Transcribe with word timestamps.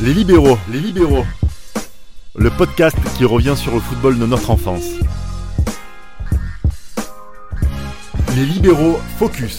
Les 0.00 0.12
libéraux, 0.12 0.58
les 0.72 0.80
libéraux. 0.80 1.24
Le 2.34 2.50
podcast 2.50 2.96
qui 3.16 3.24
revient 3.24 3.54
sur 3.56 3.72
le 3.72 3.80
football 3.80 4.18
de 4.18 4.26
notre 4.26 4.50
enfance. 4.50 4.82
Les 8.34 8.44
libéraux 8.44 8.98
focus. 9.18 9.56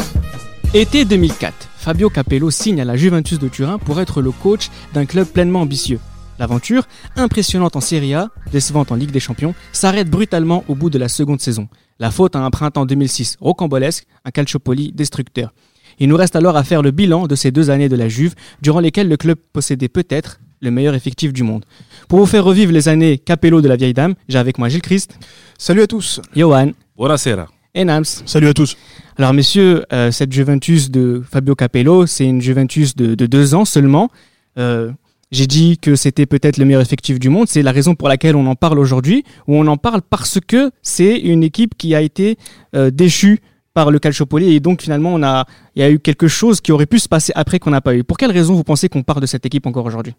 Été 0.74 1.06
2004, 1.06 1.70
Fabio 1.78 2.10
Capello 2.10 2.52
signe 2.52 2.82
à 2.82 2.86
la 2.86 2.98
Juventus 2.98 3.40
de 3.40 3.48
Turin 3.48 3.78
pour 3.78 4.02
être 4.02 4.22
le 4.22 4.32
coach 4.32 4.70
d'un 4.94 5.06
club 5.06 5.26
pleinement 5.28 5.62
ambitieux. 5.62 6.00
L'aventure, 6.38 6.84
impressionnante 7.16 7.78
en 7.78 7.82
Serie 7.82 8.14
A, 8.14 8.30
décevante 8.52 8.92
en 8.92 8.96
Ligue 8.96 9.12
des 9.12 9.22
Champions, 9.22 9.56
s'arrête 9.72 10.10
brutalement 10.10 10.66
au 10.68 10.76
bout 10.76 10.90
de 10.90 10.98
la 10.98 11.08
seconde 11.08 11.40
saison. 11.40 11.70
La 11.98 12.12
faute 12.12 12.36
à 12.36 12.40
un 12.40 12.50
printemps 12.50 12.86
2006 12.86 13.38
rocambolesque, 13.40 14.06
un 14.26 14.32
Calciopoli 14.32 14.92
destructeur. 14.92 15.54
Il 16.00 16.10
nous 16.10 16.18
reste 16.18 16.36
alors 16.36 16.58
à 16.58 16.64
faire 16.64 16.82
le 16.82 16.92
bilan 16.92 17.28
de 17.28 17.36
ces 17.36 17.52
deux 17.52 17.70
années 17.70 17.90
de 17.90 17.96
la 17.96 18.10
Juve, 18.10 18.36
durant 18.62 18.80
lesquelles 18.80 19.08
le 19.10 19.18
club 19.18 19.38
possédait 19.54 19.88
peut-être 19.90 20.40
le 20.62 20.72
meilleur 20.72 20.96
effectif 20.96 21.32
du 21.34 21.44
monde. 21.44 21.66
Pour 22.08 22.20
vous 22.20 22.26
faire 22.26 22.44
revivre 22.44 22.72
les 22.72 22.88
années 22.88 23.18
Capello 23.18 23.62
de 23.62 23.68
la 23.68 23.76
vieille 23.76 23.94
dame, 23.94 24.16
j'ai 24.28 24.38
avec 24.38 24.58
moi 24.58 24.70
Gilles 24.70 24.82
Christ, 24.82 25.18
Salut 25.58 25.82
à 25.82 25.88
tous. 25.88 26.22
Johan 26.36 26.72
Buonasera. 26.98 27.48
et 27.74 27.86
Nams. 27.86 28.04
Salut 28.26 28.48
à 28.48 28.54
tous. 28.54 28.76
Alors 29.18 29.34
messieurs, 29.34 29.86
euh, 29.94 30.12
cette 30.12 30.32
Juventus 30.34 30.92
de 30.92 31.22
Fabio 31.30 31.56
Capello, 31.56 32.06
c'est 32.06 32.26
une 32.26 32.42
Juventus 32.42 32.96
de, 32.96 33.16
de 33.16 33.26
deux 33.26 33.54
ans 33.56 33.64
seulement. 33.66 34.10
Euh, 34.58 34.92
j'ai 35.32 35.48
dit 35.48 35.78
que 35.78 35.96
c'était 35.96 36.26
peut-être 36.26 36.58
le 36.58 36.66
meilleur 36.66 36.82
effectif 36.82 37.20
du 37.20 37.30
monde. 37.30 37.48
C'est 37.48 37.62
la 37.64 37.72
raison 37.72 37.96
pour 37.96 38.08
laquelle 38.10 38.36
on 38.36 38.46
en 38.48 38.56
parle 38.56 38.80
aujourd'hui, 38.80 39.24
ou 39.48 39.56
on 39.56 39.68
en 39.68 39.78
parle 39.78 40.02
parce 40.02 40.40
que 40.46 40.72
c'est 40.82 41.18
une 41.18 41.44
équipe 41.44 41.76
qui 41.78 41.96
a 41.96 42.02
été 42.02 42.38
euh, 42.76 42.92
déchue 42.92 43.40
par 43.76 43.92
le 43.92 44.00
Calciopoli 44.00 44.54
et 44.56 44.60
donc 44.60 44.82
finalement 44.82 45.14
on 45.14 45.22
a, 45.22 45.46
il 45.76 45.82
y 45.82 45.84
a 45.84 45.92
eu 45.92 46.00
quelque 46.00 46.28
chose 46.28 46.62
qui 46.62 46.72
aurait 46.72 46.86
pu 46.88 46.98
se 46.98 47.08
passer 47.10 47.32
après 47.36 47.60
qu'on 47.60 47.70
n'a 47.72 47.82
pas 47.82 47.94
eu. 47.96 48.04
Pour 48.04 48.18
quelle 48.18 48.32
raison 48.32 48.56
vous 48.56 48.64
pensez 48.64 48.90
qu'on 48.90 49.04
parle 49.04 49.22
de 49.22 49.28
cette 49.28 49.46
équipe 49.46 49.68
encore 49.68 49.86
aujourd'hui? 49.86 50.16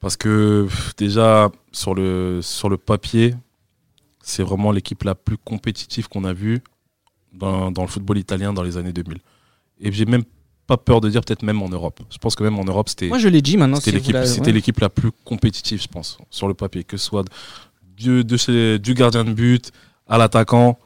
Parce 0.00 0.16
que 0.16 0.66
déjà, 0.98 1.50
sur 1.70 1.94
le, 1.94 2.40
sur 2.42 2.68
le 2.68 2.76
papier, 2.78 3.34
c'est 4.22 4.42
vraiment 4.42 4.72
l'équipe 4.72 5.02
la 5.04 5.14
plus 5.14 5.36
compétitive 5.36 6.08
qu'on 6.08 6.24
a 6.24 6.32
vue 6.32 6.60
dans, 7.32 7.70
dans 7.70 7.82
le 7.82 7.88
football 7.88 8.18
italien 8.18 8.52
dans 8.52 8.62
les 8.62 8.76
années 8.76 8.92
2000. 8.92 9.18
Et 9.80 9.92
j'ai 9.92 10.06
même 10.06 10.24
pas 10.66 10.76
peur 10.78 11.00
de 11.02 11.10
dire 11.10 11.20
peut-être 11.22 11.42
même 11.42 11.60
en 11.62 11.68
Europe. 11.68 12.00
Je 12.10 12.16
pense 12.18 12.34
que 12.36 12.42
même 12.42 12.58
en 12.58 12.64
Europe, 12.64 12.88
c'était 12.88 13.08
Moi 13.08 13.18
je 13.18 13.28
l'ai 13.28 13.42
dit 13.42 13.56
maintenant. 13.58 13.76
c'était 13.76 13.90
si 13.90 13.96
l'équipe 13.96 14.14
la- 14.14 14.26
c'était 14.26 14.46
ouais. 14.46 14.52
l'équipe 14.52 14.80
la 14.80 14.88
plus 14.88 15.10
compétitive, 15.24 15.80
je 15.82 15.88
pense, 15.88 16.16
sur 16.30 16.48
le 16.48 16.54
papier. 16.54 16.84
Que 16.84 16.96
ce 16.96 17.04
soit 17.06 17.24
du, 17.96 18.24
de 18.24 18.36
chez- 18.38 18.78
du 18.78 18.94
gardien 18.94 19.24
de 19.24 19.32
but 19.32 19.72
à 20.08 20.16
l'attaquant. 20.16 20.78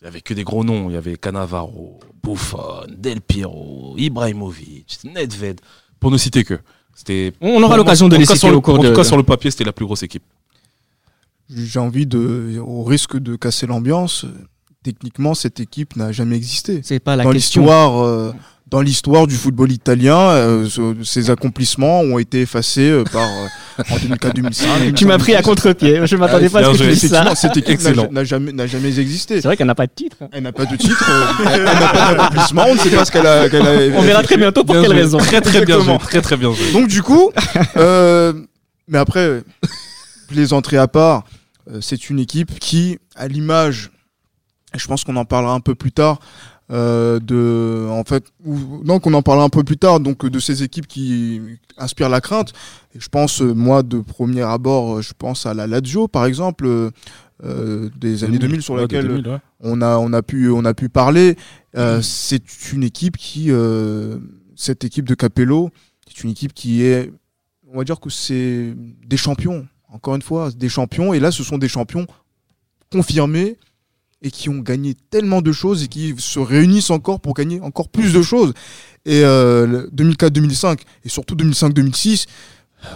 Il 0.00 0.04
n'y 0.04 0.08
avait 0.08 0.20
que 0.20 0.34
des 0.34 0.44
gros 0.44 0.62
noms. 0.64 0.90
Il 0.90 0.94
y 0.94 0.96
avait 0.96 1.16
Cannavaro, 1.16 2.00
Buffon, 2.22 2.84
Del 2.96 3.20
Piero, 3.20 3.94
Ibrahimovic, 3.96 4.98
Nedved, 5.04 5.60
pour 6.00 6.10
ne 6.10 6.18
citer 6.18 6.44
que. 6.44 6.58
C'était 6.94 7.32
On 7.40 7.62
aura 7.62 7.76
l'occasion 7.76 8.08
de 8.08 8.16
en 8.16 8.18
les 8.18 8.24
tout 8.24 8.28
cas, 8.28 8.34
citer 8.34 8.46
sur 8.46 8.50
le- 8.50 8.56
au 8.56 8.60
cours 8.60 8.78
En 8.78 8.82
de. 8.82 8.88
tout 8.88 8.94
cas, 8.96 9.04
sur 9.04 9.16
le 9.16 9.22
papier, 9.22 9.50
c'était 9.50 9.64
la 9.64 9.72
plus 9.72 9.84
grosse 9.86 10.02
équipe. 10.02 10.22
J'ai 11.48 11.78
envie 11.78 12.06
de, 12.06 12.58
au 12.64 12.82
risque 12.82 13.16
de 13.18 13.36
casser 13.36 13.66
l'ambiance, 13.66 14.24
techniquement 14.82 15.34
cette 15.34 15.60
équipe 15.60 15.94
n'a 15.96 16.10
jamais 16.12 16.36
existé. 16.36 16.80
C'est 16.82 16.98
pas 16.98 17.14
la 17.16 17.24
dans 17.24 17.30
question. 17.32 17.62
l'histoire, 17.62 18.02
euh, 18.04 18.32
dans 18.68 18.80
l'histoire 18.80 19.28
du 19.28 19.36
football 19.36 19.70
italien, 19.70 20.18
euh, 20.18 20.68
ce- 20.68 20.96
ces 21.04 21.30
accomplissements 21.30 22.00
ont 22.00 22.18
été 22.18 22.40
effacés 22.40 22.90
euh, 22.90 23.04
par 23.04 23.22
euh, 23.28 23.82
en 23.90 23.96
2004-2005. 23.96 24.92
Tu 24.94 25.06
m'as 25.06 25.18
pris 25.18 25.36
à 25.36 25.42
contre-pied. 25.42 26.04
Je 26.04 26.16
m'attendais 26.16 26.48
pas 26.48 26.60
à 26.60 26.64
ce 26.74 26.78
que 26.78 26.82
tu 26.82 26.88
dises 26.88 27.08
ça. 27.10 27.34
Cette 27.36 27.56
équipe 27.56 27.80
n'a- 27.80 27.90
Excellent. 27.90 28.08
n'a 28.10 28.24
jamais, 28.24 28.50
n'a 28.52 28.66
jamais 28.66 28.98
existé. 28.98 29.36
C'est 29.40 29.46
vrai 29.46 29.56
qu'elle 29.56 29.68
n'a 29.68 29.76
pas 29.76 29.86
de 29.86 29.92
titre. 29.94 30.16
Elle 30.32 30.42
n'a 30.42 30.50
pas 30.52 30.64
de 30.66 30.74
titre, 30.76 31.08
euh, 31.08 31.44
elle 31.54 31.62
n'a 31.64 31.88
pas 31.88 32.14
d'accomplissement, 32.14 32.64
on 32.68 32.74
ne 32.74 32.78
sait 32.80 32.90
pas 32.90 33.04
ce 33.04 33.12
qu'elle 33.12 33.26
a, 33.26 33.48
qu'elle 33.48 33.66
a- 33.66 33.96
On 33.98 34.02
verra 34.02 34.22
très 34.24 34.36
bientôt 34.36 34.64
pour 34.64 34.74
Bien 34.74 34.82
quelle 34.82 34.92
joué. 34.92 35.00
raison. 35.02 35.18
Très 35.18 35.40
très 35.40 35.64
bien 35.64 35.80
joué. 35.80 35.98
Très 35.98 36.20
très 36.20 36.36
bien 36.36 36.52
joué. 36.52 36.72
Donc 36.72 36.88
du 36.88 37.02
coup, 37.04 37.30
euh, 37.76 38.32
mais 38.88 38.98
après, 38.98 39.42
plaisanterie 40.28 40.78
à 40.78 40.88
part, 40.88 41.24
euh, 41.70 41.78
c'est 41.80 42.10
une 42.10 42.18
équipe 42.18 42.58
qui, 42.58 42.98
à 43.14 43.28
l'image, 43.28 43.90
et 44.74 44.78
je 44.78 44.86
pense 44.88 45.04
qu'on 45.04 45.16
en 45.16 45.24
parlera 45.24 45.52
un 45.54 45.60
peu 45.60 45.74
plus 45.76 45.92
tard, 45.92 46.18
euh, 46.72 47.20
de, 47.20 47.86
en 47.90 48.02
fait, 48.04 48.24
non, 48.44 48.98
qu'on 48.98 49.14
en 49.14 49.22
parlera 49.22 49.46
un 49.46 49.50
peu 49.50 49.62
plus 49.62 49.76
tard, 49.76 50.00
donc 50.00 50.26
de 50.26 50.38
ces 50.38 50.62
équipes 50.62 50.86
qui 50.86 51.40
inspirent 51.78 52.08
la 52.08 52.20
crainte. 52.20 52.52
Et 52.94 53.00
je 53.00 53.08
pense, 53.08 53.40
euh, 53.40 53.54
moi, 53.54 53.82
de 53.82 54.00
premier 54.00 54.42
abord, 54.42 54.96
euh, 54.96 55.02
je 55.02 55.12
pense 55.16 55.46
à 55.46 55.54
la 55.54 55.66
Lazio, 55.66 56.08
par 56.08 56.26
exemple, 56.26 56.66
euh, 56.66 56.90
euh, 57.44 57.90
des 57.96 58.24
années 58.24 58.38
2000 58.38 58.62
sur 58.62 58.76
laquelle 58.76 59.06
2000, 59.06 59.28
ouais. 59.28 59.38
on 59.60 59.82
a, 59.82 59.98
on 59.98 60.12
a, 60.12 60.22
pu, 60.22 60.50
on 60.50 60.64
a 60.64 60.74
pu 60.74 60.88
parler. 60.88 61.36
Euh, 61.76 62.00
C'est 62.02 62.72
une 62.72 62.82
équipe 62.82 63.16
qui, 63.16 63.50
euh, 63.50 64.18
cette 64.56 64.84
équipe 64.84 65.06
de 65.06 65.14
Capello, 65.14 65.70
c'est 66.08 66.24
une 66.24 66.30
équipe 66.30 66.54
qui 66.54 66.82
est, 66.82 67.12
on 67.72 67.78
va 67.78 67.84
dire 67.84 68.00
que 68.00 68.10
c'est 68.10 68.74
des 69.06 69.16
champions. 69.16 69.66
Encore 69.88 70.16
une 70.16 70.22
fois, 70.22 70.50
des 70.50 70.68
champions. 70.68 71.14
Et 71.14 71.20
là, 71.20 71.30
ce 71.30 71.44
sont 71.44 71.58
des 71.58 71.68
champions 71.68 72.06
confirmés 72.90 73.56
et 74.26 74.30
qui 74.30 74.48
ont 74.48 74.58
gagné 74.58 74.94
tellement 75.10 75.40
de 75.40 75.52
choses 75.52 75.84
et 75.84 75.86
qui 75.88 76.14
se 76.18 76.38
réunissent 76.40 76.90
encore 76.90 77.20
pour 77.20 77.34
gagner 77.34 77.60
encore 77.60 77.88
plus 77.88 78.12
de 78.12 78.22
choses. 78.22 78.52
Et 79.04 79.22
euh, 79.24 79.66
le 79.66 79.90
2004-2005 79.94 80.78
et 81.04 81.08
surtout 81.08 81.36
2005-2006, 81.36 82.26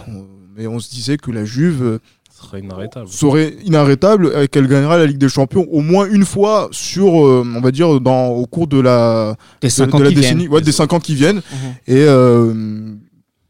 on- 0.09 0.25
mais 0.55 0.67
on 0.67 0.79
se 0.79 0.89
disait 0.89 1.15
que 1.17 1.31
la 1.31 1.45
Juve 1.45 1.81
euh, 1.83 1.99
serait 2.29 2.59
inarrêtable. 2.59 3.07
serait 3.07 3.55
inarrêtable 3.63 4.33
et 4.41 4.47
qu'elle 4.49 4.67
gagnera 4.67 4.97
la 4.97 5.05
Ligue 5.05 5.17
des 5.19 5.29
Champions 5.29 5.65
au 5.71 5.79
moins 5.81 6.05
une 6.09 6.25
fois 6.25 6.67
sur, 6.71 7.25
euh, 7.25 7.43
on 7.55 7.61
va 7.61 7.71
dire, 7.71 8.01
dans, 8.01 8.27
au 8.29 8.45
cours 8.45 8.67
de 8.67 8.79
la, 8.79 9.37
Des 9.61 9.67
de, 9.69 9.71
5 9.73 9.87
de 9.87 9.93
ans 9.95 9.99
la 9.99 10.09
qui 10.09 10.15
décennie, 10.15 10.39
viennent. 10.41 10.51
ouais, 10.51 10.61
des 10.61 10.71
cinq 10.73 10.91
ans 10.91 10.99
qui 10.99 11.15
viennent, 11.15 11.37
Mhm. 11.37 11.73
et, 11.87 12.03
euh, 12.07 12.93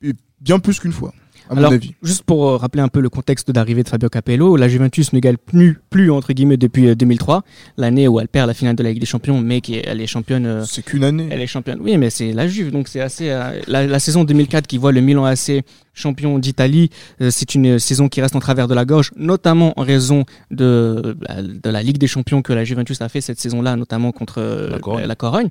et 0.03 0.13
bien 0.39 0.59
plus 0.59 0.79
qu'une 0.79 0.91
fois, 0.93 1.13
à 1.51 1.57
Alors, 1.57 1.71
mon 1.71 1.75
avis. 1.75 1.93
Juste 2.01 2.23
pour 2.23 2.47
euh, 2.49 2.57
rappeler 2.57 2.81
un 2.81 2.87
peu 2.87 2.99
le 3.01 3.09
contexte 3.09 3.51
d'arrivée 3.51 3.83
de 3.83 3.89
Fabio 3.89 4.09
Capello, 4.09 4.55
la 4.55 4.67
Juventus 4.67 5.13
ne 5.13 5.19
gagne 5.19 5.37
plus, 5.37 5.79
plus 5.89 6.09
entre 6.11 6.33
guillemets 6.33 6.57
depuis 6.57 6.87
euh, 6.87 6.95
2003, 6.95 7.43
l'année 7.77 8.07
où 8.07 8.19
elle 8.19 8.27
perd 8.27 8.47
la 8.47 8.53
finale 8.53 8.75
de 8.75 8.83
la 8.83 8.89
Ligue 8.91 8.99
des 8.99 9.05
Champions, 9.05 9.39
mais 9.39 9.61
qui 9.61 9.75
est- 9.75 9.83
elle 9.85 10.01
est 10.01 10.07
championne. 10.07 10.45
euh, 10.45 10.63
C'est 10.65 10.83
qu'une 10.83 11.03
année. 11.03 11.27
elle 11.29 11.41
est 11.41 11.47
championne. 11.47 11.79
Oui, 11.81 11.97
mais 11.97 12.09
c'est 12.09 12.33
la 12.33 12.47
Juve, 12.47 12.71
donc 12.71 12.87
c'est 12.87 13.01
assez. 13.01 13.29
euh, 13.29 13.59
la, 13.67 13.85
la 13.85 13.99
saison 13.99 14.23
2004 14.23 14.65
qui 14.67 14.77
voit 14.77 14.91
le 14.91 15.01
Milan 15.01 15.25
AC 15.25 15.63
champion 15.93 16.39
d'Italie, 16.39 16.89
euh, 17.21 17.29
c'est 17.31 17.53
une 17.53 17.77
saison 17.77 18.07
qui 18.07 18.21
reste 18.21 18.35
en 18.35 18.39
travers 18.39 18.69
de 18.69 18.73
la 18.73 18.85
gorge, 18.85 19.11
notamment 19.17 19.73
en 19.77 19.83
raison 19.83 20.23
de, 20.49 21.17
bah, 21.19 21.41
de 21.41 21.69
la 21.69 21.83
Ligue 21.83 21.97
des 21.97 22.07
Champions 22.07 22.41
que 22.41 22.53
la 22.53 22.63
Juventus 22.63 23.01
a 23.01 23.09
fait 23.09 23.19
cette 23.21 23.39
saison-là, 23.41 23.75
notamment 23.75 24.11
contre 24.13 24.35
euh, 24.39 24.69
La 24.69 24.79
Corogne. 24.79 25.05
la 25.05 25.15
Corogne. 25.15 25.49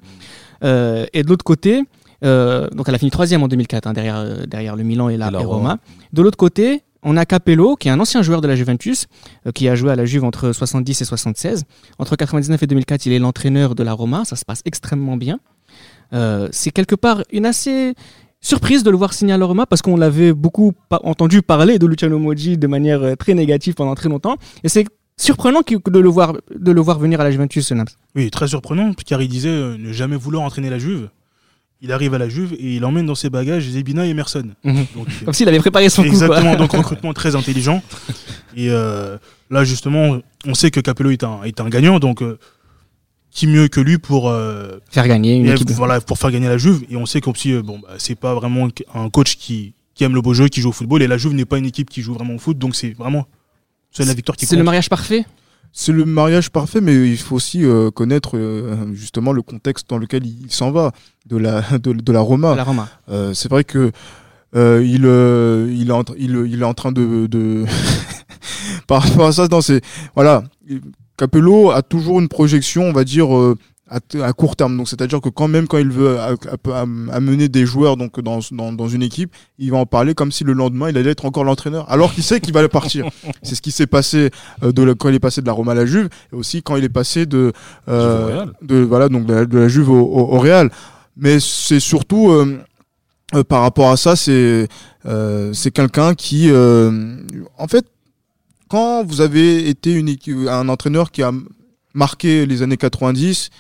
Euh, 0.64 1.06
et 1.12 1.22
de 1.22 1.28
l'autre 1.28 1.44
côté, 1.44 1.78
euh, 1.78 1.82
donc 2.22 2.88
elle 2.88 2.94
a 2.94 2.98
fini 2.98 3.10
troisième 3.10 3.42
en 3.42 3.48
2004 3.48 3.86
hein, 3.86 3.92
derrière, 3.92 4.16
euh, 4.16 4.44
derrière 4.46 4.76
le 4.76 4.82
Milan 4.82 5.08
et 5.08 5.16
la, 5.16 5.28
Et 5.28 5.30
la 5.30 5.40
et 5.40 5.44
Roma. 5.44 5.56
Roma. 5.56 5.78
De 6.12 6.22
l'autre 6.22 6.36
côté, 6.36 6.82
on 7.02 7.16
a 7.16 7.24
Capello, 7.24 7.76
qui 7.76 7.88
est 7.88 7.90
un 7.90 8.00
ancien 8.00 8.20
joueur 8.22 8.40
de 8.42 8.46
la 8.48 8.56
Juventus, 8.56 9.06
euh, 9.46 9.52
qui 9.52 9.68
a 9.68 9.74
joué 9.74 9.90
à 9.90 9.96
la 9.96 10.04
Juve 10.04 10.24
entre 10.24 10.52
70 10.52 11.00
et 11.00 11.04
76. 11.04 11.64
Entre 11.98 12.16
99 12.16 12.62
et 12.62 12.66
2004, 12.66 13.06
il 13.06 13.12
est 13.12 13.18
l'entraîneur 13.18 13.74
de 13.74 13.82
la 13.82 13.92
Roma. 13.94 14.24
Ça 14.26 14.36
se 14.36 14.44
passe 14.44 14.60
extrêmement 14.66 15.16
bien. 15.16 15.40
Euh, 16.12 16.48
c'est 16.52 16.70
quelque 16.70 16.94
part 16.96 17.22
une 17.32 17.46
assez 17.46 17.94
surprise 18.40 18.82
de 18.82 18.90
le 18.90 18.96
voir 18.96 19.12
signer 19.12 19.32
à 19.34 19.38
la 19.38 19.46
Roma 19.46 19.66
parce 19.66 19.80
qu'on 19.82 19.96
l'avait 19.96 20.32
beaucoup 20.32 20.72
pa- 20.88 21.00
entendu 21.04 21.40
parler 21.42 21.78
de 21.78 21.86
Luciano 21.86 22.18
Moggi 22.18 22.56
de 22.58 22.66
manière 22.66 23.02
euh, 23.02 23.14
très 23.14 23.34
négative 23.34 23.74
pendant 23.74 23.94
très 23.94 24.08
longtemps. 24.08 24.36
Et 24.64 24.68
c'est 24.68 24.84
surprenant 25.16 25.60
de 25.60 25.98
le 25.98 26.08
voir, 26.08 26.34
de 26.54 26.72
le 26.72 26.80
voir 26.80 26.98
venir 26.98 27.20
à 27.20 27.24
la 27.24 27.30
Juventus, 27.30 27.66
ce 27.66 27.74
Nams. 27.74 27.86
Oui, 28.16 28.30
très 28.30 28.48
surprenant, 28.48 28.92
car 29.06 29.22
il 29.22 29.28
disait 29.28 29.48
euh, 29.50 29.76
ne 29.78 29.92
jamais 29.92 30.16
vouloir 30.16 30.42
entraîner 30.42 30.68
la 30.70 30.78
Juve. 30.78 31.10
Il 31.82 31.92
arrive 31.92 32.12
à 32.14 32.18
la 32.18 32.28
Juve 32.28 32.52
et 32.54 32.76
il 32.76 32.84
emmène 32.84 33.06
dans 33.06 33.14
ses 33.14 33.30
bagages 33.30 33.64
Zebina 33.68 34.06
et 34.06 34.10
Emerson. 34.10 34.44
Mhm. 34.64 34.86
Donc, 34.94 35.06
Comme 35.24 35.34
s'il 35.34 35.48
avait 35.48 35.58
préparé 35.60 35.88
son 35.88 36.02
coup. 36.02 36.08
quoi. 36.10 36.18
exactement, 36.26 36.56
donc 36.56 36.72
recrutement 36.76 37.12
très 37.14 37.36
intelligent. 37.36 37.82
Et 38.54 38.68
euh, 38.70 39.16
là, 39.50 39.64
justement, 39.64 40.18
on 40.46 40.54
sait 40.54 40.70
que 40.70 40.80
Capello 40.80 41.10
est 41.10 41.24
un, 41.24 41.42
est 41.44 41.60
un 41.60 41.68
gagnant, 41.70 41.98
donc 41.98 42.20
euh, 42.22 42.38
qui 43.30 43.46
mieux 43.46 43.68
que 43.68 43.80
lui 43.80 43.98
pour, 43.98 44.28
euh, 44.28 44.78
Faire 44.90 45.08
gagner 45.08 45.36
une 45.36 45.46
et, 45.46 45.52
équipe. 45.52 45.70
voilà, 45.70 46.00
pour 46.00 46.18
faire 46.18 46.30
gagner 46.30 46.48
la 46.48 46.58
Juve. 46.58 46.82
Et 46.90 46.96
on 46.96 47.06
sait 47.06 47.20
euh, 47.46 47.62
bon, 47.62 47.78
bah, 47.78 47.94
c'est 47.98 48.14
pas 48.18 48.34
vraiment 48.34 48.68
un 48.94 49.08
coach 49.08 49.36
qui, 49.36 49.72
qui 49.94 50.04
aime 50.04 50.14
le 50.14 50.20
beau 50.20 50.34
jeu, 50.34 50.48
qui 50.48 50.60
joue 50.60 50.70
au 50.70 50.72
football. 50.72 51.02
Et 51.02 51.06
la 51.06 51.16
Juve 51.16 51.32
n'est 51.32 51.44
pas 51.44 51.58
une 51.58 51.66
équipe 51.66 51.88
qui 51.88 52.02
joue 52.02 52.12
vraiment 52.14 52.34
au 52.34 52.38
foot, 52.38 52.58
donc 52.58 52.74
c'est 52.76 52.90
vraiment 52.90 53.26
seule 53.90 54.06
la 54.06 54.14
victoire 54.14 54.36
qui 54.36 54.44
C'est 54.46 54.50
compte. 54.50 54.58
le 54.58 54.64
mariage 54.64 54.88
parfait? 54.88 55.24
C'est 55.72 55.92
le 55.92 56.04
mariage 56.04 56.50
parfait, 56.50 56.80
mais 56.80 57.08
il 57.08 57.16
faut 57.16 57.36
aussi 57.36 57.64
euh, 57.64 57.90
connaître 57.90 58.36
euh, 58.36 58.92
justement 58.92 59.32
le 59.32 59.42
contexte 59.42 59.88
dans 59.88 59.98
lequel 59.98 60.26
il 60.26 60.50
s'en 60.50 60.72
va, 60.72 60.92
de 61.26 61.36
la, 61.36 61.60
de, 61.78 61.92
de 61.92 62.12
la 62.12 62.20
Roma. 62.20 62.54
la 62.54 62.64
Roma. 62.64 62.88
Euh, 63.08 63.34
c'est 63.34 63.48
vrai 63.48 63.64
que 63.64 63.92
euh, 64.56 64.84
il, 64.84 65.02
euh, 65.06 65.72
il, 65.72 65.90
est 65.90 65.92
en, 65.92 66.04
il, 66.18 66.44
il 66.48 66.60
est 66.60 66.64
en 66.64 66.74
train 66.74 66.92
de, 66.92 67.26
de... 67.26 67.64
par 68.88 69.02
rapport 69.02 69.26
à 69.28 69.32
ça, 69.32 69.46
non, 69.48 69.60
c'est 69.60 69.80
voilà, 70.14 70.42
Capello 71.16 71.70
a 71.70 71.82
toujours 71.82 72.18
une 72.18 72.28
projection, 72.28 72.84
on 72.84 72.92
va 72.92 73.04
dire 73.04 73.36
euh, 73.36 73.56
à, 73.90 73.98
à 74.24 74.32
court 74.32 74.54
terme. 74.56 74.76
Donc 74.76 74.88
c'est-à-dire 74.88 75.20
que 75.20 75.28
quand 75.28 75.48
même 75.48 75.66
quand 75.66 75.78
il 75.78 75.90
veut 75.90 76.16
am- 76.72 77.10
amener 77.12 77.48
des 77.48 77.66
joueurs 77.66 77.96
donc 77.96 78.20
dans, 78.20 78.38
dans, 78.52 78.72
dans 78.72 78.88
une 78.88 79.02
équipe, 79.02 79.34
il 79.58 79.70
va 79.72 79.78
en 79.78 79.86
parler 79.86 80.14
comme 80.14 80.30
si 80.32 80.44
le 80.44 80.52
lendemain 80.52 80.88
il 80.88 80.96
allait 80.96 81.10
être 81.10 81.24
encore 81.26 81.44
l'entraîneur, 81.44 81.90
alors 81.90 82.14
qu'il 82.14 82.22
sait 82.22 82.40
qu'il 82.40 82.54
va 82.54 82.66
partir. 82.68 83.06
c'est 83.42 83.54
ce 83.56 83.62
qui 83.62 83.72
s'est 83.72 83.86
passé 83.88 84.30
euh, 84.62 84.72
de 84.72 84.82
la- 84.82 84.94
quand 84.94 85.08
il 85.08 85.14
est 85.16 85.20
passé 85.20 85.40
de 85.42 85.46
la 85.46 85.52
Roma 85.52 85.72
à 85.72 85.74
la 85.74 85.86
Juve, 85.86 86.08
et 86.32 86.36
aussi 86.36 86.62
quand 86.62 86.76
il 86.76 86.84
est 86.84 86.88
passé 86.88 87.26
de 87.26 87.52
euh, 87.88 88.46
de 88.62 88.76
voilà 88.78 89.08
donc 89.08 89.26
de 89.26 89.34
la, 89.34 89.44
de 89.44 89.58
la 89.58 89.68
Juve 89.68 89.90
au, 89.90 90.00
au- 90.00 90.36
au 90.36 90.38
Real. 90.38 90.70
Mais 91.16 91.38
c'est 91.40 91.80
surtout 91.80 92.30
euh, 92.30 92.58
euh, 93.34 93.44
par 93.44 93.62
rapport 93.62 93.90
à 93.90 93.96
ça, 93.96 94.16
c'est 94.16 94.68
euh, 95.06 95.52
c'est 95.52 95.70
quelqu'un 95.70 96.14
qui, 96.14 96.50
euh, 96.50 97.16
en 97.58 97.66
fait, 97.68 97.84
quand 98.68 99.04
vous 99.04 99.20
avez 99.20 99.68
été 99.68 99.92
une 99.92 100.08
équipe- 100.08 100.48
un 100.48 100.68
entraîneur 100.68 101.10
qui 101.10 101.22
a 101.22 101.32
marqué 101.94 102.46
les 102.46 102.62
années 102.62 102.76
90, 102.76 103.50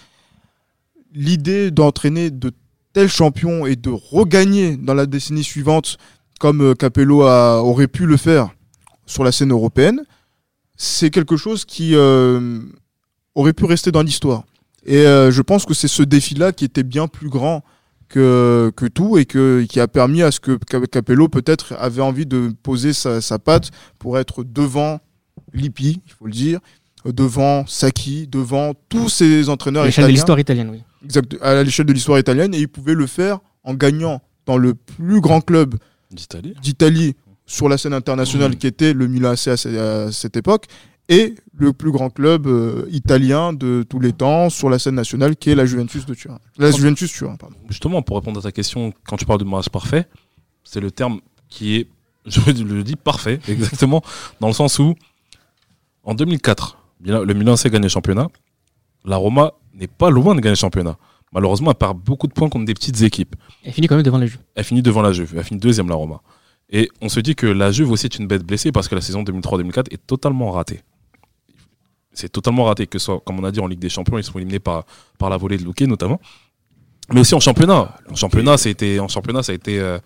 l'idée 1.14 1.70
d'entraîner 1.70 2.30
de 2.30 2.52
tels 2.92 3.08
champions 3.08 3.66
et 3.66 3.76
de 3.76 3.90
regagner 3.90 4.76
dans 4.76 4.94
la 4.94 5.06
décennie 5.06 5.44
suivante, 5.44 5.96
comme 6.38 6.60
euh, 6.62 6.74
Capello 6.74 7.22
a- 7.22 7.62
aurait 7.62 7.88
pu 7.88 8.06
le 8.06 8.16
faire 8.16 8.50
sur 9.06 9.24
la 9.24 9.32
scène 9.32 9.52
européenne, 9.52 10.02
c'est 10.76 11.10
quelque 11.10 11.36
chose 11.36 11.64
qui 11.64 11.94
euh, 11.94 12.60
aurait 13.34 13.52
pu 13.52 13.64
rester 13.64 13.92
dans 13.92 14.02
l'histoire. 14.02 14.44
Et 14.86 14.98
euh, 15.06 15.30
je 15.30 15.42
pense 15.42 15.66
que 15.66 15.74
c'est 15.74 15.88
ce 15.88 16.02
défi-là 16.02 16.52
qui 16.52 16.64
était 16.64 16.82
bien 16.82 17.06
plus 17.06 17.28
grand 17.28 17.62
que, 18.08 18.72
que 18.74 18.86
tout 18.86 19.18
et 19.18 19.24
que, 19.26 19.64
qui 19.68 19.78
a 19.78 19.86
permis 19.88 20.22
à 20.22 20.30
ce 20.30 20.40
que 20.40 20.56
Cap- 20.56 20.86
Capello 20.88 21.28
peut-être 21.28 21.74
avait 21.78 22.00
envie 22.02 22.26
de 22.26 22.52
poser 22.62 22.92
sa, 22.92 23.20
sa 23.20 23.38
patte 23.38 23.70
pour 23.98 24.18
être 24.18 24.42
devant 24.42 25.00
Lippi, 25.52 26.00
il 26.06 26.12
faut 26.12 26.26
le 26.26 26.32
dire, 26.32 26.60
devant 27.04 27.66
Saki, 27.66 28.26
devant 28.26 28.72
tous 28.88 29.08
ces 29.08 29.48
entraîneurs 29.48 29.84
l'échelle 29.84 30.04
de 30.04 30.08
l'histoire 30.12 30.38
italienne, 30.40 30.70
oui. 30.70 30.82
Exact, 31.04 31.36
à 31.42 31.62
l'échelle 31.62 31.86
de 31.86 31.92
l'histoire 31.92 32.18
italienne 32.18 32.54
et 32.54 32.58
il 32.60 32.68
pouvait 32.68 32.94
le 32.94 33.06
faire 33.06 33.38
en 33.64 33.74
gagnant 33.74 34.20
dans 34.46 34.56
le 34.58 34.74
plus 34.74 35.20
grand 35.20 35.40
club 35.40 35.76
d'Italie. 36.62 37.14
sur 37.46 37.68
la 37.68 37.76
scène 37.78 37.92
internationale 37.94 38.56
qui 38.56 38.66
était 38.66 38.92
le 38.92 39.06
Milan 39.08 39.30
AC 39.30 39.48
à 39.48 39.56
ce- 39.56 40.06
à 40.08 40.12
cette 40.12 40.36
époque 40.36 40.66
et 41.08 41.34
le 41.56 41.72
plus 41.72 41.90
grand 41.90 42.08
club 42.10 42.46
euh, 42.46 42.86
italien 42.92 43.52
de 43.52 43.84
tous 43.88 43.98
les 43.98 44.12
temps 44.12 44.48
sur 44.50 44.70
la 44.70 44.78
scène 44.78 44.94
nationale 44.94 45.34
qui 45.36 45.50
est 45.50 45.56
la 45.56 45.66
Juventus 45.66 46.06
de 46.06 46.14
Turin. 46.14 46.38
La 46.58 46.70
Juventus 46.70 47.10
Turin, 47.12 47.34
pardon. 47.36 47.56
Justement, 47.68 48.02
pour 48.02 48.16
répondre 48.16 48.38
à 48.38 48.42
ta 48.42 48.52
question, 48.52 48.92
quand 49.04 49.16
tu 49.16 49.24
parles 49.26 49.40
de 49.40 49.44
mariage 49.44 49.68
parfait, 49.70 50.06
c'est 50.62 50.80
le 50.80 50.90
terme 50.92 51.20
qui 51.48 51.74
est, 51.76 51.88
je 52.26 52.40
le 52.62 52.84
dis 52.84 52.94
parfait, 52.96 53.40
exactement, 53.48 54.02
dans 54.40 54.46
le 54.46 54.52
sens 54.54 54.78
où, 54.78 54.94
en 56.04 56.14
2004, 56.14 56.78
Milan- 57.00 57.24
le 57.24 57.34
Milan 57.34 57.54
AC 57.54 57.68
gagne 57.68 57.82
le 57.82 57.88
championnat, 57.88 58.28
la 59.04 59.16
Roma 59.16 59.52
n'est 59.74 59.86
pas 59.86 60.10
loin 60.10 60.34
de 60.34 60.40
gagner 60.40 60.52
le 60.52 60.56
championnat. 60.56 60.96
Malheureusement, 61.32 61.70
elle 61.70 61.76
perd 61.76 61.98
beaucoup 61.98 62.26
de 62.26 62.32
points 62.32 62.48
contre 62.48 62.64
des 62.64 62.74
petites 62.74 63.02
équipes. 63.02 63.36
Elle 63.64 63.72
finit 63.72 63.86
quand 63.86 63.94
même 63.94 64.04
devant 64.04 64.18
la 64.18 64.26
Juve. 64.26 64.40
Elle 64.54 64.64
finit 64.64 64.82
devant 64.82 65.02
la 65.02 65.12
Juve, 65.12 65.34
elle 65.36 65.44
finit 65.44 65.60
deuxième 65.60 65.88
la 65.88 65.94
Roma. 65.94 66.20
Et 66.70 66.88
on 67.00 67.08
se 67.08 67.20
dit 67.20 67.34
que 67.34 67.46
la 67.46 67.72
Juve 67.72 67.90
aussi 67.90 68.06
est 68.06 68.16
une 68.18 68.26
bête 68.26 68.44
blessée 68.44 68.72
parce 68.72 68.88
que 68.88 68.94
la 68.94 69.00
saison 69.00 69.22
2003-2004 69.22 69.92
est 69.92 70.06
totalement 70.06 70.50
ratée. 70.52 70.80
C'est 72.12 72.28
totalement 72.28 72.64
raté, 72.64 72.86
que 72.86 72.98
ce 72.98 73.06
soit, 73.06 73.20
comme 73.20 73.38
on 73.38 73.44
a 73.44 73.50
dit, 73.52 73.60
en 73.60 73.66
Ligue 73.68 73.78
des 73.78 73.88
Champions, 73.88 74.18
ils 74.18 74.24
sont 74.24 74.38
éliminés 74.38 74.58
par, 74.58 74.84
par 75.18 75.30
la 75.30 75.36
volée 75.36 75.56
de 75.56 75.64
Luque 75.64 75.82
notamment. 75.82 76.20
Mais 77.12 77.20
aussi 77.20 77.34
en 77.34 77.40
championnat. 77.40 77.96
En 78.10 78.14
championnat, 78.14 78.56
ça 78.56 78.68
a 78.68 78.72
été, 78.72 79.00
en 79.00 79.08
championnat, 79.08 79.42
ça 79.42 79.52
a 79.52 79.54
été, 79.54 79.80
euh, 79.80 79.98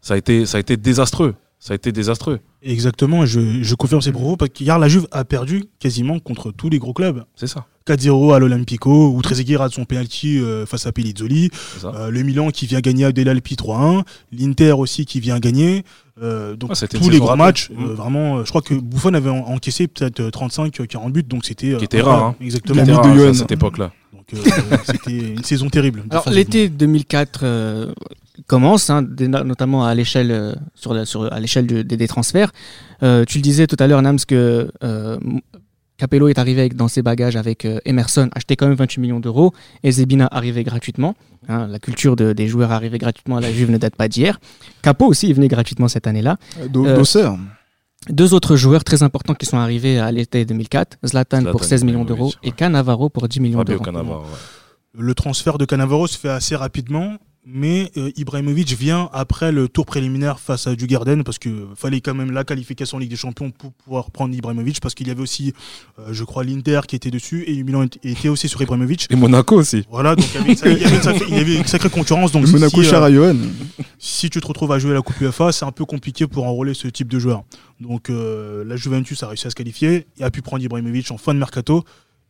ça 0.00 0.14
a 0.14 0.16
été, 0.16 0.46
ça 0.46 0.58
a 0.58 0.60
été 0.60 0.76
désastreux. 0.76 1.34
Ça 1.58 1.72
a 1.72 1.76
été 1.76 1.92
désastreux. 1.92 2.40
Exactement, 2.60 3.24
je, 3.24 3.62
je 3.62 3.74
confirme 3.76 4.00
ces 4.00 4.10
propos 4.10 4.36
parce 4.36 4.50
qu'hier 4.50 4.80
la 4.80 4.88
Juve 4.88 5.06
a 5.12 5.24
perdu 5.24 5.66
quasiment 5.78 6.18
contre 6.18 6.50
tous 6.50 6.68
les 6.68 6.80
gros 6.80 6.92
clubs. 6.92 7.24
C'est 7.36 7.46
ça. 7.46 7.66
4-0 7.86 8.34
à 8.34 8.38
l'Olympico, 8.38 9.08
où 9.14 9.20
Trezeguet 9.22 9.56
rate 9.56 9.72
son 9.72 9.84
penalty 9.84 10.38
euh, 10.38 10.66
face 10.66 10.86
à 10.86 10.92
Pellizzoli. 10.92 11.50
Euh, 11.84 12.10
le 12.10 12.22
Milan 12.22 12.50
qui 12.50 12.66
vient 12.66 12.80
gagner 12.80 13.04
à 13.04 13.12
Del 13.12 13.28
Alpi 13.28 13.54
3-1. 13.56 14.02
L'Inter 14.32 14.72
aussi 14.72 15.04
qui 15.06 15.20
vient 15.20 15.38
gagner. 15.38 15.84
Euh, 16.22 16.54
donc 16.56 16.70
Ah, 16.74 16.86
tous 16.86 17.08
les 17.10 17.18
ratée. 17.18 17.38
matchs, 17.38 17.70
Mm. 17.70 17.84
euh, 17.84 17.94
vraiment, 17.94 18.36
euh, 18.38 18.44
je 18.44 18.50
crois 18.50 18.60
que 18.62 18.74
Buffon 18.74 19.14
avait 19.14 19.30
en- 19.30 19.46
encaissé 19.48 19.88
peut-être 19.88 20.28
35-40 20.30 21.10
buts, 21.12 21.22
donc 21.22 21.44
c'était. 21.44 21.72
euh, 21.72 21.78
Qui 21.78 21.84
était 21.86 22.02
rare, 22.02 22.22
hein. 22.24 22.36
Exactement. 22.40 22.76
L'ami 22.76 22.90
C'était 22.90 23.02
de 23.02 23.06
rare, 23.08 23.16
Johan. 23.16 23.30
à 23.30 23.34
cette 23.34 23.52
époque-là. 23.52 23.92
Donc 24.12 24.26
euh, 24.34 24.36
c'était 24.84 25.10
une 25.34 25.42
saison 25.42 25.68
terrible. 25.70 26.04
Alors 26.10 26.28
l'été 26.28 26.68
2004 26.68 27.40
euh, 27.44 27.92
commence, 28.46 28.90
hein, 28.90 29.02
notamment 29.44 29.84
à 29.84 29.94
l'échelle 29.94 30.30
euh, 30.30 30.52
sur 30.74 30.92
la- 30.94 31.06
sur- 31.06 31.32
à 31.32 31.40
l'échelle 31.40 31.66
de- 31.66 31.82
des, 31.82 31.96
des 31.96 32.08
transferts. 32.08 32.52
Euh, 33.02 33.24
tu 33.26 33.38
le 33.38 33.42
disais 33.42 33.66
tout 33.66 33.76
à 33.80 33.86
l'heure, 33.86 34.02
Nams, 34.02 34.18
que 34.28 34.70
euh, 34.84 35.18
Capello 36.02 36.26
est 36.26 36.38
arrivé 36.40 36.62
avec, 36.62 36.74
dans 36.74 36.88
ses 36.88 37.00
bagages 37.00 37.36
avec 37.36 37.64
euh, 37.64 37.78
Emerson, 37.84 38.28
acheté 38.34 38.56
quand 38.56 38.66
même 38.66 38.74
28 38.74 39.00
millions 39.00 39.20
d'euros, 39.20 39.52
et 39.84 39.92
Zebina 39.92 40.26
arrivé 40.32 40.64
gratuitement. 40.64 41.14
Hein, 41.48 41.68
la 41.68 41.78
culture 41.78 42.16
de- 42.16 42.32
des 42.32 42.48
joueurs 42.48 42.72
arrivés 42.72 42.98
gratuitement 42.98 43.36
à 43.36 43.40
la 43.40 43.52
Juve 43.52 43.70
ne 43.70 43.78
date 43.78 43.94
pas 43.94 44.08
d'hier. 44.08 44.40
Capo 44.82 45.06
aussi 45.06 45.30
est 45.30 45.32
venu 45.32 45.46
gratuitement 45.46 45.86
cette 45.86 46.08
année-là. 46.08 46.38
Do- 46.70 46.84
Euh, 46.86 46.96
D'Auxerre. 46.96 47.36
Deux 48.10 48.34
autres 48.34 48.56
joueurs 48.56 48.82
très 48.82 49.04
importants 49.04 49.34
qui 49.34 49.46
sont 49.46 49.58
arrivés 49.58 50.00
à 50.00 50.10
l'été 50.10 50.44
2004, 50.44 50.98
Zlatan, 51.06 51.36
Zlatan 51.42 51.50
pour 51.52 51.62
16 51.62 51.84
millions 51.84 52.04
d'euros 52.04 52.32
et 52.42 52.50
Cannavaro 52.50 53.08
pour 53.08 53.28
10 53.28 53.38
millions 53.38 53.58
d'euros. 53.62 53.84
Ouais. 54.22 54.26
Le 54.98 55.14
transfert 55.14 55.56
de 55.56 55.64
Cannavaro 55.64 56.08
se 56.08 56.18
fait 56.18 56.30
assez 56.30 56.56
rapidement, 56.56 57.16
mais 57.44 57.90
euh, 57.96 58.10
Ibrahimovic 58.16 58.70
vient 58.78 59.10
après 59.12 59.50
le 59.50 59.66
tour 59.68 59.84
préliminaire 59.84 60.38
face 60.38 60.68
à 60.68 60.76
Dugarden 60.76 61.24
parce 61.24 61.40
que 61.40 61.66
fallait 61.74 62.00
quand 62.00 62.14
même 62.14 62.30
la 62.30 62.44
qualification 62.44 62.98
en 62.98 63.00
Ligue 63.00 63.10
des 63.10 63.16
Champions 63.16 63.50
pour 63.50 63.72
pouvoir 63.72 64.12
prendre 64.12 64.32
Ibrahimovic 64.34 64.80
parce 64.80 64.94
qu'il 64.94 65.08
y 65.08 65.10
avait 65.10 65.22
aussi, 65.22 65.52
euh, 65.98 66.10
je 66.12 66.22
crois, 66.22 66.44
l'Inter 66.44 66.82
qui 66.86 66.94
était 66.94 67.10
dessus 67.10 67.42
et 67.48 67.60
Milan 67.64 67.86
était 68.04 68.28
aussi 68.28 68.48
sur 68.48 68.62
Ibrahimovic. 68.62 69.08
Et 69.10 69.16
Monaco 69.16 69.56
aussi. 69.56 69.84
Voilà, 69.90 70.14
donc 70.14 70.24
il 70.32 70.34
y 70.34 70.38
avait 70.44 70.50
une, 70.52 70.56
sa- 70.56 70.68
il 70.70 70.78
y 70.78 70.84
avait 70.84 70.96
une 70.96 71.02
sacrée, 71.02 71.24
il 71.28 71.34
y 71.36 71.40
avait 71.40 71.56
une 71.56 71.66
sacrée 71.66 71.90
concurrence. 71.90 72.30
Donc 72.30 72.46
si, 72.46 72.52
Monaco 72.52 72.78
euh, 72.80 72.84
cher 72.84 73.02
à 73.02 73.10
Johan. 73.12 73.36
si 73.98 74.30
tu 74.30 74.40
te 74.40 74.46
retrouves 74.46 74.70
à 74.70 74.78
jouer 74.78 74.94
la 74.94 75.02
Coupe 75.02 75.20
UEFA, 75.20 75.50
c'est 75.50 75.64
un 75.64 75.72
peu 75.72 75.84
compliqué 75.84 76.28
pour 76.28 76.46
enrôler 76.46 76.74
ce 76.74 76.86
type 76.86 77.08
de 77.08 77.18
joueur. 77.18 77.42
Donc 77.80 78.08
euh, 78.08 78.62
la 78.64 78.76
Juventus 78.76 79.20
a 79.24 79.26
réussi 79.26 79.48
à 79.48 79.50
se 79.50 79.56
qualifier 79.56 80.06
et 80.18 80.22
a 80.22 80.30
pu 80.30 80.42
prendre 80.42 80.62
Ibrahimovic 80.62 81.10
en 81.10 81.18
fin 81.18 81.34
de 81.34 81.40
mercato. 81.40 81.82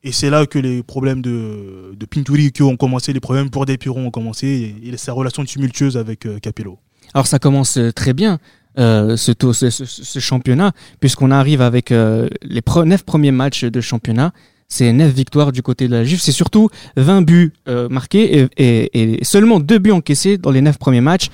Et 0.04 0.10
c'est 0.12 0.30
là 0.30 0.46
que 0.46 0.58
les 0.58 0.82
problèmes 0.82 1.22
de, 1.22 1.94
de 1.96 2.06
Pinturi 2.06 2.52
ont 2.60 2.76
commencé, 2.76 3.12
les 3.12 3.20
problèmes 3.20 3.50
pour 3.50 3.66
Del 3.66 3.78
Piero 3.78 3.98
ont 4.00 4.10
commencé 4.10 4.74
et, 4.82 4.96
sa 4.96 5.12
relation 5.12 5.44
tumultueuse 5.44 5.96
avec 5.96 6.26
euh, 6.26 6.38
Capello. 6.40 6.78
Alors 7.14 7.26
ça 7.28 7.38
commence 7.38 7.76
euh, 7.76 7.92
très 7.92 8.12
bien, 8.12 8.38
euh, 8.78 9.16
ce, 9.16 9.32
ce, 9.52 9.70
ce- 9.70 10.18
championnat, 10.18 10.72
puisqu'on 10.98 11.30
arrive 11.30 11.60
avec 11.60 11.92
euh, 11.92 12.28
les 12.42 12.62
pre- 12.62 12.84
neuf 12.84 13.04
premiers 13.04 13.30
matchs 13.30 13.64
de 13.64 13.80
championnat. 13.80 14.32
C'est 14.68 14.92
neuf 14.92 15.12
victoires 15.12 15.52
du 15.52 15.62
côté 15.62 15.86
de 15.86 15.92
la 15.92 16.02
Juve. 16.02 16.20
C'est 16.20 16.32
surtout 16.32 16.68
20 16.96 17.22
buts 17.22 17.52
euh, 17.68 17.88
marqués 17.90 18.40
et, 18.40 18.48
et- 18.56 19.20
et 19.20 19.24
seulement 19.24 19.60
deux 19.60 19.78
buts 19.78 19.90
encaissés 19.92 20.38
dans 20.38 20.50
les 20.50 20.62
neuf 20.62 20.78
premiers 20.78 21.02
matchs. 21.02 21.28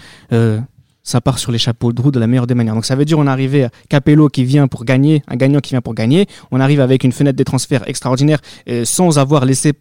Ça 1.12 1.20
part 1.22 1.38
sur 1.38 1.52
les 1.52 1.58
chapeaux 1.66 1.92
de 1.94 2.00
roue 2.02 2.10
de 2.10 2.20
la 2.20 2.26
meilleure 2.26 2.46
des 2.46 2.54
manières. 2.54 2.74
Donc 2.74 2.84
ça 2.84 2.94
veut 2.98 3.06
dire 3.06 3.18
on 3.18 3.26
arrive 3.26 3.54
à 3.64 3.70
Capello 3.88 4.28
qui 4.28 4.44
vient 4.44 4.68
pour 4.68 4.84
gagner, 4.84 5.22
un 5.26 5.36
gagnant 5.36 5.60
qui 5.60 5.70
vient 5.74 5.80
pour 5.80 5.94
gagner. 5.94 6.26
On 6.50 6.60
arrive 6.60 6.80
avec 6.88 7.02
une 7.02 7.12
fenêtre 7.12 7.36
des 7.38 7.44
transferts 7.52 7.88
extraordinaire 7.88 8.40
euh, 8.68 8.84
sans 8.84 9.18
avoir 9.18 9.46
laissé 9.46 9.72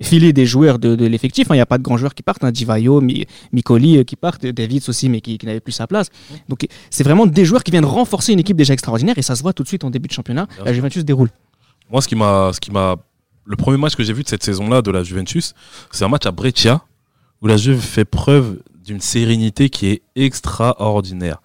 filer 0.00 0.32
des 0.32 0.46
joueurs 0.46 0.78
de, 0.78 0.94
de 0.94 1.06
l'effectif. 1.06 1.50
hein. 1.50 1.54
Il 1.54 1.58
n'y 1.58 1.62
a 1.62 1.66
pas 1.66 1.78
de 1.78 1.82
grands 1.82 1.96
joueurs 1.96 2.14
qui 2.14 2.22
partent. 2.22 2.44
Hein. 2.44 2.52
Divayo, 2.52 3.00
Mi- 3.00 3.24
Micoli 3.52 3.96
euh, 3.98 4.04
qui 4.04 4.14
partent, 4.14 4.46
Davids 4.46 4.84
aussi, 4.88 5.08
mais 5.08 5.20
qui, 5.20 5.38
qui 5.38 5.46
n'avait 5.46 5.58
plus 5.66 5.72
sa 5.72 5.86
place. 5.88 6.08
Donc 6.48 6.66
c'est 6.90 7.02
vraiment 7.02 7.26
des 7.26 7.44
joueurs 7.44 7.64
qui 7.64 7.72
viennent 7.72 7.84
renforcer 7.84 8.32
une 8.32 8.38
équipe 8.38 8.56
déjà 8.56 8.72
extraordinaire 8.72 9.18
et 9.18 9.22
ça 9.22 9.34
se 9.34 9.42
voit 9.42 9.52
tout 9.54 9.64
de 9.64 9.68
suite 9.68 9.82
en 9.82 9.90
début 9.90 10.06
de 10.06 10.12
championnat. 10.12 10.46
La. 10.64 10.72
Juventus 10.72 11.04
déroule. 11.04 11.30
Moi, 11.90 12.00
ce 12.00 12.06
qui 12.06 12.14
m'a, 12.14 12.52
ce 12.54 12.60
qui 12.60 12.70
m'a, 12.70 12.94
le 13.44 13.56
premier 13.56 13.78
match 13.78 13.96
que 13.96 14.04
j'ai 14.04 14.12
vu 14.12 14.22
de 14.22 14.28
cette 14.28 14.44
saison-là 14.44 14.82
de 14.82 14.90
la 14.92 15.02
Juventus, 15.02 15.52
c'est 15.90 16.04
un 16.04 16.08
match 16.08 16.26
à 16.26 16.30
Brescia 16.30 16.82
où 17.42 17.48
la 17.48 17.56
Juve 17.56 17.80
fait 17.80 18.04
preuve 18.04 18.58
d'une 18.86 19.00
sérénité 19.00 19.68
qui 19.68 19.88
est 19.88 20.02
extraordinaire. 20.14 21.40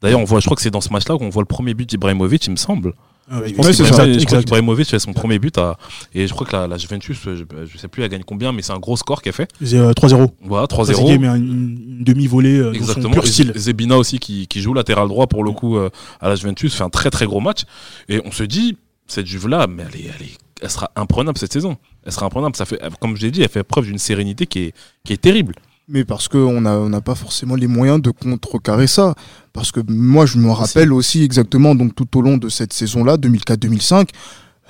D'ailleurs, 0.00 0.20
on 0.20 0.24
voit, 0.24 0.40
je 0.40 0.44
crois 0.46 0.56
que 0.56 0.62
c'est 0.62 0.70
dans 0.70 0.80
ce 0.80 0.92
match-là 0.92 1.16
qu'on 1.16 1.30
voit 1.30 1.42
le 1.42 1.46
premier 1.46 1.74
but 1.74 1.88
d'Ibrahimovic, 1.88 2.46
il 2.46 2.50
me 2.50 2.56
semble. 2.56 2.92
Ah 3.30 3.40
ouais, 3.40 3.48
Je 3.48 3.54
pense 3.54 3.64
qu'il 3.66 3.74
c'est 3.74 3.82
ça. 3.84 3.88
je 3.88 3.92
crois 3.94 4.06
Exact. 4.06 4.38
qu'Ibrahimovic 4.40 4.86
fait 4.86 4.98
son 4.98 5.14
premier 5.14 5.38
but 5.38 5.56
à- 5.56 5.78
et 6.14 6.26
je 6.26 6.34
crois 6.34 6.46
que 6.46 6.52
la, 6.54 6.66
la 6.66 6.76
Juventus, 6.76 7.16
je, 7.24 7.30
je 7.64 7.78
sais 7.78 7.88
plus, 7.88 8.02
elle 8.02 8.10
gagne 8.10 8.22
combien, 8.22 8.52
mais 8.52 8.60
c'est 8.60 8.72
un 8.72 8.78
gros 8.78 8.98
score 8.98 9.22
qu'elle 9.22 9.32
fait. 9.32 9.48
Euh, 9.72 9.92
3-0. 9.94 10.30
Voilà, 10.42 10.66
Trezeguet 10.66 10.98
3-0. 11.16 11.18
met 11.18 11.26
un- 11.28 11.36
une, 11.36 11.78
une 11.98 12.04
demi-volée 12.04 12.58
euh, 12.58 12.72
Exactement. 12.74 13.14
pur 13.14 13.26
style. 13.26 13.52
Zebina 13.56 13.96
aussi 13.96 14.18
qui, 14.18 14.46
qui 14.46 14.60
joue 14.60 14.74
latéral 14.74 15.08
droit 15.08 15.26
pour 15.26 15.42
le 15.42 15.52
coup 15.52 15.78
euh, 15.78 15.88
à 16.20 16.28
la 16.28 16.34
Juventus 16.36 16.74
fait 16.74 16.84
un 16.84 16.90
très 16.90 17.08
très 17.08 17.24
gros 17.24 17.40
match 17.40 17.62
et 18.10 18.20
on 18.26 18.30
se 18.30 18.42
dit 18.42 18.76
cette 19.06 19.26
Juve 19.26 19.48
là 19.48 19.66
mais 19.66 19.84
elle 19.90 20.00
est, 20.00 20.04
elle 20.18 20.26
est- 20.26 20.38
elle 20.60 20.70
sera 20.70 20.90
imprenable 20.94 21.38
cette 21.38 21.52
saison. 21.52 21.76
Elle 22.04 22.12
sera 22.12 22.26
imprenable. 22.26 22.56
Ça 22.56 22.64
fait 22.66 22.78
comme 23.00 23.16
je 23.16 23.22
l'ai 23.22 23.30
dit, 23.30 23.42
elle 23.42 23.48
fait 23.48 23.64
preuve 23.64 23.84
d'une 23.86 23.98
sérénité 23.98 24.46
qui 24.46 24.58
est 24.64 24.74
qui 25.04 25.12
est 25.14 25.18
terrible. 25.18 25.54
Mais 25.88 26.04
parce 26.04 26.28
qu'on 26.28 26.62
n'a 26.62 26.78
on 26.78 26.88
n'a 26.88 27.00
pas 27.02 27.14
forcément 27.14 27.56
les 27.56 27.66
moyens 27.66 28.00
de 28.00 28.10
contrecarrer 28.10 28.86
ça. 28.86 29.14
Parce 29.52 29.70
que 29.70 29.80
moi, 29.86 30.26
je 30.26 30.38
me 30.38 30.50
rappelle 30.50 30.92
aussi 30.92 31.22
exactement, 31.22 31.74
donc 31.74 31.94
tout 31.94 32.18
au 32.18 32.22
long 32.22 32.38
de 32.38 32.48
cette 32.48 32.72
saison-là, 32.72 33.16
2004-2005, 33.16 34.08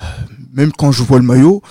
euh, 0.01 0.05
même 0.53 0.71
quand 0.71 0.91
je 0.91 1.03
vois 1.03 1.19
le 1.19 1.25
maillot 1.25 1.61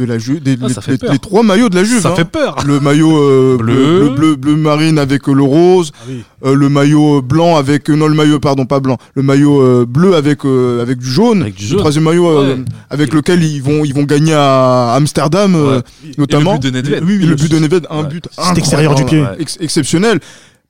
de 0.00 0.06
la 0.12 0.18
Juve, 0.18 0.40
des- 0.42 0.56
Ah, 0.62 1.12
les, 1.12 1.18
trois 1.18 1.42
maillots 1.42 1.68
de 1.68 1.74
la 1.76 1.84
Juve. 1.84 2.00
ça 2.00 2.10
hein. 2.10 2.16
fait 2.16 2.24
peur. 2.24 2.56
Le 2.66 2.80
maillot 2.80 3.16
euh, 3.16 3.56
bleu. 3.58 4.10
Bleu. 4.16 4.36
Bleu, 4.36 4.56
marine 4.56 4.98
avec 4.98 5.28
euh, 5.28 5.32
le 5.32 5.42
rose, 5.42 5.92
Ah 5.94 6.04
oui. 6.08 6.22
euh, 6.44 6.54
le 6.54 6.68
maillot 6.68 7.22
blanc 7.22 7.56
avec 7.56 7.88
non 7.88 8.06
le 8.08 8.14
maillot 8.14 8.40
pardon 8.40 8.66
pas 8.66 8.80
blanc, 8.80 8.98
le 9.14 9.22
maillot 9.22 9.60
euh, 9.60 9.86
bleu 9.86 10.14
avec 10.14 10.44
avec 10.44 10.98
du 10.98 11.06
jaune, 11.10 11.42
Avec 11.42 11.54
du 11.54 11.70
le 11.72 11.76
troisième 11.78 12.04
maillot 12.04 12.40
Ouais. 12.42 12.56
avec 12.90 13.12
lequel 13.14 13.42
ils 13.42 13.62
vont 13.62 13.84
ils 13.84 13.94
vont 13.94 14.04
gagner 14.04 14.34
à 14.34 14.94
Amsterdam 14.94 15.54
Ouais. 15.54 15.80
notamment. 16.18 16.52
Et 16.52 16.54
le 16.54 16.60
but 16.60 16.72
de 16.72 16.76
Nedved. 16.76 17.04
Oui, 17.04 17.16
oui, 17.20 17.26
le 17.26 17.34
but 17.34 17.50
de 17.50 17.58
Nedved, 17.58 17.86
un 17.90 18.02
Ouais. 18.02 18.08
but 18.08 18.24
extérieur 18.56 18.94
du 18.94 19.04
pied. 19.04 19.24
ex- 19.38 19.58
exceptionnel. 19.60 20.20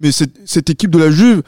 Mais 0.01 0.13
cette, 0.13 0.33
cette 0.47 0.71
équipe 0.71 0.91
de 0.91 0.99
la 0.99 1.11
Juve, 1.11 1.43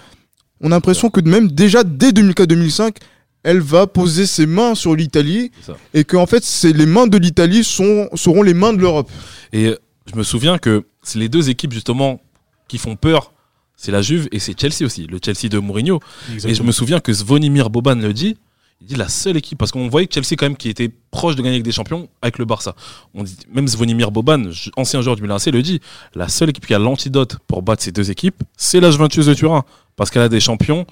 on 0.60 0.66
a 0.66 0.70
l'impression 0.76 1.08
que 1.10 1.20
même 1.22 1.48
déjà 1.50 1.82
dès 1.84 2.10
2004-2005, 2.12 2.96
elle 3.44 3.60
va 3.60 3.86
poser 3.86 4.26
ses 4.26 4.46
mains 4.46 4.74
sur 4.74 4.94
l'Italie 4.94 5.50
et 5.94 6.04
que 6.04 6.16
en 6.16 6.26
fait, 6.26 6.44
c'est 6.44 6.72
les 6.72 6.86
mains 6.86 7.06
de 7.06 7.18
l'Italie 7.18 7.64
sont 7.64 8.08
seront 8.14 8.42
les 8.42 8.54
mains 8.54 8.72
de 8.72 8.78
l'Europe. 8.80 9.10
Et 9.52 9.66
euh, 9.66 9.76
je 10.10 10.16
me 10.16 10.22
souviens 10.22 10.58
que 10.58 10.84
c'est 11.02 11.18
les 11.18 11.28
deux 11.28 11.50
équipes 11.50 11.72
justement 11.72 12.20
qui 12.68 12.78
font 12.78 12.96
peur, 12.96 13.32
c'est 13.76 13.92
la 13.92 14.02
Juve 14.02 14.28
et 14.32 14.38
c'est 14.38 14.58
Chelsea 14.58 14.84
aussi, 14.84 15.06
le 15.06 15.18
Chelsea 15.22 15.48
de 15.48 15.58
Mourinho. 15.58 15.96
Et 15.96 16.00
je 16.28 16.34
Exactement. 16.34 16.66
me 16.68 16.72
souviens 16.72 17.00
que 17.00 17.12
Zvonimir 17.12 17.68
Boban 17.70 17.96
le 17.96 18.12
dit. 18.12 18.36
Il 18.80 18.86
dit 18.86 18.94
la 18.96 19.08
seule 19.08 19.36
équipe, 19.36 19.58
parce 19.58 19.70
qu'on 19.70 19.86
voyait 19.88 20.08
que 20.08 20.14
Chelsea 20.14 20.34
quand 20.36 20.46
même 20.46 20.56
qui 20.56 20.68
était 20.68 20.90
proche 21.12 21.36
de 21.36 21.40
gagner 21.40 21.54
avec 21.54 21.62
des 21.62 21.70
champions 21.70 22.08
avec 22.20 22.38
le 22.38 22.44
Barça. 22.44 22.74
On 23.14 23.22
dit, 23.22 23.36
même 23.52 23.68
Zvonimir 23.68 24.10
Boban, 24.10 24.50
ancien 24.76 25.02
joueur 25.02 25.14
du 25.14 25.22
Milan 25.22 25.36
AC, 25.36 25.46
le 25.46 25.62
dit. 25.62 25.80
La 26.16 26.26
seule 26.26 26.50
équipe 26.50 26.66
qui 26.66 26.74
a 26.74 26.80
l'antidote 26.80 27.38
pour 27.46 27.62
battre 27.62 27.82
ces 27.84 27.92
deux 27.92 28.10
équipes, 28.10 28.42
c'est 28.56 28.80
la 28.80 28.90
Juventus 28.90 29.26
de 29.26 29.34
Turin. 29.34 29.64
Parce 29.94 30.10
qu'elle 30.10 30.22
a 30.22 30.28
des 30.28 30.40
champions 30.40 30.84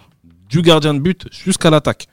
du 0.48 0.62
gardien 0.62 0.94
de 0.94 1.00
but 1.00 1.26
jusqu'à 1.32 1.70
l'attaque. 1.70 2.06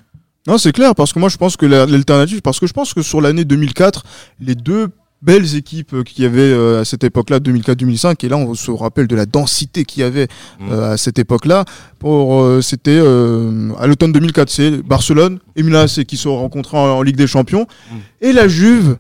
Non, 0.47 0.57
c'est 0.57 0.71
clair, 0.71 0.95
parce 0.95 1.11
que 1.13 1.19
moi 1.19 1.29
je 1.29 1.37
pense 1.37 1.57
que 1.57 1.65
la- 1.65 1.85
l'alternative, 1.85 2.41
parce 2.41 2.59
que 2.59 2.67
je 2.67 2.73
pense 2.73 2.93
que 2.93 3.01
sur 3.01 3.19
l'année 3.21 3.43
2004, 3.45 4.03
les 4.39 4.55
deux 4.55 4.87
belles 5.21 5.55
équipes 5.55 5.93
euh, 5.95 6.03
qu'il 6.03 6.23
y 6.23 6.27
avait 6.27 6.39
euh, 6.41 6.79
à 6.81 6.85
cette 6.85 7.03
époque-là, 7.03 7.39
2004-2005, 7.39 8.23
et 8.23 8.29
là 8.29 8.37
on 8.37 8.53
se 8.53 8.69
rappelle 8.71 9.07
de 9.07 9.15
la 9.15 9.25
densité 9.25 9.83
qu'il 9.83 10.01
y 10.01 10.03
avait 10.03 10.27
Mm. 10.59 10.71
euh, 10.71 10.91
à 10.93 10.97
cette 10.97 11.19
époque-là, 11.19 11.65
pour 11.99 12.45
c'était 12.61 12.99
à 12.99 13.87
l'automne 13.87 14.11
2004, 14.11 14.49
c'est 14.49 14.71
Barcelone 14.83 15.39
et 15.55 15.63
Milan 15.63 15.85
qui 16.07 16.17
se 16.17 16.27
rencontrant 16.27 16.85
en, 16.93 16.97
en 16.99 17.01
Ligue 17.01 17.17
des 17.17 17.27
Champions, 17.27 17.65
Mm. 17.91 17.95
et 18.21 18.31
la 18.31 18.47
Juve 18.47 18.97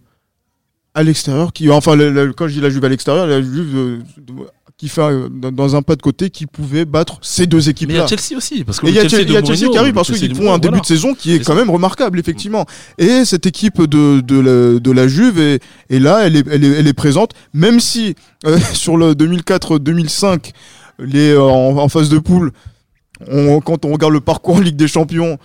à 0.95 1.03
l'extérieur, 1.03 1.53
qui 1.53 1.69
enfin 1.69 1.95
le- 1.95 2.11
le- 2.11 2.33
quand 2.33 2.47
je 2.47 2.53
dis 2.55 2.61
la 2.61 2.71
Juve 2.71 2.83
à 2.83 2.89
l'extérieur, 2.89 3.27
la 3.27 3.39
Juve 3.41 4.01
qui 4.77 4.89
fait 4.89 5.01
euh, 5.01 5.27
dans 5.29 5.75
un 5.75 5.81
pas 5.81 5.95
de 5.95 6.03
côté 6.03 6.29
qui 6.29 6.45
pouvait 6.45 6.85
battre 6.85 7.17
ces 7.23 7.47
deux 7.47 7.57
Mais 7.57 7.63
il 7.63 7.67
y 7.67 7.69
équipes-là. 7.71 8.03
a 8.03 8.07
Chelsea 8.07 8.37
aussi. 8.37 8.63
Parce 8.63 8.79
que 8.79 8.85
Et 8.85 8.89
il 8.89 8.95
y 8.95 8.99
a, 8.99 9.09
Chelsea 9.09 9.23
il 9.23 9.31
y 9.31 9.37
a 9.37 9.41
de 9.41 9.47
Chelsea 9.47 9.57
Mourinho, 9.61 9.71
qui 9.71 9.77
arrive 9.79 9.93
parce 9.93 10.11
qu'ils 10.11 10.35
font 10.35 10.53
un 10.53 10.59
début 10.59 10.67
voilà. 10.77 10.81
de 10.81 10.85
saison 10.85 11.15
qui 11.15 11.33
est 11.33 11.39
quand 11.39 11.53
ça. 11.53 11.55
même 11.55 11.71
remarquable, 11.71 12.19
effectivement. 12.19 12.65
Et 12.99 13.25
cette 13.25 13.47
équipe 13.47 13.81
de, 13.81 14.21
de, 14.21 14.39
la, 14.39 14.79
de 14.79 14.91
la 14.91 15.07
Juve 15.07 15.39
est, 15.39 15.61
est 15.89 15.97
là, 15.99 16.19
elle 16.27 16.35
est, 16.35 16.47
elle, 16.51 16.63
est, 16.63 16.67
elle 16.79 16.87
est 16.87 16.93
présente, 16.93 17.31
même 17.53 17.79
si 17.79 18.13
euh, 18.45 18.59
sur 18.73 18.97
le 18.97 19.13
2004-2005, 19.13 20.51
les, 20.99 21.31
euh, 21.31 21.41
en, 21.41 21.77
en 21.77 21.89
phase 21.89 22.09
de 22.09 22.19
poule, 22.19 22.51
on, 23.31 23.59
quand 23.61 23.83
on 23.83 23.91
regarde 23.93 24.13
le 24.13 24.21
parcours 24.21 24.57
en 24.57 24.59
Ligue 24.59 24.75
des 24.75 24.87
Champions, 24.87 25.39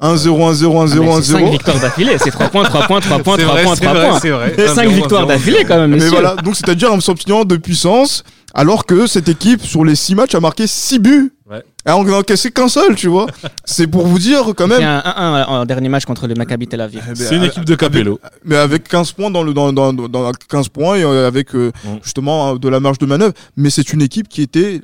1-0, 0.00 0.26
1-0, 0.26 0.88
1-0, 0.88 1.22
5 1.22 1.40
1-0. 1.40 1.50
victoires 1.52 1.78
d'affilée, 1.78 2.16
c'est 2.18 2.32
3 2.32 2.48
points, 2.48 2.64
3 2.64 2.86
points, 2.88 2.98
3 3.00 3.18
points, 3.20 3.36
3 3.36 3.56
points, 3.62 3.76
3 3.76 3.92
points. 3.94 4.18
c'est 4.20 4.30
vrai. 4.30 4.56
5 4.66 4.88
victoires 4.88 5.26
d'affilée 5.28 5.64
quand 5.64 5.78
même, 5.78 5.92
Mais 5.92 6.08
voilà, 6.08 6.34
donc 6.34 6.56
c'est-à-dire 6.56 6.90
un 6.92 6.98
sentiment 6.98 7.44
de 7.44 7.56
puissance, 7.56 8.24
alors 8.54 8.84
que 8.86 9.06
cette 9.06 9.28
équipe, 9.28 9.62
sur 9.62 9.84
les 9.84 9.94
6 9.94 10.14
matchs, 10.14 10.34
a 10.34 10.40
marqué 10.40 10.66
6 10.66 10.98
buts. 10.98 11.32
Ouais. 11.50 11.62
Et 11.86 11.90
on 11.90 12.04
n'a 12.04 12.16
encaissé 12.18 12.50
qu'un 12.50 12.68
seul, 12.68 12.94
tu 12.94 13.08
vois. 13.08 13.26
C'est 13.64 13.86
pour 13.86 14.06
vous 14.06 14.18
dire 14.18 14.44
quand 14.56 14.66
Il 14.66 14.72
y 14.72 14.78
même. 14.78 14.82
a 14.84 15.20
un 15.20 15.42
1-1 15.42 15.46
en 15.46 15.64
dernier 15.66 15.88
match 15.88 16.04
contre 16.04 16.26
le 16.26 16.34
Maccabi 16.34 16.66
Tel 16.68 16.80
Aviv. 16.80 17.02
Eh 17.04 17.08
ben, 17.08 17.16
C'est 17.16 17.36
une 17.36 17.42
équipe 17.44 17.64
de 17.64 17.74
Capello. 17.74 18.20
mais 18.44 18.56
avec 18.56 18.88
15 18.88 19.12
points 19.12 19.30
dans 19.30 19.42
le 19.42 19.52
dans, 19.52 19.72
dans, 19.72 19.92
dans 19.92 20.30
15 20.48 20.68
points 20.68 20.96
et 20.96 21.02
euh, 21.02 21.26
avec 21.26 21.54
euh, 21.54 21.72
Mm. 21.84 21.88
justement 22.02 22.52
euh, 22.54 22.58
de 22.58 22.68
la 22.68 22.78
marge 22.80 22.98
de 22.98 23.06
manœuvre 23.06 23.32
mais 23.56 23.70
c'est 23.70 23.92
une 23.92 24.02
équipe 24.02 24.28
qui 24.28 24.42
était 24.42 24.80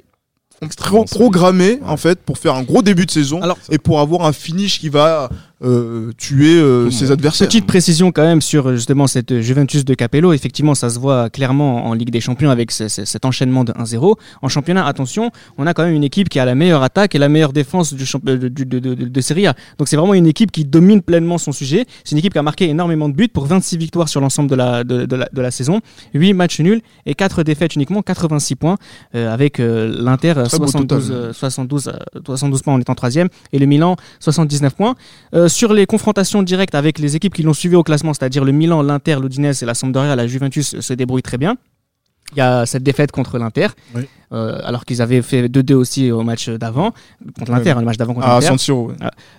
trop 0.76 1.04
programmée 1.04 1.78
en 1.86 1.96
fait 1.96 2.18
pour 2.20 2.38
faire 2.38 2.54
un 2.54 2.62
gros 2.64 2.82
début 2.82 3.06
de 3.06 3.10
saison 3.12 3.40
Alors, 3.42 3.58
et 3.70 3.78
pour 3.78 4.00
avoir 4.00 4.26
un 4.26 4.32
finish 4.32 4.80
qui 4.80 4.88
va 4.88 5.28
euh, 5.62 6.12
tuer 6.16 6.54
euh, 6.60 6.90
ses 6.90 7.10
adversaires. 7.10 7.48
Petite 7.48 7.66
précision 7.66 8.12
quand 8.12 8.22
même 8.22 8.40
sur 8.40 8.68
euh, 8.68 8.74
justement 8.76 9.06
cette 9.06 9.40
Juventus 9.40 9.84
de 9.84 9.94
Capello. 9.94 10.32
Effectivement, 10.32 10.74
ça 10.74 10.88
se 10.88 10.98
voit 10.98 11.30
clairement 11.30 11.86
en 11.86 11.94
Ligue 11.94 12.10
des 12.10 12.20
Champions 12.20 12.50
avec 12.50 12.70
ce- 12.70 12.88
ce- 12.88 13.04
cet 13.04 13.24
enchaînement 13.24 13.64
de 13.64 13.72
1-0. 13.72 14.14
En 14.42 14.48
championnat, 14.48 14.86
attention, 14.86 15.30
on 15.56 15.66
a 15.66 15.74
quand 15.74 15.84
même 15.84 15.94
une 15.94 16.04
équipe 16.04 16.28
qui 16.28 16.38
a 16.38 16.44
la 16.44 16.54
meilleure 16.54 16.82
attaque 16.82 17.14
et 17.14 17.18
la 17.18 17.28
meilleure 17.28 17.52
défense 17.52 17.92
du 17.92 18.06
champ- 18.06 18.20
de, 18.22 18.36
de, 18.36 18.48
de, 18.48 18.78
de- 18.78 19.20
Serie 19.20 19.46
A. 19.48 19.54
Donc 19.78 19.88
c'est 19.88 19.96
vraiment 19.96 20.14
une 20.14 20.26
équipe 20.28 20.52
qui 20.52 20.64
domine 20.64 21.02
pleinement 21.02 21.38
son 21.38 21.50
sujet. 21.52 21.86
C'est 22.04 22.12
une 22.12 22.18
équipe 22.18 22.32
qui 22.34 22.38
a 22.38 22.42
marqué 22.42 22.68
énormément 22.68 23.08
de 23.08 23.14
buts 23.14 23.28
pour 23.28 23.46
26 23.46 23.76
victoires 23.78 24.08
sur 24.08 24.20
l'ensemble 24.20 24.48
de 24.48 24.54
la, 24.54 24.84
de, 24.84 25.06
de 25.06 25.16
la, 25.16 25.28
de 25.32 25.40
la 25.42 25.50
saison, 25.50 25.80
8 26.14 26.34
matchs 26.34 26.60
nuls 26.60 26.80
et 27.04 27.14
4 27.14 27.42
défaites 27.42 27.74
uniquement, 27.74 28.00
86 28.02 28.54
points 28.54 28.76
euh, 29.16 29.32
avec 29.34 29.58
l'Inter 29.58 30.34
euh, 30.36 30.44
Très 30.46 30.58
beau 30.58 30.66
72, 30.68 31.08
total. 31.08 31.16
euh, 31.20 31.32
72, 31.32 31.88
euh, 31.88 32.20
72 32.24 32.62
points 32.62 32.74
en 32.74 32.80
étant 32.80 32.94
troisième 32.94 33.28
et 33.52 33.58
le 33.58 33.66
Milan 33.66 33.96
79 34.20 34.74
points. 34.74 34.94
Sur 35.48 35.72
les 35.72 35.86
confrontations 35.86 36.42
directes 36.42 36.74
avec 36.74 36.98
les 36.98 37.16
équipes 37.16 37.34
qui 37.34 37.42
l'ont 37.42 37.52
suivi 37.52 37.74
au 37.74 37.82
classement, 37.82 38.14
c'est-à-dire 38.14 38.44
le 38.44 38.52
Milan, 38.52 38.82
l'Inter, 38.82 39.16
l'Udinese 39.20 39.62
et 39.62 39.66
la 39.66 39.74
Sampdoria, 39.74 40.14
la 40.14 40.26
Juventus 40.26 40.78
se 40.80 40.94
débrouille 40.94 41.22
très 41.22 41.38
bien. 41.38 41.56
Il 42.32 42.38
y 42.38 42.40
a 42.42 42.66
cette 42.66 42.82
défaite 42.82 43.10
contre 43.10 43.38
l'Inter. 43.38 43.68
Euh, 44.32 44.58
alors 44.64 44.84
qu'ils 44.84 45.00
avaient 45.02 45.22
fait 45.22 45.48
2-2 45.48 45.74
aussi 45.74 46.10
au 46.10 46.22
match 46.22 46.48
d'avant, 46.48 46.92
contre 47.38 47.50
l'Inter, 47.52 47.72
Ouais. 47.72 47.78
le 47.80 47.84
match 47.84 47.96
d'avant 47.96 48.14
contre 48.14 48.26
à 48.26 48.40
l'Inter. 48.40 48.58
Siro. 48.58 48.88
ouais. 48.88 48.94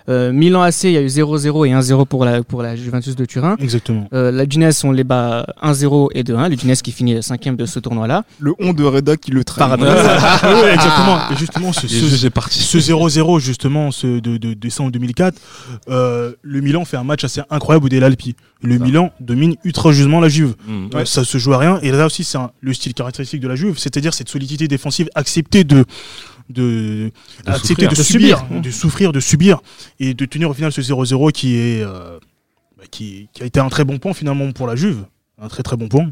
Euh, 0.08 0.32
Milan 0.32 0.62
AC, 0.62 0.84
il 0.84 0.92
y 0.92 0.96
a 0.96 1.00
eu 1.02 1.06
0-0 1.06 1.64
et 1.66 1.70
1-0 1.72 2.06
pour 2.06 2.24
la, 2.24 2.42
pour 2.42 2.62
la 2.62 2.76
Juventus 2.76 3.14
de 3.16 3.24
Turin. 3.24 3.56
Exactement. 3.60 4.08
Euh, 4.12 4.30
la 4.30 4.44
Udinese, 4.44 4.84
on 4.84 4.92
les 4.92 5.04
bat 5.04 5.46
1-0 5.62 6.08
et 6.14 6.22
2-1. 6.24 6.48
L'Udinese 6.48 6.82
qui 6.82 6.92
finit 6.92 7.22
cinquième 7.22 7.56
de 7.56 7.66
ce 7.66 7.78
tournoi-là. 7.78 8.24
Le 8.38 8.52
on 8.58 8.72
de 8.72 8.84
Reda 8.84 9.16
qui 9.16 9.30
le 9.30 9.44
traîne. 9.44 9.68
Pardon. 9.68 9.86
Ah 10.42 10.54
ouais, 10.62 10.74
exactement. 10.74 11.18
Et 11.32 11.36
justement, 11.36 11.72
ce, 11.72 11.86
ce- 11.86 11.94
juges 11.94 12.24
est 12.24 12.30
parti. 12.30 12.58
ce 12.60 12.78
0-0 12.78 13.38
justement 13.40 13.90
ce 13.90 14.18
de, 14.20 14.36
de 14.38 14.54
décembre 14.54 14.90
2004 14.90 15.36
euh, 15.88 16.32
le 16.42 16.60
Milan 16.60 16.84
fait 16.84 16.96
un 16.96 17.04
match 17.04 17.24
assez 17.24 17.40
incroyable 17.50 17.86
au 17.86 17.88
Del 17.88 18.04
Alpi 18.04 18.34
le 18.62 18.76
Ça. 18.78 18.84
Milan 18.84 19.10
domine 19.20 19.54
outrageusement 19.64 20.20
la 20.20 20.28
Juve 20.28 20.54
Mm. 20.68 21.04
Ça 21.04 21.24
se 21.24 21.38
joue 21.38 21.52
à 21.54 21.58
rien 21.58 21.78
et 21.82 21.90
là 21.90 22.06
aussi 22.06 22.24
c'est 22.24 22.38
le 22.60 22.72
style 22.74 22.94
caractéristique 22.94 23.40
de 23.40 23.48
la 23.48 23.54
Juve 23.56 23.78
c'est-à-dire 23.78 24.12
cette 24.14 24.28
solidité 24.28 24.68
défensive 24.68 24.79
accepter 25.14 25.64
de 25.64 25.84
de, 26.48 27.12
De 27.46 27.50
accepter 27.50 27.86
souffrir. 27.86 27.90
de, 27.90 27.94
De 27.96 28.02
subir, 28.02 28.38
subir. 28.38 28.60
de 28.62 28.70
souffrir 28.70 29.12
de 29.12 29.20
subir 29.20 29.60
et 30.00 30.14
de 30.14 30.24
tenir 30.24 30.50
au 30.50 30.54
final 30.54 30.72
ce 30.72 30.80
0-0 30.80 31.30
qui 31.32 31.56
est 31.56 31.82
euh, 31.84 32.18
bah, 32.76 32.84
qui, 32.90 33.28
qui 33.32 33.42
a 33.42 33.46
été 33.46 33.60
un 33.60 33.68
très 33.68 33.84
bon 33.84 33.98
point 33.98 34.14
finalement 34.14 34.50
pour 34.50 34.66
la 34.66 34.74
Juve 34.74 35.04
un 35.40 35.46
très 35.48 35.62
très 35.62 35.76
bon 35.76 35.88
point 35.88 36.10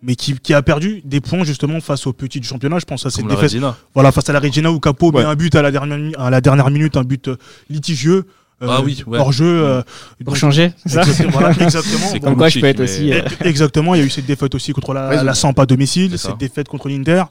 mais 0.00 0.14
qui, 0.14 0.34
qui 0.38 0.54
a 0.54 0.62
perdu 0.62 1.02
des 1.04 1.20
points 1.20 1.42
justement 1.42 1.80
face 1.80 2.06
aux 2.06 2.12
petits 2.12 2.38
du 2.38 2.46
championnat 2.46 2.78
je 2.78 2.84
pense 2.84 3.04
à 3.04 3.10
cette 3.10 3.22
Comme 3.22 3.30
la 3.30 3.34
défaite 3.34 3.50
Regina. 3.50 3.76
voilà, 3.94 4.12
face 4.12 4.28
à 4.28 4.32
la 4.32 4.38
Regina 4.38 4.70
où 4.70 4.78
Capo 4.78 5.10
Ouais. 5.10 5.22
met 5.24 5.28
un 5.28 5.34
but 5.34 5.52
à 5.56 5.62
la 5.62 5.72
dernière, 5.72 6.20
à 6.20 6.30
la 6.30 6.40
dernière 6.40 6.70
minute, 6.70 6.96
un 6.96 7.02
but 7.02 7.26
euh, 7.26 7.36
litigieux. 7.68 8.26
euh, 8.62 8.68
Ah 8.70 8.80
oui, 8.80 9.02
ouais. 9.08 9.18
Hors 9.18 9.32
jeu. 9.32 9.44
euh, 9.64 9.82
Pour 10.24 10.34
donc- 10.34 10.36
changer, 10.36 10.70
c'est 10.86 10.90
ça 10.92 11.00
Exactement, 11.02 11.30
voilà, 11.32 11.50
exactement. 11.60 11.98
C'est 12.12 12.20
Bon, 12.20 12.26
Comme 12.28 12.36
quoi, 12.36 12.48
je 12.48 12.60
peux 12.60 12.66
être 12.66 12.78
aussi. 12.78 13.12
euh, 13.12 13.22
exactement, 13.40 13.96
il 13.96 13.98
y 13.98 14.02
a 14.02 14.06
eu 14.06 14.10
cette 14.10 14.26
défaite 14.26 14.54
aussi 14.54 14.72
contre 14.72 14.94
la, 14.94 15.08
Raison. 15.08 15.24
la 15.24 15.34
Samp 15.34 15.54
à 15.58 15.66
domicile, 15.66 16.16
ça. 16.16 16.28
cette 16.28 16.38
défaite 16.38 16.68
contre 16.68 16.88
l'Inter. 16.88 17.24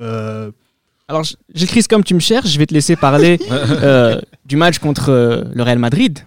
Euh, 0.00 0.50
Alors, 1.08 1.22
j'écris 1.54 1.82
comme 1.84 2.04
tu 2.04 2.14
me 2.14 2.20
cherches, 2.20 2.48
je 2.50 2.58
vais 2.58 2.66
te 2.66 2.74
laisser 2.74 2.96
parler 2.96 3.38
euh, 3.50 4.20
du 4.44 4.56
match 4.56 4.78
contre 4.78 5.10
euh, 5.10 5.44
le 5.54 5.62
Real 5.62 5.78
Madrid. 5.78 6.20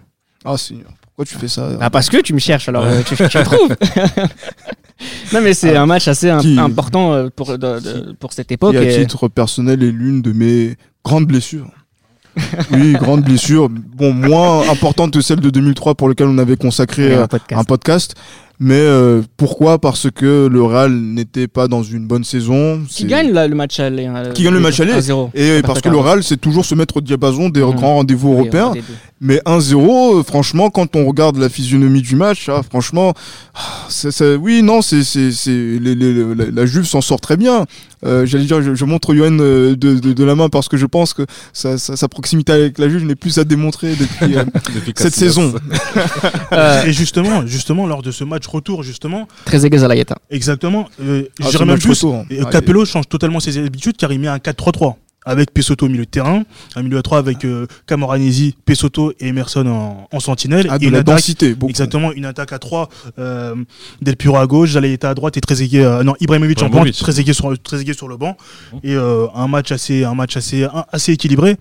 Ah 0.44 0.56
Seigneur, 0.58 0.90
pourquoi 1.02 1.24
tu 1.24 1.34
fais 1.36 1.48
ça 1.48 1.70
Ah, 1.80 1.90
parce 1.90 2.08
que 2.10 2.18
tu 2.18 2.34
me 2.34 2.38
cherches, 2.38 2.68
alors 2.68 2.84
euh, 2.84 3.00
tu, 3.06 3.16
tu 3.16 3.22
me 3.22 3.44
trouves. 3.44 3.74
non, 5.32 5.40
mais 5.40 5.54
c'est 5.54 5.74
Ah. 5.76 5.82
un 5.82 5.86
match 5.86 6.06
assez 6.08 6.32
Qui- 6.40 6.58
important 6.58 7.28
pour, 7.34 7.56
de- 7.58 7.80
de- 7.80 8.12
pour 8.18 8.32
cette 8.32 8.52
époque. 8.52 8.72
qui, 8.72 8.78
à 8.78 8.82
et- 8.90 9.00
titre 9.00 9.28
personnel, 9.28 9.82
est 9.82 9.90
l'une 9.90 10.22
de 10.22 10.32
mes 10.32 10.76
grandes 11.04 11.26
blessures. 11.26 11.68
oui, 12.72 12.92
grande 12.94 13.22
blessure. 13.22 13.68
Bon, 13.70 14.12
moins 14.12 14.68
importante 14.68 15.12
que 15.14 15.20
celle 15.20 15.38
de 15.40 15.50
2003 15.50 15.94
pour 15.94 16.08
laquelle 16.08 16.26
on 16.26 16.38
avait 16.38 16.56
consacré 16.56 17.12
et 17.12 17.14
un 17.14 17.28
podcast. 17.28 17.60
un 17.60 17.64
podcast. 17.64 18.14
Mais 18.60 18.74
euh, 18.78 19.22
pourquoi? 19.36 19.78
Parce 19.80 20.08
que 20.10 20.46
le 20.46 20.62
Real 20.62 20.92
n'était 20.92 21.48
pas 21.48 21.66
dans 21.66 21.82
une 21.82 22.06
bonne 22.06 22.22
saison. 22.24 22.80
Qui 22.88 23.04
gagne 23.04 23.32
là, 23.32 23.48
le 23.48 23.54
match 23.54 23.80
aller 23.80 24.06
hein, 24.06 24.22
Qui 24.32 24.44
gagne 24.44 24.54
le 24.54 24.60
match 24.60 24.78
aller? 24.78 24.92
1-0. 24.92 25.30
Et 25.34 25.60
Pas 25.60 25.66
parce 25.68 25.80
que 25.80 25.88
le. 25.88 25.98
Real, 25.98 26.22
c'est 26.22 26.36
toujours 26.40 26.64
se 26.64 26.74
mettre 26.74 26.98
au 26.98 27.00
diapason 27.00 27.48
des 27.48 27.60
Mhm. 27.62 27.74
grands 27.74 27.94
rendez-vous 27.96 28.30
Oui, 28.30 28.34
européens. 28.38 28.72
Mais 29.20 29.40
1-0, 29.46 30.18
euh, 30.18 30.22
franchement, 30.22 30.70
quand 30.70 30.94
on 30.96 31.06
regarde 31.06 31.36
la 31.38 31.48
physionomie 31.48 32.02
du 32.02 32.14
match, 32.14 32.48
ah, 32.48 32.62
franchement, 32.62 33.14
ah, 33.54 33.88
oui, 34.40 34.62
non, 34.62 34.82
c'est, 34.82 35.02
la 36.52 36.66
Juve 36.66 36.84
s'en 36.84 37.00
sort 37.00 37.20
très 37.20 37.36
bien. 37.36 37.64
Euh, 38.04 38.26
j'allais 38.26 38.44
dire, 38.44 38.60
je, 38.62 38.74
je 38.74 38.84
montre 38.84 39.14
Johan 39.14 39.38
euh, 39.40 39.76
de, 39.76 39.94
de, 39.98 40.12
de 40.12 40.24
la 40.24 40.34
main 40.34 40.48
parce 40.48 40.68
que 40.68 40.76
je 40.76 40.86
pense 40.86 41.14
que 41.14 41.22
sa, 41.52 41.78
sa, 41.78 41.96
sa 41.96 42.08
proximité 42.08 42.52
avec 42.52 42.78
la 42.78 42.88
Juve 42.88 43.04
n'est 43.04 43.14
plus 43.14 43.38
à 43.38 43.44
démontrer 43.44 43.94
depuis 43.96 44.36
euh, 44.36 44.44
Depuis 44.74 44.92
cette 44.96 45.14
saison. 45.14 45.54
Euh, 46.52 46.84
et 46.84 46.92
justement, 46.92 47.46
justement, 47.46 47.86
lors 47.86 48.02
de 48.02 48.10
ce 48.10 48.22
match 48.24 48.46
retour, 48.46 48.82
justement, 48.82 49.26
Très 49.44 49.64
égal 49.66 49.80
Zalayeta. 49.80 50.16
exactement, 50.30 50.88
euh, 51.02 51.24
Ah, 51.40 51.44
je 51.46 51.50
dirais 51.50 51.64
même 51.64 51.78
plus, 51.78 51.90
retour, 51.90 52.14
hein. 52.16 52.24
Ah, 52.42 52.50
Capello 52.50 52.84
change 52.84 53.08
totalement 53.08 53.40
ses 53.40 53.58
habitudes 53.58 53.96
car 53.96 54.12
il 54.12 54.20
met 54.20 54.28
un 54.28 54.36
4-3-3. 54.38 54.94
Avec 55.26 55.52
Pesotto 55.54 55.86
au 55.86 55.88
milieu 55.88 56.04
de 56.04 56.10
terrain, 56.10 56.42
un 56.76 56.82
milieu 56.82 56.98
à 56.98 57.02
3 57.02 57.18
avec 57.18 57.44
euh, 57.44 57.66
Camoranesi, 57.86 58.54
Pesotto 58.66 59.12
et 59.20 59.28
Emerson 59.28 59.66
en, 59.66 60.06
en 60.12 60.20
sentinelle. 60.20 60.66
ah, 60.70 60.76
et 60.76 60.78
de 60.80 60.84
une 60.84 60.90
la 60.92 60.98
attaque 60.98 61.14
densité, 61.16 61.54
beaucoup. 61.54 61.70
Exactement, 61.70 62.12
une 62.12 62.26
attaque 62.26 62.52
à 62.52 62.58
3, 62.58 62.88
euh, 63.18 63.54
Del 64.02 64.16
Piro 64.16 64.36
à 64.36 64.46
gauche, 64.46 64.72
Zalaïeta 64.72 65.10
à 65.10 65.14
droite 65.14 65.36
et 65.36 65.40
Trezeguet, 65.40 65.84
euh, 65.84 66.02
non, 66.02 66.14
Ibrahimovic 66.20 66.62
en 66.62 66.68
pointe. 66.70 66.92
Trezeguet 66.92 67.32
sur, 67.32 67.58
Trezeguet 67.62 67.94
sur 67.94 68.08
le 68.08 68.16
banc. 68.16 68.36
Mhm. 68.72 68.80
Et 68.84 68.94
euh, 68.94 69.26
un 69.34 69.48
match 69.48 69.72
assez, 69.72 70.04
un 70.04 70.14
match 70.14 70.36
assez, 70.36 70.64
un- 70.64 70.84
assez 70.92 71.12
équilibré. 71.12 71.56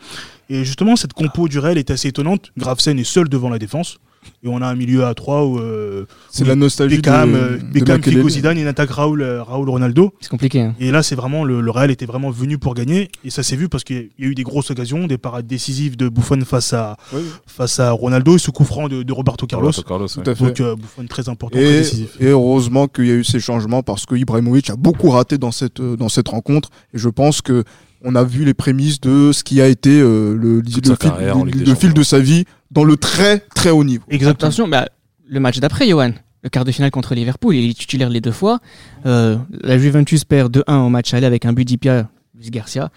Et 0.50 0.66
justement, 0.66 0.96
cette 0.98 1.14
compo 1.14 1.48
du 1.48 1.58
Real 1.60 1.78
est 1.78 1.90
assez 1.90 2.10
étonnante. 2.10 2.52
Gravesen 2.58 3.00
est 3.00 3.04
seul 3.06 3.30
devant 3.30 3.50
la 3.50 3.60
défense. 3.60 3.98
Et 4.44 4.48
on 4.48 4.62
a 4.62 4.68
un 4.68 4.76
milieu 4.76 5.06
à 5.06 5.14
3 5.14 5.46
où 5.46 5.60
euh, 5.60 6.06
C'est 6.30 6.46
la 6.46 6.56
nostalgie 6.56 6.98
Beckham, 6.98 7.32
de, 7.32 7.38
euh, 7.38 7.58
de 7.58 7.64
Beckham. 7.80 8.02
Figo, 8.02 8.30
Zidane 8.30 8.58
et 8.58 8.62
une 8.62 8.68
attaque 8.68 8.90
Raoul, 8.92 9.22
euh, 9.22 9.42
Raoul 9.44 9.70
Ronaldo. 9.70 10.14
C'est 10.20 10.30
compliqué. 10.30 10.62
hein. 10.62 10.76
Et 10.80 10.92
là, 10.92 11.04
c'est 11.04 11.16
vraiment 11.16 11.44
le, 11.44 11.62
le 11.62 11.72
Real 11.72 11.92
était 11.92 12.06
vraiment 12.06 12.30
venu 12.32 12.58
pour 12.58 12.74
gagner. 12.74 13.10
Et 13.24 13.30
ça 13.30 13.44
s'est 13.44 13.56
vu 13.56 13.70
parce 13.70 13.84
qu'il 13.84 14.10
y 14.20 14.24
a 14.26 14.28
eu 14.28 14.36
des 14.36 14.44
grosses 14.44 14.70
occasions, 14.72 15.08
des 15.08 15.18
parades 15.18 15.48
décisives 15.48 15.98
de 15.98 16.10
Buffon 16.10 16.40
face 16.46 16.74
à, 16.74 16.98
Oui. 17.14 17.22
face 17.48 17.80
à 17.80 17.92
Ronaldo 17.92 18.36
et 18.36 18.40
ce 18.40 18.52
coup 18.52 18.66
franc 18.66 18.88
de, 18.90 19.04
de 19.04 19.14
Roberto 19.14 19.46
Carlos. 19.48 19.68
Roberto 19.68 19.84
Carlos, 19.84 20.08
ouais. 20.18 20.24
Tout 20.24 20.30
à 20.30 20.36
fait. 20.36 20.44
Donc 20.46 20.60
euh, 20.62 20.76
Buffon 20.76 21.06
très 21.08 21.30
important, 21.30 21.58
très 21.58 21.66
Et, 21.66 21.78
décisif. 21.80 22.10
et 22.20 22.28
heureusement 22.28 22.88
qu'il 22.88 23.06
y 23.06 23.12
a 23.12 23.16
eu 23.16 23.24
ces 23.24 23.40
changements 23.40 23.84
parce 23.84 24.06
que 24.06 24.16
Ibrahimovic 24.16 24.70
a 24.70 24.76
beaucoup 24.76 25.10
raté 25.10 25.38
dans 25.38 25.52
cette, 25.52 25.80
euh, 25.80 25.96
dans 25.96 26.10
cette 26.10 26.28
rencontre. 26.28 26.70
Et 26.94 26.98
je 26.98 27.10
pense 27.10 27.42
que 27.42 27.64
on 28.06 28.16
a 28.16 28.24
vu 28.26 28.44
les 28.44 28.54
prémices 28.54 29.00
de 29.00 29.32
ce 29.32 29.46
qui 29.46 29.62
a 29.62 29.68
été 29.70 29.90
euh, 30.02 30.36
le, 30.38 30.60
le 30.60 31.76
fil 31.76 31.94
de 31.94 32.04
sa 32.04 32.20
vie 32.20 32.44
dans 32.74 32.84
le 32.84 32.98
très 32.98 33.40
très 33.40 33.70
haut 33.70 33.84
niveau. 33.84 34.04
Exactement. 34.10 34.48
Attention, 34.48 34.68
bah, 34.68 34.88
le 35.28 35.40
match 35.40 35.60
d'après, 35.60 35.88
Johan. 35.88 36.12
Le 36.44 36.50
quart 36.50 36.66
de 36.66 36.72
finale 36.74 36.92
contre 36.92 37.16
Liverpool, 37.16 37.56
il 37.56 37.70
est 37.70 37.74
titulaire 37.74 38.10
les 38.10 38.20
deux 38.20 38.34
fois. 38.34 38.60
Euh, 39.06 39.38
la 39.62 39.78
Juventus 39.78 40.26
perd 40.26 40.54
2-1 40.58 40.74
au 40.86 40.90
match 40.90 41.14
aller 41.14 41.26
avec 41.26 41.46
un 41.46 41.54
but 41.54 41.64
d'Ipia, 41.64 42.10
Luis 42.38 42.50
Garcia, 42.50 42.90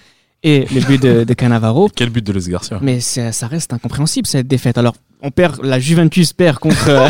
et 0.43 0.67
le 0.75 0.81
but 0.81 1.01
de, 1.01 1.23
de 1.23 1.33
Cannavaro. 1.35 1.89
Quel 1.95 2.11
but 2.11 2.27
de 2.27 2.33
Luis 2.33 2.49
Garcia 2.49 2.81
Mais 2.83 2.99
ça 2.99 3.31
reste 3.47 3.73
incompréhensible 3.73 4.27
cette 4.27 4.49
défaite. 4.49 4.79
Alors, 4.79 4.97
on 5.23 5.31
perd, 5.31 5.65
la 5.65 5.79
Juventus 5.79 6.33
perd 6.33 6.59
contre 6.59 6.89
euh, 6.89 7.09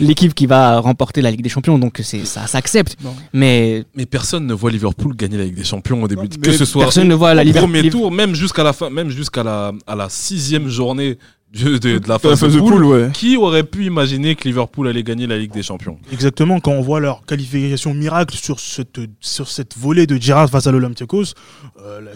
l'équipe 0.00 0.32
qui 0.34 0.46
va 0.46 0.80
remporter 0.80 1.20
la 1.20 1.30
Ligue 1.30 1.42
des 1.42 1.50
Champions, 1.50 1.78
donc 1.78 2.00
c'est 2.02 2.24
ça 2.24 2.46
s'accepte. 2.46 2.96
Mais 3.34 3.84
Mais 3.94 4.06
personne 4.06 4.46
ne 4.46 4.54
voit 4.54 4.70
Liverpool 4.70 5.14
gagner 5.14 5.36
la 5.36 5.44
Ligue 5.44 5.56
des 5.56 5.64
Champions 5.64 6.02
au 6.02 6.08
début. 6.08 6.22
Non, 6.22 6.28
de- 6.28 6.36
que 6.38 6.52
ce 6.52 6.64
soit 6.64 6.84
personne 6.84 7.06
ne 7.08 7.14
voit 7.14 7.34
la 7.34 7.42
au 7.42 7.44
Liverpool. 7.44 7.70
premier 7.70 7.90
tour, 7.90 8.10
même 8.10 8.34
jusqu'à 8.34 8.64
la 8.64 8.72
fin, 8.72 8.88
même 8.88 9.10
jusqu'à 9.10 9.42
la, 9.44 9.72
à 9.86 9.94
la 9.94 10.08
sixième 10.08 10.68
journée 10.68 11.18
de, 11.54 11.78
de- 11.78 11.98
de 11.98 12.08
la 12.08 12.18
phase, 12.18 12.40
de 12.40 12.58
poule, 12.58 12.84
ouais. 12.84 13.10
Qui 13.12 13.36
aurait 13.36 13.62
pu 13.64 13.84
imaginer 13.86 14.34
que 14.34 14.44
Liverpool 14.48 14.88
allait 14.88 15.02
gagner 15.02 15.26
la 15.26 15.38
Ligue 15.38 15.52
des 15.52 15.62
Champions 15.62 15.98
Exactement, 16.12 16.60
quand 16.60 16.72
on 16.72 16.82
voit 16.82 17.00
leur 17.00 17.24
qualification 17.24 17.94
miracle 17.94 18.36
sur 18.36 18.58
cette, 18.60 19.00
sur 19.20 19.48
cette 19.48 19.76
volée 19.78 20.06
de 20.06 20.16
Girard 20.16 20.50
face 20.50 20.66
à 20.66 20.72
l'Olympiakos, 20.72 21.32
euh, 21.80 22.00
la- 22.00 22.10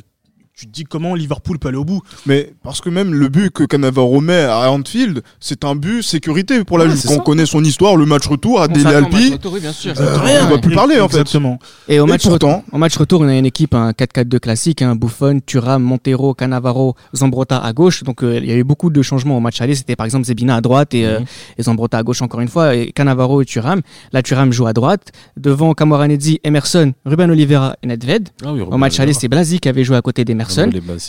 tu 0.60 0.66
te 0.66 0.72
dis 0.72 0.84
comment 0.84 1.14
Liverpool 1.14 1.58
peut 1.58 1.68
aller 1.68 1.78
au 1.78 1.86
bout. 1.86 2.02
Mais 2.26 2.52
parce 2.62 2.82
que 2.82 2.90
même 2.90 3.14
le 3.14 3.28
but 3.30 3.50
que 3.50 3.64
Cannavaro 3.64 4.20
met 4.20 4.42
à 4.44 4.70
Anfield, 4.70 5.22
c'est 5.40 5.64
un 5.64 5.74
but 5.74 6.02
sécurité 6.02 6.64
pour 6.64 6.76
la 6.76 6.84
Ouais, 6.84 6.90
Juve. 6.90 7.06
Quand 7.06 7.14
on 7.14 7.20
connaît 7.20 7.46
son 7.46 7.64
histoire, 7.64 7.96
le 7.96 8.04
match 8.04 8.26
retour 8.26 8.60
à 8.60 8.66
on 8.68 8.72
Dele 8.72 8.86
Alpi, 8.88 9.38
oui. 9.42 9.62
Euh, 9.86 10.40
on 10.44 10.50
va 10.50 10.58
plus 10.58 10.74
parler, 10.74 11.00
en 11.00 11.08
fait. 11.08 11.20
Exactement. 11.20 11.58
Et 11.88 11.98
au 11.98 12.06
et 12.06 12.10
match, 12.10 12.24
pourtant, 12.24 12.62
En 12.72 12.78
match 12.78 12.94
retour, 12.98 13.22
on 13.22 13.28
a 13.28 13.34
une 13.34 13.46
équipe, 13.46 13.74
un 13.74 13.92
4-4-2 13.92 14.38
classique, 14.38 14.82
un 14.82 14.96
Buffon, 14.96 15.40
Thuram, 15.44 15.82
Montero, 15.82 16.34
Cannavaro, 16.34 16.94
Zambrotta 17.16 17.56
à 17.58 17.72
gauche. 17.72 18.02
Donc 18.04 18.22
euh, 18.22 18.38
il 18.42 18.46
y 18.48 18.52
a 18.52 18.56
eu 18.56 18.64
beaucoup 18.64 18.90
de 18.90 19.00
changements 19.00 19.38
au 19.38 19.40
match 19.40 19.62
aller. 19.62 19.74
C'était 19.74 19.96
par 19.96 20.04
exemple 20.04 20.26
Zebina 20.26 20.56
à 20.56 20.60
droite 20.60 20.92
et, 20.92 21.06
euh, 21.06 21.20
Mhm. 21.20 21.26
et 21.58 21.62
Zambrotta 21.62 21.96
à 21.98 22.02
gauche 22.02 22.20
encore 22.20 22.40
une 22.40 22.48
fois, 22.48 22.74
et 22.76 22.92
Cannavaro 22.92 23.40
et 23.40 23.46
Thuram. 23.46 23.80
Là, 24.12 24.22
Thuram 24.22 24.52
joue 24.52 24.66
à 24.66 24.72
droite. 24.74 25.12
Devant 25.38 25.72
Camoranesi, 25.74 26.38
Emerson, 26.44 26.92
Ruben 27.06 27.30
Oliveira 27.30 27.76
et 27.82 27.86
Nedved. 27.86 28.28
Ah 28.44 28.52
oui, 28.52 28.60
Au 28.60 28.76
match 28.76 29.00
aller, 29.00 29.12
c'est 29.14 29.28
Blasi 29.28 29.58
qui 29.60 29.68
avait 29.70 29.84
joué 29.84 29.96
à 29.96 30.02
côté 30.02 30.24
d'Emerson. 30.24 30.49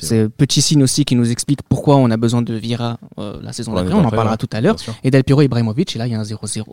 C'est 0.06 0.30
petit 0.30 0.62
signe 0.62 0.84
aussi 0.84 1.06
qui 1.06 1.16
nous 1.16 1.30
explique 1.32 1.60
pourquoi 1.68 1.98
on 1.98 2.10
a 2.12 2.18
besoin 2.18 2.42
de 2.42 2.54
Vira 2.54 2.98
euh, 3.20 3.40
la 3.42 3.54
saison 3.54 3.74
d'après. 3.74 3.94
On 3.94 4.00
en 4.06 4.10
parlera 4.10 4.32
ouais. 4.32 4.38
tout 4.38 4.50
à 4.52 4.62
l'heure. 4.62 4.76
Et 5.04 5.12
Del 5.12 5.24
Piero 5.24 5.42
Ibrahimovic, 5.42 5.96
et 5.96 6.00
là 6.00 6.08
il 6.08 6.12
y 6.14 6.16
a 6.16 6.20
un 6.20 6.24
0-0. 6.24 6.64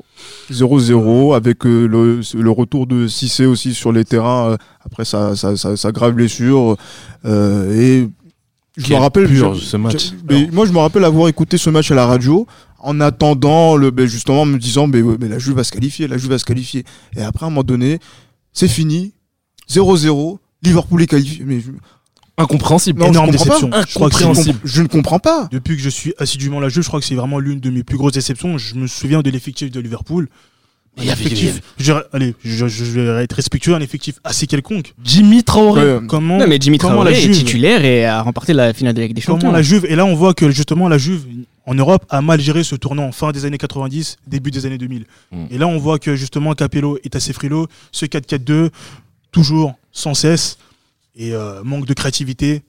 0-0 0.51 1.35
avec 1.37 1.65
euh, 1.67 1.87
le, 1.87 2.21
le 2.35 2.51
retour 2.51 2.87
de 2.87 3.07
Cissé 3.07 3.47
aussi 3.47 3.75
sur 3.75 3.93
les 3.93 4.05
terrains 4.05 4.51
euh, 4.53 4.57
après 4.85 5.05
sa, 5.05 5.37
sa, 5.37 5.57
sa- 5.57 5.77
sa 5.77 5.93
grave 5.93 6.13
blessure. 6.13 6.77
euh, 7.25 7.73
et 7.75 8.09
je 8.77 8.93
me 8.95 8.99
rappelle. 8.99 9.27
je- 9.27 9.55
ce 9.55 9.77
match. 9.77 10.11
je- 10.11 10.15
mais 10.29 10.49
moi, 10.53 10.65
je 10.67 10.73
me 10.73 10.79
rappelle 10.79 11.05
avoir 11.05 11.29
écouté 11.29 11.59
ce 11.59 11.69
match 11.71 11.91
à 11.91 11.95
la 11.95 12.07
radio 12.07 12.47
en 12.81 13.01
attendant, 13.01 13.75
le, 13.77 13.91
ben, 13.91 14.07
justement, 14.07 14.43
en 14.43 14.47
me 14.47 14.57
disant 14.59 14.87
mais, 14.87 15.03
la 15.29 15.39
Juve 15.41 15.57
va 15.57 15.65
se 15.65 15.73
qualifier, 15.73 16.07
la 16.07 16.17
Juve 16.17 16.31
va 16.31 16.39
se 16.39 16.45
qualifier. 16.45 16.85
Et 17.17 17.23
après, 17.23 17.45
à 17.45 17.49
un 17.49 17.51
moment 17.51 17.65
donné, 17.65 17.99
c'est 18.53 18.69
fini. 18.69 19.15
0-0. 19.69 20.39
Liverpool 20.63 21.03
est 21.03 21.07
qualifié. 21.07 21.45
Mais 21.45 21.61
je, 21.61 21.71
Incompréhensible. 22.39 23.01
Non, 23.01 23.07
je 23.07 23.11
Énorme 23.11 23.31
comprends 23.31 23.45
pas. 23.45 23.55
déception. 23.61 23.71
Je 23.89 23.95
crois 23.95 24.11
que 24.11 24.53
je 24.65 24.83
ne 24.83 24.87
comprends 24.89 25.19
pas. 25.19 25.49
Depuis 25.51 25.77
que 25.77 25.83
je 25.83 25.89
suis 25.91 26.15
assidûment 26.19 26.61
la 26.61 26.69
Juve, 26.69 26.83
je 26.85 26.89
crois 26.89 27.01
que 27.01 27.07
c'est 27.07 27.15
vraiment 27.17 27.39
l'une 27.41 27.61
de 27.61 27.69
mes 27.71 27.83
plus 27.83 27.97
grosses 27.99 28.13
déceptions. 28.13 28.57
Je 28.59 28.77
me 28.77 28.87
souviens 28.87 29.23
de 29.23 29.31
l'effectif 29.31 29.71
de 29.71 29.81
Liverpool. 29.81 30.29
Il 31.01 31.05
y 31.05 31.11
Un 31.11 31.13
effectif, 31.13 31.61
je, 31.79 31.93
allez, 32.13 32.35
je, 32.45 32.67
je 32.67 32.85
vais 33.01 33.23
être 33.23 33.35
respectueux, 33.35 33.73
un 33.75 33.81
effectif 33.81 34.17
assez 34.25 34.49
quelconque. 34.49 34.95
Jimmy 35.05 35.45
Traoré. 35.45 35.99
Comment, 36.09 36.39
Non, 36.39 36.47
mais 36.49 36.59
Jimmy 36.61 36.79
comment 36.79 36.95
Traoré 36.95 37.13
la 37.13 37.17
est 37.19 37.21
Juve, 37.21 37.37
titulaire 37.37 37.85
et 37.85 38.05
a 38.05 38.21
remporté 38.21 38.53
la 38.53 38.73
finale 38.73 38.95
de 38.95 39.01
la 39.01 39.07
Ligue 39.07 39.15
des 39.15 39.23
Champions. 39.23 39.39
comment 39.39 39.53
la 39.53 39.63
Juve, 39.63 39.87
et 39.89 39.95
là 39.95 40.05
on 40.05 40.17
voit 40.17 40.35
que 40.35 40.51
justement 40.51 40.89
la 40.89 40.99
Juve 40.99 41.25
en 41.67 41.75
Europe 41.75 42.05
a 42.11 42.21
mal 42.21 42.41
géré 42.41 42.65
ce 42.65 42.75
tournant 42.75 43.13
fin 43.13 43.31
des 43.31 43.45
années 43.45 43.59
90, 43.59 44.17
début 44.27 44.51
des 44.51 44.67
années 44.67 44.79
2000. 44.79 45.05
Mm. 45.31 45.45
Et 45.53 45.59
là 45.59 45.69
on 45.69 45.79
voit 45.79 46.01
que 46.01 46.17
justement 46.17 46.53
Capello 46.55 46.99
est 47.05 47.15
assez 47.15 47.33
frileux, 47.33 47.67
ce 47.93 48.05
4-4-2, 48.07 48.71
toujours 49.31 49.75
sans 49.93 50.15
cesse, 50.15 50.59
et 51.19 51.35
euh, 51.35 51.63
manque 51.65 51.85
de 51.85 51.93
créativité, 51.93 52.63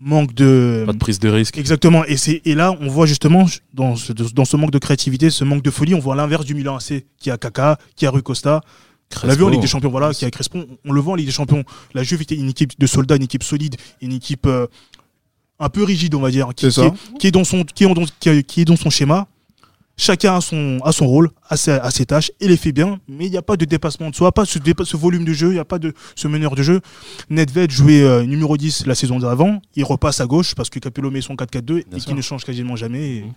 manque 0.00 0.32
de... 0.32 0.84
Pas 0.86 0.92
de 0.94 0.98
prise 0.98 1.18
de 1.18 1.28
risque. 1.28 1.58
Exactement. 1.58 2.04
Et, 2.06 2.16
c'est, 2.16 2.40
et 2.46 2.54
là, 2.54 2.74
on 2.80 2.86
voit 2.88 3.04
justement, 3.06 3.44
dans 3.74 3.96
ce, 3.96 4.12
dans 4.14 4.44
ce 4.46 4.56
manque 4.56 4.70
de 4.70 4.78
créativité, 4.78 5.28
ce 5.28 5.44
manque 5.44 5.62
de 5.62 5.70
folie, 5.70 5.94
on 5.94 5.98
voit 5.98 6.16
l'inverse 6.16 6.44
du 6.46 6.54
Milan 6.54 6.76
AC, 6.76 7.04
qui 7.18 7.30
a 7.30 7.36
Kaka, 7.36 7.76
qui 7.96 8.06
a 8.06 8.10
Rui 8.10 8.22
Costa. 8.22 8.62
On 9.24 9.26
l'a 9.28 9.34
vu 9.34 9.42
en 9.44 9.48
Ligue 9.48 9.60
des 9.60 9.66
Champions, 9.68 9.90
voilà, 9.90 10.12
qui 10.12 10.24
a 10.24 10.30
Crespon. 10.30 10.66
On 10.84 10.92
le 10.92 11.00
voit 11.00 11.12
en 11.12 11.16
Ligue 11.16 11.26
des 11.26 11.32
Champions. 11.32 11.64
La 11.94 12.02
Juve 12.02 12.22
était 12.22 12.34
une 12.34 12.48
équipe 12.48 12.78
de 12.78 12.86
soldats, 12.86 13.16
une 13.16 13.22
équipe 13.22 13.42
solide, 13.44 13.76
une 14.02 14.12
équipe 14.12 14.46
euh, 14.46 14.66
un 15.58 15.68
peu 15.68 15.82
rigide, 15.84 16.14
on 16.14 16.20
va 16.20 16.30
dire, 16.30 16.48
qui, 16.54 16.66
est, 16.66 17.18
qui 17.18 17.26
est 17.28 17.30
dans 17.32 17.44
son, 17.44 17.64
qui 17.64 17.84
est, 17.84 17.88
est- 18.26 18.42
qui 18.42 18.60
est 18.60 18.64
dans 18.64 18.76
son 18.76 18.90
schéma. 18.90 19.26
Chacun 19.98 20.36
a 20.36 20.40
son, 20.42 20.78
a 20.84 20.92
son 20.92 21.06
rôle, 21.06 21.30
a 21.48 21.56
ses, 21.56 21.70
a 21.72 21.90
ses 21.90 22.04
tâches, 22.04 22.30
et 22.40 22.48
les 22.48 22.58
fait 22.58 22.72
bien, 22.72 23.00
mais 23.08 23.24
il 23.26 23.30
n'y 23.30 23.38
a 23.38 23.42
pas 23.42 23.56
de 23.56 23.64
dépassement 23.64 24.10
de 24.10 24.14
soi, 24.14 24.30
pas 24.30 24.44
ce, 24.44 24.58
ce 24.84 24.96
volume 24.96 25.24
de 25.24 25.32
jeu, 25.32 25.48
il 25.48 25.54
n'y 25.54 25.58
a 25.58 25.64
pas 25.64 25.78
de 25.78 25.94
ce 26.14 26.28
meneur 26.28 26.54
de 26.54 26.62
jeu. 26.62 26.80
Nedved 27.30 27.70
jouait 27.70 28.02
euh, 28.02 28.22
numéro 28.24 28.58
10 28.58 28.84
la 28.86 28.94
saison 28.94 29.18
d'avant, 29.18 29.62
il 29.74 29.84
repasse 29.84 30.20
à 30.20 30.26
gauche 30.26 30.54
parce 30.54 30.68
que 30.68 30.78
Capello 30.80 31.10
met 31.10 31.22
son 31.22 31.34
4-4-2 31.34 31.78
et 31.78 32.00
qui 32.00 32.12
ne 32.14 32.20
change 32.20 32.44
quasiment 32.44 32.76
jamais. 32.76 33.16
Et, 33.16 33.20
Mhm. 33.22 33.32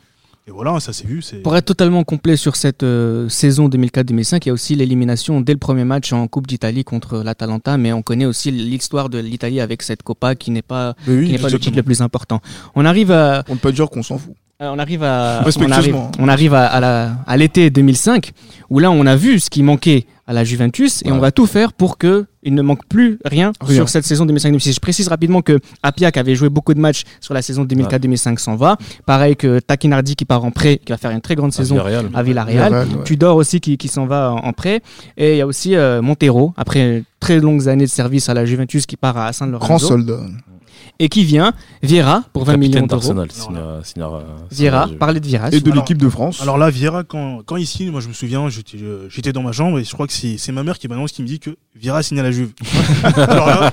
Et 0.47 0.51
voilà, 0.51 0.79
ça 0.79 0.93
s'est 0.93 1.05
vu. 1.05 1.21
Pour 1.43 1.55
être 1.55 1.65
totalement 1.65 2.03
complet 2.03 2.35
sur 2.35 2.55
cette 2.55 2.81
euh, 2.81 3.29
saison 3.29 3.69
2004-2005, 3.69 4.39
il 4.41 4.47
y 4.47 4.49
a 4.49 4.53
aussi 4.53 4.73
l'élimination 4.75 5.41
dès 5.41 5.53
le 5.53 5.59
premier 5.59 5.83
match 5.83 6.11
en 6.11 6.27
Coupe 6.27 6.47
d'Italie 6.47 6.83
contre 6.83 7.19
l'Atalanta, 7.19 7.77
mais 7.77 7.93
on 7.93 8.01
connaît 8.01 8.25
aussi 8.25 8.49
l'histoire 8.49 9.09
de 9.09 9.19
l'Italie 9.19 9.61
avec 9.61 9.83
cette 9.83 10.01
Copa 10.01 10.33
qui 10.33 10.49
n'est 10.49 10.63
pas, 10.63 10.95
Mais 11.05 11.15
oui, 11.15 11.25
qui 11.27 11.31
n'est 11.33 11.37
pas 11.37 11.49
le 11.49 11.59
titre 11.59 11.77
le 11.77 11.83
plus 11.83 12.01
important. 12.01 12.41
On 12.73 12.83
arrive 12.85 13.11
à, 13.11 13.43
On 13.47 13.53
ne 13.53 13.57
peut 13.59 13.69
pas 13.69 13.75
dire 13.75 13.89
qu'on 13.89 14.01
s'en 14.01 14.17
fout. 14.17 14.33
on 14.59 14.79
arrive 14.79 15.03
à, 15.03 15.07
on 15.07 15.39
arrive, 15.39 15.45
Respectueusement. 15.45 16.11
on 16.17 16.27
arrive 16.27 16.53
à, 16.55 17.13
à 17.27 17.37
l'été 17.37 17.69
2005, 17.69 18.31
où 18.71 18.79
là 18.79 18.89
on 18.89 19.05
a 19.05 19.15
vu 19.15 19.39
ce 19.39 19.51
qui 19.51 19.61
manquait 19.61 20.07
à 20.29 20.33
la 20.33 20.43
Juventus 20.43 21.01
et 21.03 21.07
Ouais. 21.09 21.17
on 21.17 21.19
va 21.19 21.31
tout 21.31 21.47
faire 21.47 21.73
pour 21.73 21.97
que 21.97 22.25
il 22.43 22.53
ne 22.53 22.61
manque 22.61 22.85
plus 22.87 23.17
rien, 23.25 23.51
Rien. 23.59 23.75
sur 23.75 23.89
cette 23.89 24.05
saison 24.05 24.25
2005-2006. 24.27 24.75
Je 24.75 24.79
précise 24.79 25.07
rapidement 25.07 25.41
que 25.41 25.59
Apia 25.81 26.11
qui 26.11 26.19
avait 26.19 26.35
joué 26.35 26.49
beaucoup 26.49 26.73
de 26.75 26.79
matchs 26.79 27.01
sur 27.19 27.33
la 27.33 27.41
saison 27.41 27.65
2004-2005 27.65 28.37
s'en 28.37 28.55
va. 28.55 28.77
Pareil 29.07 29.35
que 29.35 29.59
Takinardi 29.59 30.15
qui 30.15 30.23
part 30.25 30.45
en 30.45 30.51
prêt, 30.51 30.77
qui 30.77 30.91
va 30.93 30.97
faire 30.97 31.11
une 31.11 31.19
très 31.21 31.33
grande 31.35 31.51
saison 31.51 31.75
Villarreal. 31.75 32.09
à 32.13 32.21
Villarreal. 32.23 32.55
Villarreal, 32.69 32.87
ouais. 32.99 33.03
Tudor 33.03 33.35
aussi 33.37 33.59
qui, 33.59 33.77
qui 33.77 33.87
s'en 33.87 34.05
va 34.05 34.31
en, 34.31 34.53
prêt. 34.53 34.81
Et 35.17 35.33
il 35.33 35.37
y 35.37 35.41
a 35.41 35.47
aussi 35.47 35.75
euh, 35.75 36.01
Montero, 36.03 36.53
après 36.55 37.03
très 37.19 37.39
longues 37.39 37.67
années 37.67 37.85
de 37.85 37.89
service 37.89 38.29
à 38.29 38.33
la 38.35 38.45
Juventus, 38.45 38.85
qui 38.85 38.95
part 38.97 39.17
à 39.17 39.33
San 39.33 39.51
Grand 39.51 39.79
soldat. 39.79 40.21
Et 40.99 41.07
qui 41.09 41.23
vient, 41.23 41.53
Vieira, 41.81 42.23
pour 42.33 42.43
20 42.45 42.57
millions 42.57 42.85
d'euros. 42.85 43.01
signera- 43.01 43.83
signera- 43.83 44.23
Vieira, 44.51 44.87
parler 44.99 45.19
de 45.19 45.25
Vieira. 45.27 45.47
Et 45.49 45.59
de 45.61 45.71
Alors- 45.71 45.75
l'équipe 45.83 45.97
de 45.97 46.09
France. 46.09 46.41
Alors 46.41 46.57
là, 46.57 46.69
Vieira, 46.69 47.03
quand, 47.03 47.41
quand 47.45 47.55
il 47.55 47.65
signe, 47.65 47.89
moi 47.91 48.01
je 48.01 48.07
me 48.09 48.13
souviens, 48.13 48.49
j'étais 48.49 48.77
euh, 48.81 49.07
j'étais 49.09 49.31
dans 49.31 49.41
ma 49.43 49.51
chambre 49.53 49.79
et 49.79 49.83
je 49.83 49.91
crois 49.93 50.07
que 50.07 50.13
c'est 50.13 50.51
ma 50.51 50.63
mère 50.63 50.77
qui 50.77 50.87
m'annonce, 50.87 51.11
qui 51.13 51.21
me 51.21 51.27
dit 51.27 51.39
que 51.39 51.51
Vieira 51.75 52.03
signe 52.03 52.19
à 52.19 52.23
la 52.23 52.31
Juve. 52.31 52.51
Alors 53.15 53.47
là, 53.47 53.71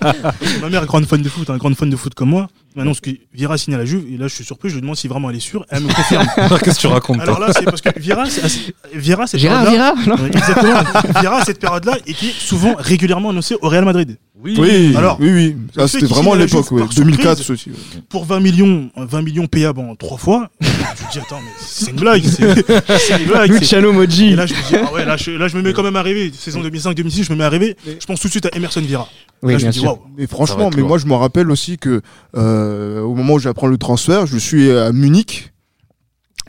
ma 0.61 0.69
mère 0.69 0.83
est 0.83 0.87
grande 0.87 1.07
fan 1.07 1.21
de 1.23 1.29
foot, 1.29 1.51
hein, 1.51 1.57
grande 1.57 1.75
fan 1.75 1.91
de 1.91 1.97
foot 1.97 2.15
comme 2.15 2.29
moi, 2.31 2.47
m'annonce 2.77 3.01
que 3.01 3.11
Vieira 3.35 3.59
signe 3.59 3.75
à 3.75 3.79
la 3.79 3.85
Juve 3.85 4.05
et 4.13 4.17
là 4.17 4.29
je 4.29 4.35
suis 4.35 4.45
surpris, 4.45 4.69
je 4.69 4.75
lui 4.75 4.83
demande 4.83 4.97
si 4.97 5.09
vraiment 5.09 5.31
elle 5.31 5.37
est 5.37 5.41
sûre, 5.41 5.65
elle 5.71 5.83
me 5.83 5.93
confirme. 5.93 6.27
Qu'est-ce 6.63 6.77
que 6.77 6.81
tu 6.81 6.87
racontes 6.87 7.21
Alors 7.21 7.41
là, 7.41 7.49
c'est 7.53 7.65
parce 7.65 7.81
que 7.81 7.99
Vieira, 7.99 8.27
c'est 8.31 8.45
assez- 8.45 8.75
Vieira, 8.95 9.27
cette 9.27 9.41
période-là- 9.41 9.95
Vieira. 9.97 10.85
Vieira, 11.21 11.37
à 11.39 11.45
cette 11.45 11.59
période-là, 11.61 11.97
était 12.07 12.27
souvent 12.39 12.75
régulièrement 12.79 13.31
annoncé 13.31 13.57
au 13.61 13.69
Real 13.69 13.85
Madrid. 13.85 14.17
Oui, 14.45 14.95
Alors, 14.97 15.17
oui, 15.19 15.31
oui. 15.33 15.57
fait 15.75 15.89
c'était 15.89 16.07
vraiment 16.07 16.35
l'époque, 16.35 16.65
Juve 16.69 16.73
ouais. 16.75 16.81
par 16.85 16.89
2004 16.95 17.39
surprise. 17.39 17.59
ceci. 17.59 17.71
ouais. 17.71 18.03
Pour 18.09 18.27
20 18.27 18.41
millions, 18.41 18.91
20 18.97 19.23
millions 19.23 19.47
payables 19.47 19.81
en 19.81 19.95
trois 19.97 20.19
fois, 20.19 20.51
tu 20.61 20.67
te 20.69 21.13
dis, 21.13 21.19
attends, 21.19 21.41
mais 21.43 21.51
c'est 21.59 21.91
une 21.91 21.97
blague. 21.97 22.23
C'est 22.23 22.55
c'est 22.99 23.19
une 23.23 23.27
blague. 23.29 23.53
c'est- 23.53 23.59
Luciano 23.61 23.91
Et 23.91 23.95
Moggi. 23.95 24.35
là, 24.37 24.45
je 24.47 24.53
me 24.55 24.69
dis, 24.69 24.77
ah 24.77 24.93
ouais, 24.93 25.05
là, 25.07 25.17
je, 25.17 25.31
là, 25.31 25.49
je 25.49 25.57
me 25.57 25.63
mets 25.63 25.73
quand 25.73 25.83
même 25.83 25.97
à 25.97 26.03
rêver. 26.03 26.31
Saison 26.37 26.61
2005-2006, 26.63 27.25
je 27.25 27.33
me 27.33 27.39
mets 27.39 27.45
à 27.45 27.49
rêver. 27.49 27.77
Je 27.87 28.05
pense 28.07 28.21
tout 28.21 28.29
de 28.29 28.33
suite 28.33 28.47
à 28.47 28.51
Emerson 28.55 28.83
Vieira. 28.83 29.09
Oui, 29.43 29.53
là, 29.55 29.59
je 29.59 29.63
bien 29.65 29.69
me 29.69 29.73
dis, 29.73 29.79
sûr. 29.81 29.89
waouh. 29.89 30.01
Mais 30.19 30.27
franchement, 30.27 30.71
mais 30.77 30.83
moi 30.83 30.99
je 30.99 31.07
me 31.07 31.15
rappelle 31.15 31.51
aussi 31.51 31.79
que 31.79 32.03
euh, 32.37 33.01
au 33.01 33.15
moment 33.15 33.35
où 33.35 33.39
j'apprends 33.39 33.67
le 33.69 33.79
transfert, 33.79 34.27
je 34.27 34.37
suis 34.39 34.71
à 34.71 34.93
Munich 34.93 35.53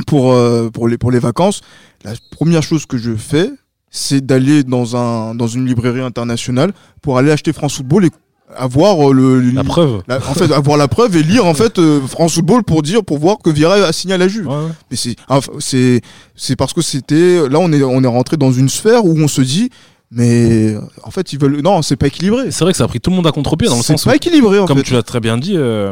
pour, 0.05 0.33
euh, 0.33 0.69
pour, 0.69 0.87
les, 0.87 0.97
pour 0.97 1.11
les 1.11 1.19
vacances. 1.19 1.61
La 2.03 2.13
première 2.31 2.63
chose 2.63 2.85
que 2.85 2.97
je 2.97 3.15
fais, 3.15 3.49
c'est 3.89 4.25
d'aller 4.25 4.63
dans, 4.63 4.95
un, 4.95 5.33
dans 5.35 5.47
une 5.47 5.65
librairie 5.65 6.01
internationale 6.01 6.73
pour 7.01 7.17
aller 7.17 7.31
acheter 7.31 7.53
France 7.53 7.75
Football 7.77 8.05
et 8.05 8.09
avoir 8.55 9.09
euh, 9.09 9.13
le, 9.13 9.51
La 9.51 9.63
preuve. 9.63 10.01
la- 10.07 10.17
en 10.17 10.33
fait, 10.33 10.51
avoir 10.53 10.77
la 10.77 10.87
preuve 10.87 11.15
et 11.17 11.23
lire 11.23 11.45
en 11.45 11.53
fait 11.61 11.79
euh, 11.79 11.99
France 12.01 12.33
Football 12.35 12.63
pour 12.63 12.81
dire, 12.81 13.03
pour 13.03 13.17
voir 13.17 13.37
que 13.39 13.49
Vieira 13.49 13.75
a 13.75 13.91
signé 13.91 14.13
à 14.13 14.17
la 14.17 14.27
Juve. 14.27 14.47
Ouais, 14.47 14.55
ouais. 14.55 14.71
Mais 14.89 14.97
c'est, 14.97 15.15
enfin, 15.27 15.51
c'est, 15.59 16.01
c'est 16.35 16.55
parce 16.55 16.73
que 16.73 16.81
c'était, 16.81 17.47
là 17.49 17.59
on 17.59 17.71
est, 17.73 17.83
on 17.83 18.01
est 18.03 18.07
rentré 18.07 18.37
dans 18.37 18.51
une 18.51 18.69
sphère 18.69 19.03
où 19.05 19.17
on 19.19 19.27
se 19.27 19.41
dit, 19.41 19.69
mais 20.11 20.75
en 21.03 21.11
fait 21.11 21.33
ils 21.33 21.39
veulent, 21.39 21.59
non, 21.61 21.81
c'est 21.81 21.97
pas 21.97 22.07
équilibré. 22.07 22.51
C'est 22.51 22.63
vrai 22.63 22.71
que 22.71 22.77
ça 22.77 22.85
a 22.85 22.87
pris 22.87 22.99
tout 23.01 23.09
le 23.09 23.15
monde 23.17 23.27
à 23.27 23.31
contre-pied 23.31 23.67
dans 23.67 23.75
le 23.75 23.81
C'est 23.81 23.93
sens 23.93 24.03
où, 24.05 24.09
pas 24.09 24.15
équilibré 24.15 24.59
en 24.59 24.65
comme 24.65 24.77
fait. 24.77 24.83
tu 24.83 24.93
l'as 24.93 25.03
très 25.03 25.19
bien 25.19 25.37
dit, 25.37 25.53
euh, 25.57 25.91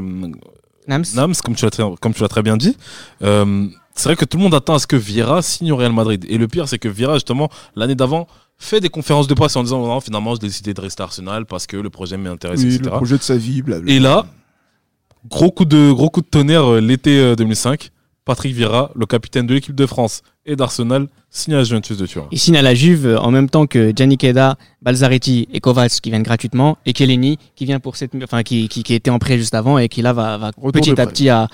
Nams 0.88 1.04
Nams, 1.16 1.34
comme 1.44 1.56
tu 1.56 1.66
l'as 1.66 1.72
très, 1.72 1.84
comme 2.00 2.14
tu 2.14 2.22
l'as 2.22 2.28
très 2.30 2.42
bien 2.44 2.56
dit, 2.58 2.78
euh, 3.24 3.68
c'est 3.96 4.10
vrai 4.10 4.16
que 4.16 4.26
tout 4.26 4.38
le 4.38 4.44
monde 4.44 4.54
attend 4.54 4.76
à 4.76 4.80
ce 4.80 4.88
que 4.88 4.96
Vieira 4.96 5.42
signe 5.42 5.72
au 5.72 5.78
Real 5.78 5.94
Madrid. 5.94 6.26
Et 6.28 6.38
le 6.38 6.48
pire, 6.48 6.68
c'est 6.68 6.80
que 6.80 6.90
Vieira, 6.90 7.14
justement, 7.16 7.50
l'année 7.76 7.96
d'avant, 7.96 8.28
fait 8.58 8.80
des 8.82 8.90
conférences 8.90 9.28
de 9.28 9.34
presse 9.34 9.56
en 9.56 9.64
disant 9.64 9.86
non, 9.86 10.00
finalement, 10.02 10.34
j'ai 10.36 10.42
décidé 10.42 10.74
de 10.74 10.82
rester 10.82 11.02
à 11.02 11.06
Arsenal 11.06 11.46
parce 11.46 11.66
que 11.66 11.78
le 11.78 11.90
projet 11.90 12.18
m'intéresse, 12.18 12.60
Oui, 12.60 12.66
le 12.70 12.76
etc. 12.76 12.90
projet 12.92 13.18
de 13.18 13.24
sa 13.24 13.38
vie, 13.38 13.62
blabla. 13.62 13.92
Et 13.92 14.00
là, 14.00 14.26
gros 15.30 15.52
coup 15.52 15.66
de, 15.66 15.92
gros 15.92 16.10
coup 16.10 16.22
de 16.22 16.28
tonnerre 16.28 16.66
euh, 16.74 16.82
l'été 16.82 17.20
euh, 17.20 17.36
2005. 17.36 17.90
Patrick 18.26 18.54
Vieira, 18.56 18.92
le 18.96 19.06
capitaine 19.06 19.46
de 19.46 19.54
l'équipe 19.54 19.76
de 19.76 19.86
France 19.86 20.24
et 20.46 20.56
d'Arsenal, 20.56 21.08
signe 21.32 21.56
à 21.56 21.58
la 21.58 21.64
Juventus 21.64 21.98
de 21.98 22.06
Turin. 22.06 22.28
Il 22.32 22.40
signe 22.40 22.56
à 22.58 22.62
la 22.62 22.76
Juve 22.76 23.08
euh, 23.08 23.20
en 23.20 23.32
même 23.32 23.50
temps 23.50 23.66
que 23.66 23.92
Gianni 23.96 24.18
Queda, 24.18 24.58
Balzaretti 24.82 25.48
et 25.52 25.60
Kovacs 25.60 26.00
qui 26.02 26.10
viennent 26.10 26.24
gratuitement 26.24 26.78
et 26.86 26.94
Keleni 26.94 27.40
qui 27.56 27.66
vient 27.66 27.80
pour 27.80 27.96
cette, 27.96 28.12
enfin 28.24 28.44
qui, 28.44 28.70
qui, 28.70 28.84
qui 28.84 28.94
était 28.94 29.10
en 29.10 29.20
prêt 29.20 29.38
juste 29.38 29.56
avant 29.56 29.78
et 29.80 29.90
qui 29.90 30.02
là 30.02 30.14
va, 30.14 30.38
va 30.38 30.52
petit 30.72 31.00
à 31.00 31.08
petit 31.08 31.30
à 31.30 31.48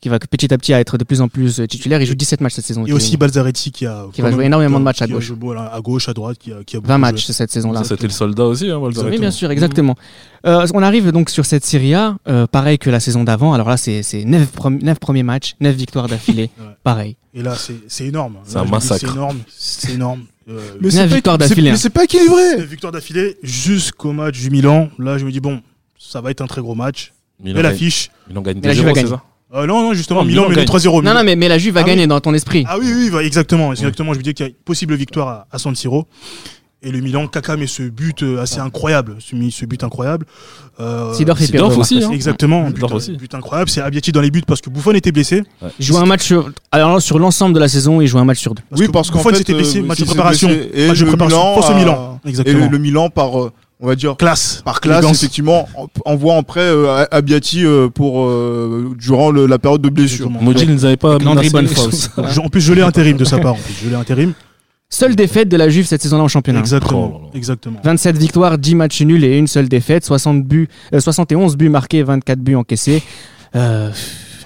qui 0.00 0.08
va 0.08 0.18
petit 0.18 0.52
à 0.52 0.58
petit 0.58 0.72
à 0.72 0.80
être 0.80 0.96
de 0.96 1.04
plus 1.04 1.20
en 1.20 1.28
plus 1.28 1.60
euh, 1.60 1.66
titulaire. 1.66 2.00
Il 2.00 2.06
joue 2.06 2.14
17 2.14 2.40
matchs 2.40 2.54
cette 2.54 2.64
saison. 2.64 2.86
Et 2.86 2.92
aussi 2.92 3.16
Balzaretti 3.16 3.70
qui 3.72 3.84
a 3.84 4.06
Qui 4.12 4.22
va 4.22 4.30
jouer 4.30 4.46
énormément 4.46 4.78
de 4.78 4.84
matchs 4.84 5.02
à 5.02 5.06
gauche. 5.06 5.24
joué, 5.24 5.36
voilà, 5.40 5.72
à 5.72 5.80
gauche, 5.80 6.08
à 6.08 6.14
droite, 6.14 6.38
qui 6.38 6.52
a, 6.52 6.62
qui 6.64 6.76
a 6.76 6.80
beaucoup 6.80 6.88
20 6.88 6.94
joué. 6.94 7.00
matchs 7.00 7.26
cette 7.26 7.50
saison-là. 7.50 7.80
Ça, 7.82 7.90
c'était 7.90 8.06
le 8.06 8.12
soldat 8.12 8.44
aussi, 8.44 8.70
hein, 8.70 8.80
Balzaretti. 8.80 9.14
Oui, 9.16 9.20
bien 9.20 9.30
sûr, 9.30 9.50
exactement. 9.50 9.96
Euh, 10.46 10.66
on 10.72 10.82
arrive 10.82 11.10
donc 11.10 11.30
sur 11.30 11.44
cette 11.44 11.66
Serie 11.66 11.94
A, 11.94 12.16
euh, 12.28 12.46
pareil 12.46 12.78
que 12.78 12.90
la 12.90 13.00
saison 13.00 13.24
d'avant. 13.24 13.52
Alors 13.52 13.68
là, 13.68 13.76
c'est 13.76 14.02
9, 14.24 14.50
premiers 15.00 15.22
matchs, 15.22 15.56
9 15.60 15.74
victoires 15.74 16.08
d'affilée. 16.08 16.50
Ouais. 16.58 16.64
Pareil. 16.82 17.16
Et 17.38 17.42
là, 17.42 17.54
c'est 17.56 17.76
c'est 17.88 18.06
énorme. 18.06 18.36
C'est 18.44 18.56
un 18.56 18.64
massacre. 18.64 19.00
C'est 19.06 19.12
énorme. 19.12 19.38
C'est 19.48 19.92
énorme. 19.92 20.22
Euh, 20.48 20.60
Mais 20.80 20.90
c'est 20.90 21.08
c'est- 21.08 21.22
d'affilée, 21.38 21.70
mais 21.72 21.76
c'est 21.76 21.90
pas 21.90 22.04
équilibré. 22.04 22.56
neuf 22.56 22.68
victoires 22.68 22.92
d'affilée 22.92 23.36
jusqu'au 23.42 24.12
match 24.12 24.38
du 24.38 24.50
Milan. 24.50 24.88
Là, 24.98 25.18
je 25.18 25.24
me 25.26 25.30
dis, 25.30 25.40
bon, 25.40 25.60
ça 25.98 26.20
va 26.20 26.30
être 26.30 26.40
un 26.40 26.46
très 26.46 26.62
gros 26.62 26.74
match. 26.74 27.12
Milan 27.42 27.54
Belle 27.56 27.62
gagne, 27.64 27.74
affiche. 27.74 28.10
Milan 28.28 28.40
gagne 28.42 28.58
Mais 28.62 28.68
la 28.68 28.74
Juve 28.74 28.86
a 28.88 28.90
2-0, 28.92 28.94
c'est 28.94 29.02
gagné. 29.02 29.14
ça 29.16 29.22
Euh, 29.54 29.66
non, 29.66 29.82
non, 29.82 29.94
justement, 29.94 30.20
Non, 30.20 30.26
Milan, 30.26 30.42
Milan 30.48 30.56
gagne. 30.56 30.66
3-0. 30.66 31.02
Non, 31.02 31.14
non, 31.14 31.22
mais, 31.22 31.36
mais 31.36 31.48
la 31.48 31.58
Juve 31.58 31.74
va 31.74 31.80
Ah 31.80 31.82
oui. 31.84 31.90
gagner 31.90 32.06
dans 32.06 32.18
ton 32.20 32.32
esprit. 32.34 32.64
Ah 32.66 32.78
oui, 32.78 33.10
oui, 33.12 33.24
exactement. 33.24 33.72
Exactement. 33.72 34.12
Je 34.14 34.18
me 34.18 34.22
dis 34.24 34.34
qu'il 34.34 34.44
y 34.46 34.48
a 34.48 34.50
une 34.50 34.56
possible 34.56 34.94
victoire 34.94 35.28
à, 35.28 35.46
à 35.52 35.58
San 35.58 35.74
Siro. 35.76 36.06
Et 36.80 36.92
le 36.92 37.00
Milan, 37.00 37.26
Kaka 37.26 37.56
met 37.56 37.66
ce 37.66 37.82
but 37.82 38.22
euh, 38.22 38.40
assez 38.40 38.60
incroyable. 38.60 39.16
Ce, 39.18 39.34
but 39.66 39.82
incroyable. 39.82 40.26
Euh, 40.78 41.12
Sidorf 41.12 41.40
et 41.42 41.60
aussi, 41.76 42.04
hein. 42.04 42.10
Exactement. 42.12 42.66
But, 42.68 42.76
Sidorf 42.76 42.92
aussi. 42.94 43.16
but 43.16 43.34
incroyable. 43.34 43.68
C'est 43.68 43.80
Abietti 43.80 44.12
dans 44.12 44.20
les 44.20 44.30
buts 44.30 44.42
parce 44.46 44.60
que 44.60 44.70
Buffon 44.70 44.92
était 44.92 45.10
blessé. 45.10 45.42
Il 45.80 45.84
joue 45.84 45.98
un 45.98 46.06
match 46.06 46.22
sur, 46.22 46.50
alors, 46.70 47.02
sur 47.02 47.18
l'ensemble 47.18 47.54
de 47.56 47.58
la 47.60 47.66
saison, 47.68 48.00
il 48.00 48.06
joue 48.06 48.18
un 48.18 48.24
match 48.24 48.38
sur 48.38 48.54
deux. 48.54 48.62
Parce 48.70 48.80
oui, 48.80 48.86
que 48.86 48.92
parce 48.92 49.10
qu'en 49.10 49.18
fait, 49.18 49.34
s'était 49.34 49.54
blessé. 49.54 49.80
euh, 49.80 49.82
match 49.82 49.96
s'il 49.98 50.06
de 50.06 50.10
préparation. 50.10 50.48
blessé, 50.48 50.70
et 50.74 50.86
Match 50.88 50.98
de 51.00 51.04
le 51.04 51.08
préparation. 51.08 51.38
Milan, 51.38 51.54
Face 51.60 51.70
au 51.70 51.72
euh, 51.72 51.78
Milan. 51.78 52.20
Et 52.24 52.28
Exactement. 52.28 52.64
le, 52.66 52.70
le 52.70 52.78
Milan 52.78 53.10
par, 53.10 53.40
euh, 53.42 53.50
on 53.80 53.86
va 53.88 53.96
dire, 53.96 54.16
Classe. 54.16 54.62
par 54.64 54.80
classe, 54.80 55.04
effectivement, 55.10 55.68
en- 55.76 55.88
envoie 56.04 56.34
en 56.34 56.44
prêt 56.44 56.60
euh, 56.60 57.04
Abbiati 57.10 57.64
euh, 57.64 57.88
pour 57.88 58.24
euh, 58.26 58.94
durant 58.96 59.32
le- 59.32 59.46
la 59.46 59.58
période 59.58 59.82
de 59.82 59.88
blessure. 59.88 60.30
Moji 60.30 60.64
ne 60.64 60.74
les 60.74 60.84
avait 60.84 60.96
pas. 60.96 61.18
Je- 61.18 62.40
En 62.40 62.48
plus, 62.48 62.60
je 62.60 62.72
l'ai 62.72 62.82
intérim 62.82 63.16
de 63.16 63.24
sa 63.24 63.38
part. 63.38 63.54
En 63.54 63.56
plus, 63.56 63.74
je 63.82 63.88
l'ai 63.88 63.96
intérim. 63.96 64.32
Seule 64.90 65.14
défaite 65.14 65.48
de 65.50 65.56
la 65.58 65.68
Juve 65.68 65.84
cette 65.86 66.00
saison-là 66.00 66.24
en 66.24 66.28
championnat. 66.28 66.60
Exactement. 66.60 67.20
Oh. 67.24 67.30
Exactement. 67.36 67.78
27 67.84 68.16
victoires, 68.16 68.56
10 68.56 68.74
matchs 68.74 69.02
nuls 69.02 69.22
et 69.22 69.36
une 69.36 69.46
seule 69.46 69.68
défaite, 69.68 70.04
60 70.04 70.44
buts, 70.44 70.68
euh, 70.94 71.00
71 71.00 71.56
buts 71.56 71.68
marqués, 71.68 72.02
24 72.02 72.38
buts 72.38 72.54
encaissés. 72.54 73.02
Euh, 73.54 73.90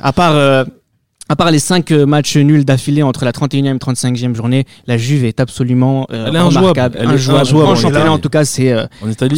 à 0.02 0.12
part 0.12 0.34
euh, 0.34 0.64
à 1.32 1.36
part 1.36 1.50
les 1.50 1.58
5 1.58 1.90
matchs 1.92 2.36
nuls 2.36 2.66
d'affilée 2.66 3.02
entre 3.02 3.24
la 3.24 3.32
31e 3.32 3.74
et 3.76 3.78
35e 3.78 4.34
journée, 4.34 4.66
la 4.86 4.98
Juve 4.98 5.24
est 5.24 5.40
absolument 5.40 6.06
euh, 6.12 6.26
Elle 6.28 6.36
est 6.36 6.40
remarquable, 6.40 6.96
Elle 6.98 7.06
est 7.06 7.12
injouable. 7.14 7.40
injouable 7.40 7.70
En 7.70 7.74
championnat, 7.74 8.12
en 8.12 8.18
tout 8.18 8.28
cas, 8.28 8.44
c'est 8.44 8.70
euh, 8.70 8.84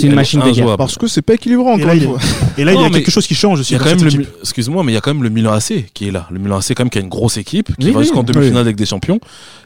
une 0.02 0.14
machine 0.16 0.40
de 0.40 0.50
guerre. 0.50 0.76
Parce 0.76 0.98
que 0.98 1.06
c'est 1.06 1.22
pas 1.22 1.34
équilibré 1.34 1.70
encore 1.70 1.92
une 1.92 2.00
fois. 2.00 2.18
Et 2.58 2.64
là, 2.64 2.74
il 2.74 2.80
y 2.80 2.84
a 2.84 2.90
quelque 2.90 3.12
chose 3.12 3.28
qui 3.28 3.36
change 3.36 3.60
aussi. 3.60 3.76
Excuse-moi, 4.40 4.82
mais 4.82 4.90
il 4.90 4.94
y 4.96 4.98
a 4.98 5.00
quand 5.00 5.14
même 5.14 5.22
le 5.22 5.28
Milan 5.28 5.52
AC 5.52 5.84
qui 5.94 6.08
est 6.08 6.10
là. 6.10 6.26
Le 6.32 6.40
Milan 6.40 6.56
AC 6.58 6.70
quand 6.70 6.80
même 6.80 6.90
qui 6.90 6.98
a 6.98 7.00
une 7.00 7.08
grosse 7.08 7.36
équipe 7.36 7.68
qui 7.78 7.86
Oui, 7.86 7.92
va 7.92 8.00
oui. 8.00 8.04
jusqu'en 8.06 8.24
demi-finale 8.24 8.62
avec 8.62 8.74
des 8.74 8.86
champions. 8.86 9.20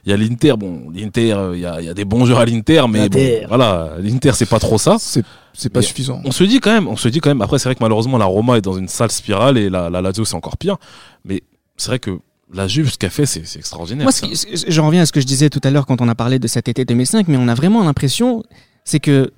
Il 0.04 0.10
y 0.10 0.12
a 0.12 0.18
l'Inter, 0.18 0.52
bon, 0.58 0.82
l'Inter, 0.94 1.32
euh, 1.32 1.52
il 1.54 1.60
y 1.62 1.66
a, 1.66 1.80
il 1.80 1.86
y 1.86 1.88
a 1.88 1.94
des 1.94 2.04
bons 2.04 2.26
joueurs 2.26 2.40
à 2.40 2.44
l'Inter, 2.44 2.82
mais 2.90 3.08
bon, 3.08 3.18
L'Inter. 3.18 3.46
voilà, 3.48 3.92
l'Inter 4.02 4.32
c'est 4.34 4.48
pas 4.48 4.58
trop 4.58 4.76
ça. 4.76 4.96
C'est 4.98 5.24
c'est 5.54 5.70
pas 5.70 5.80
Mais 5.80 5.86
suffisant. 5.86 6.20
On 6.26 6.30
se 6.30 6.44
dit 6.44 6.60
quand 6.60 6.72
même, 6.72 6.88
on 6.88 6.96
se 6.96 7.08
dit 7.08 7.20
quand 7.20 7.30
même. 7.30 7.40
Après, 7.40 7.58
c'est 7.58 7.68
vrai 7.68 7.74
que 7.74 7.82
malheureusement 7.82 8.18
la 8.18 8.26
Roma 8.26 8.58
est 8.58 8.60
dans 8.60 8.76
une 8.78 8.86
sale 8.86 9.10
spirale 9.10 9.56
et 9.56 9.70
la, 9.70 9.88
la 9.88 10.02
Lazio 10.02 10.26
c'est 10.26 10.36
encore 10.36 10.58
pire. 10.58 10.76
Mais 11.24 11.42
c'est 11.78 11.86
vrai 11.88 11.98
que 11.98 12.18
la 12.52 12.68
Juve, 12.68 12.90
ce 12.90 12.98
qu'elle 12.98 13.10
fait, 13.10 13.26
c'est 13.26 13.40
extraordinaire. 13.56 14.04
Moi, 14.04 14.12
ce 14.12 14.22
qui- 14.22 14.36
ce- 14.36 14.46
je 14.70 14.80
reviens 14.80 15.02
à 15.02 15.06
ce 15.06 15.12
que 15.12 15.20
je 15.20 15.26
disais 15.26 15.48
tout 15.50 15.60
à 15.64 15.70
l'heure 15.70 15.86
quand 15.86 16.00
on 16.00 16.08
a 16.08 16.14
parlé 16.14 16.38
de 16.38 16.46
cet 16.48 16.68
été 16.68 16.84
2005, 16.84 17.28
mais 17.28 17.36
on 17.36 17.48
a 17.48 17.54
vraiment 17.54 17.82
l'impression, 17.84 18.42
c'est 18.84 19.00
que 19.00 19.32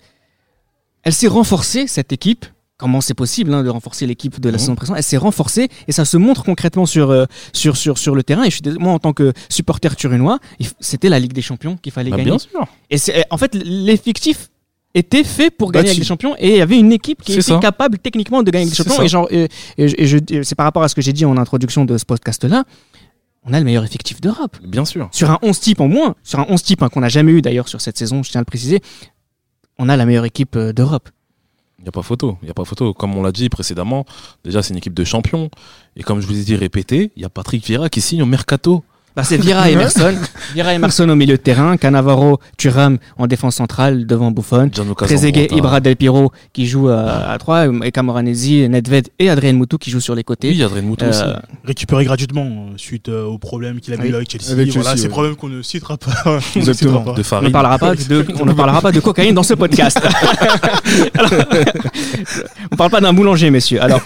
elle 1.03 1.15
s'est 1.15 1.29
renforcée 1.29 1.87
cette 1.87 2.13
équipe. 2.13 2.47
Comment 2.77 3.03
c'est 3.03 3.13
possible 3.15 3.53
hein, 3.53 3.63
de 3.63 3.69
renforcer 3.69 4.07
l'équipe 4.07 4.41
de 4.41 4.49
la 4.49 4.55
Mhm. 4.55 4.59
saison 4.59 4.75
précédente? 4.75 4.97
Elle 4.99 5.05
s'est 5.05 5.17
renforcée 5.19 5.69
et 5.87 5.93
ça 5.93 6.07
se 6.07 6.17
montre 6.17 6.45
concrètement 6.45 6.87
sur 6.87 7.11
euh, 7.11 7.27
sur 7.53 7.77
sur 7.77 7.99
sur 7.99 8.15
le 8.15 8.23
terrain. 8.23 8.43
Et 8.45 8.47
je 8.51 8.55
suis 8.55 8.63
dés- 8.63 8.79
moi 8.79 8.93
en 8.95 8.99
tant 8.99 9.13
que 9.13 9.35
supporter 9.51 9.95
turinois, 9.97 10.39
c'était 10.81 11.11
la 11.11 11.19
Ligue 11.19 11.35
des 11.35 11.43
Champions 11.43 11.77
qu'il 11.77 11.93
fallait 11.93 12.11
Bah, 12.11 12.17
gagner. 12.17 12.31
bien 12.31 12.39
sûr. 12.39 12.67
Et 12.91 12.97
en 13.31 13.37
fait 13.37 13.55
l'effectif 13.55 14.49
était 14.95 15.25
fait 15.25 15.51
pour 15.51 15.71
gagner 15.71 15.85
Bâti. 15.85 15.91
avec 15.91 16.01
des 16.01 16.07
champions 16.07 16.35
et 16.39 16.51
il 16.51 16.57
y 16.57 16.61
avait 16.61 16.79
une 16.79 16.93
équipe 16.93 17.23
qui 17.23 17.33
était 17.33 17.43
ça. 17.43 17.59
capable 17.59 17.99
techniquement 17.99 18.43
de 18.43 18.51
gagner 18.51 18.65
avec 18.65 18.71
des 18.71 18.77
champions 18.77 18.97
ça. 18.97 19.05
et, 19.05 19.09
genre, 19.09 19.29
et, 19.31 20.43
c'est 20.43 20.55
par 20.55 20.65
rapport 20.65 20.83
à 20.83 20.89
ce 20.89 20.95
que 20.95 21.01
j'ai 21.03 21.13
dit 21.13 21.25
en 21.25 21.37
introduction 21.37 21.85
de 21.85 21.97
ce 21.97 22.05
podcast 22.05 22.45
là 22.45 22.65
on 23.45 23.53
a 23.53 23.59
le 23.59 23.65
meilleur 23.65 23.85
effectif 23.85 24.21
d'Europe 24.21 24.57
Bien 24.65 24.85
sûr. 24.85 25.09
sur 25.13 25.31
un 25.31 25.39
11 25.43 25.61
type 25.61 25.81
en 25.81 25.89
moins 25.89 26.17
sur 26.25 26.41
un 26.41 26.47
11 26.49 26.63
type 26.63 26.83
hein, 26.83 26.89
qu'on 26.89 27.01
n'a 27.01 27.09
jamais 27.09 27.33
eu 27.33 27.41
d'ailleurs 27.43 27.69
sur 27.69 27.81
cette 27.81 27.99
saison 27.99 28.23
je 28.23 28.31
tiens 28.31 28.41
à 28.41 28.43
le 28.43 28.47
préciser 28.47 28.81
on 29.79 29.89
a 29.89 29.97
la 29.97 30.05
meilleure 30.07 30.25
équipe 30.27 30.57
euh, 30.57 30.73
d'Europe 30.73 31.09
Il 31.79 31.85
n'y 31.85 31.89
a 31.89 31.93
pas 31.93 32.03
photo. 32.03 32.37
Il 32.43 32.51
a 32.51 32.53
pas 32.55 32.67
photo. 32.67 32.93
Comme 32.93 33.17
on 33.17 33.23
l'a 33.23 33.33
dit 33.33 33.49
précédemment, 33.49 34.05
déjà 34.45 34.63
c'est 34.63 34.75
une 34.75 34.77
équipe 34.77 34.93
de 34.93 35.05
champions. 35.05 35.49
Et 35.97 36.03
comme 36.03 36.21
je 36.21 36.27
vous 36.27 36.39
ai 36.39 36.45
dit 36.45 36.55
répété, 36.55 37.11
il 37.17 37.23
y 37.23 37.25
a 37.25 37.31
Patrick 37.31 37.65
Vieira 37.65 37.89
qui 37.89 38.03
signe 38.03 38.23
au 38.23 38.27
mercato. 38.27 38.85
Bah, 39.17 39.25
c'est 39.25 39.39
Vira 39.39 39.69
et 39.69 39.73
Emerson 39.73 40.15
Vira 40.55 40.73
et 40.73 40.77
Emerson 40.77 41.09
au 41.09 41.17
milieu 41.17 41.37
de 41.37 41.43
terrain 41.43 41.77
Cannavaro 41.77 42.39
Thuram 42.57 42.99
en 43.19 43.27
défense 43.27 43.57
centrale 43.57 44.07
devant 44.07 44.31
Buffon 44.31 44.69
Trezeguet, 44.69 45.49
Zambrotta. 45.49 45.57
Ibra 45.57 45.81
Del 45.81 45.97
Piro 45.97 46.33
qui 46.53 46.67
joue 46.67 46.89
à, 46.89 47.31
à 47.31 47.39
3 47.39 47.67
et 47.85 47.91
Camoranesi, 47.91 48.69
Nedved 48.69 49.09
et 49.19 49.29
Adrien 49.29 49.53
Moutou 49.55 49.79
qui 49.79 49.91
jouent 49.91 50.01
sur 50.01 50.15
les 50.15 50.23
côtés. 50.23 50.51
Oui, 50.51 50.63
Adrien 50.63 50.83
Mouton 50.83 51.09
aussi. 51.09 51.23
Euh, 51.23 51.35
récupéré 51.65 52.05
gratuitement 52.05 52.45
euh, 52.45 52.75
suite 52.77 53.09
euh, 53.09 53.25
aux 53.25 53.39
problèmes 53.39 53.81
qu'il 53.81 53.93
avait 53.95 54.05
Oui. 54.05 54.11
eu 54.11 54.15
avec 54.15 54.31
Chelsea. 54.31 54.53
Avec 54.53 54.69
voilà, 54.73 54.97
ces 54.97 55.03
ouais. 55.05 55.09
problèmes 55.09 55.37
qu'on 55.37 55.49
ne 55.49 55.63
citera 55.63 55.97
pas. 55.97 56.13
On 56.27 56.31
ne 56.35 56.59
Exactement. 56.59 57.01
citera 57.01 57.15
pas. 57.15 57.21
De 57.21 57.41
on, 57.41 57.49
ne 57.49 57.49
parlera 57.51 57.79
pas 57.79 57.95
de, 57.95 58.27
on 58.41 58.45
ne 58.47 58.53
parlera 58.53 58.81
pas 58.81 58.93
de 58.93 59.01
cocaïne 59.01 59.35
dans 59.35 59.43
ce 59.43 59.55
podcast. 59.55 60.01
Alors, 61.19 61.31
on 62.73 62.77
parle 62.77 62.91
pas 62.91 63.01
d'un 63.01 63.13
boulanger, 63.13 63.51
messieurs. 63.51 63.83
Alors, 63.83 64.01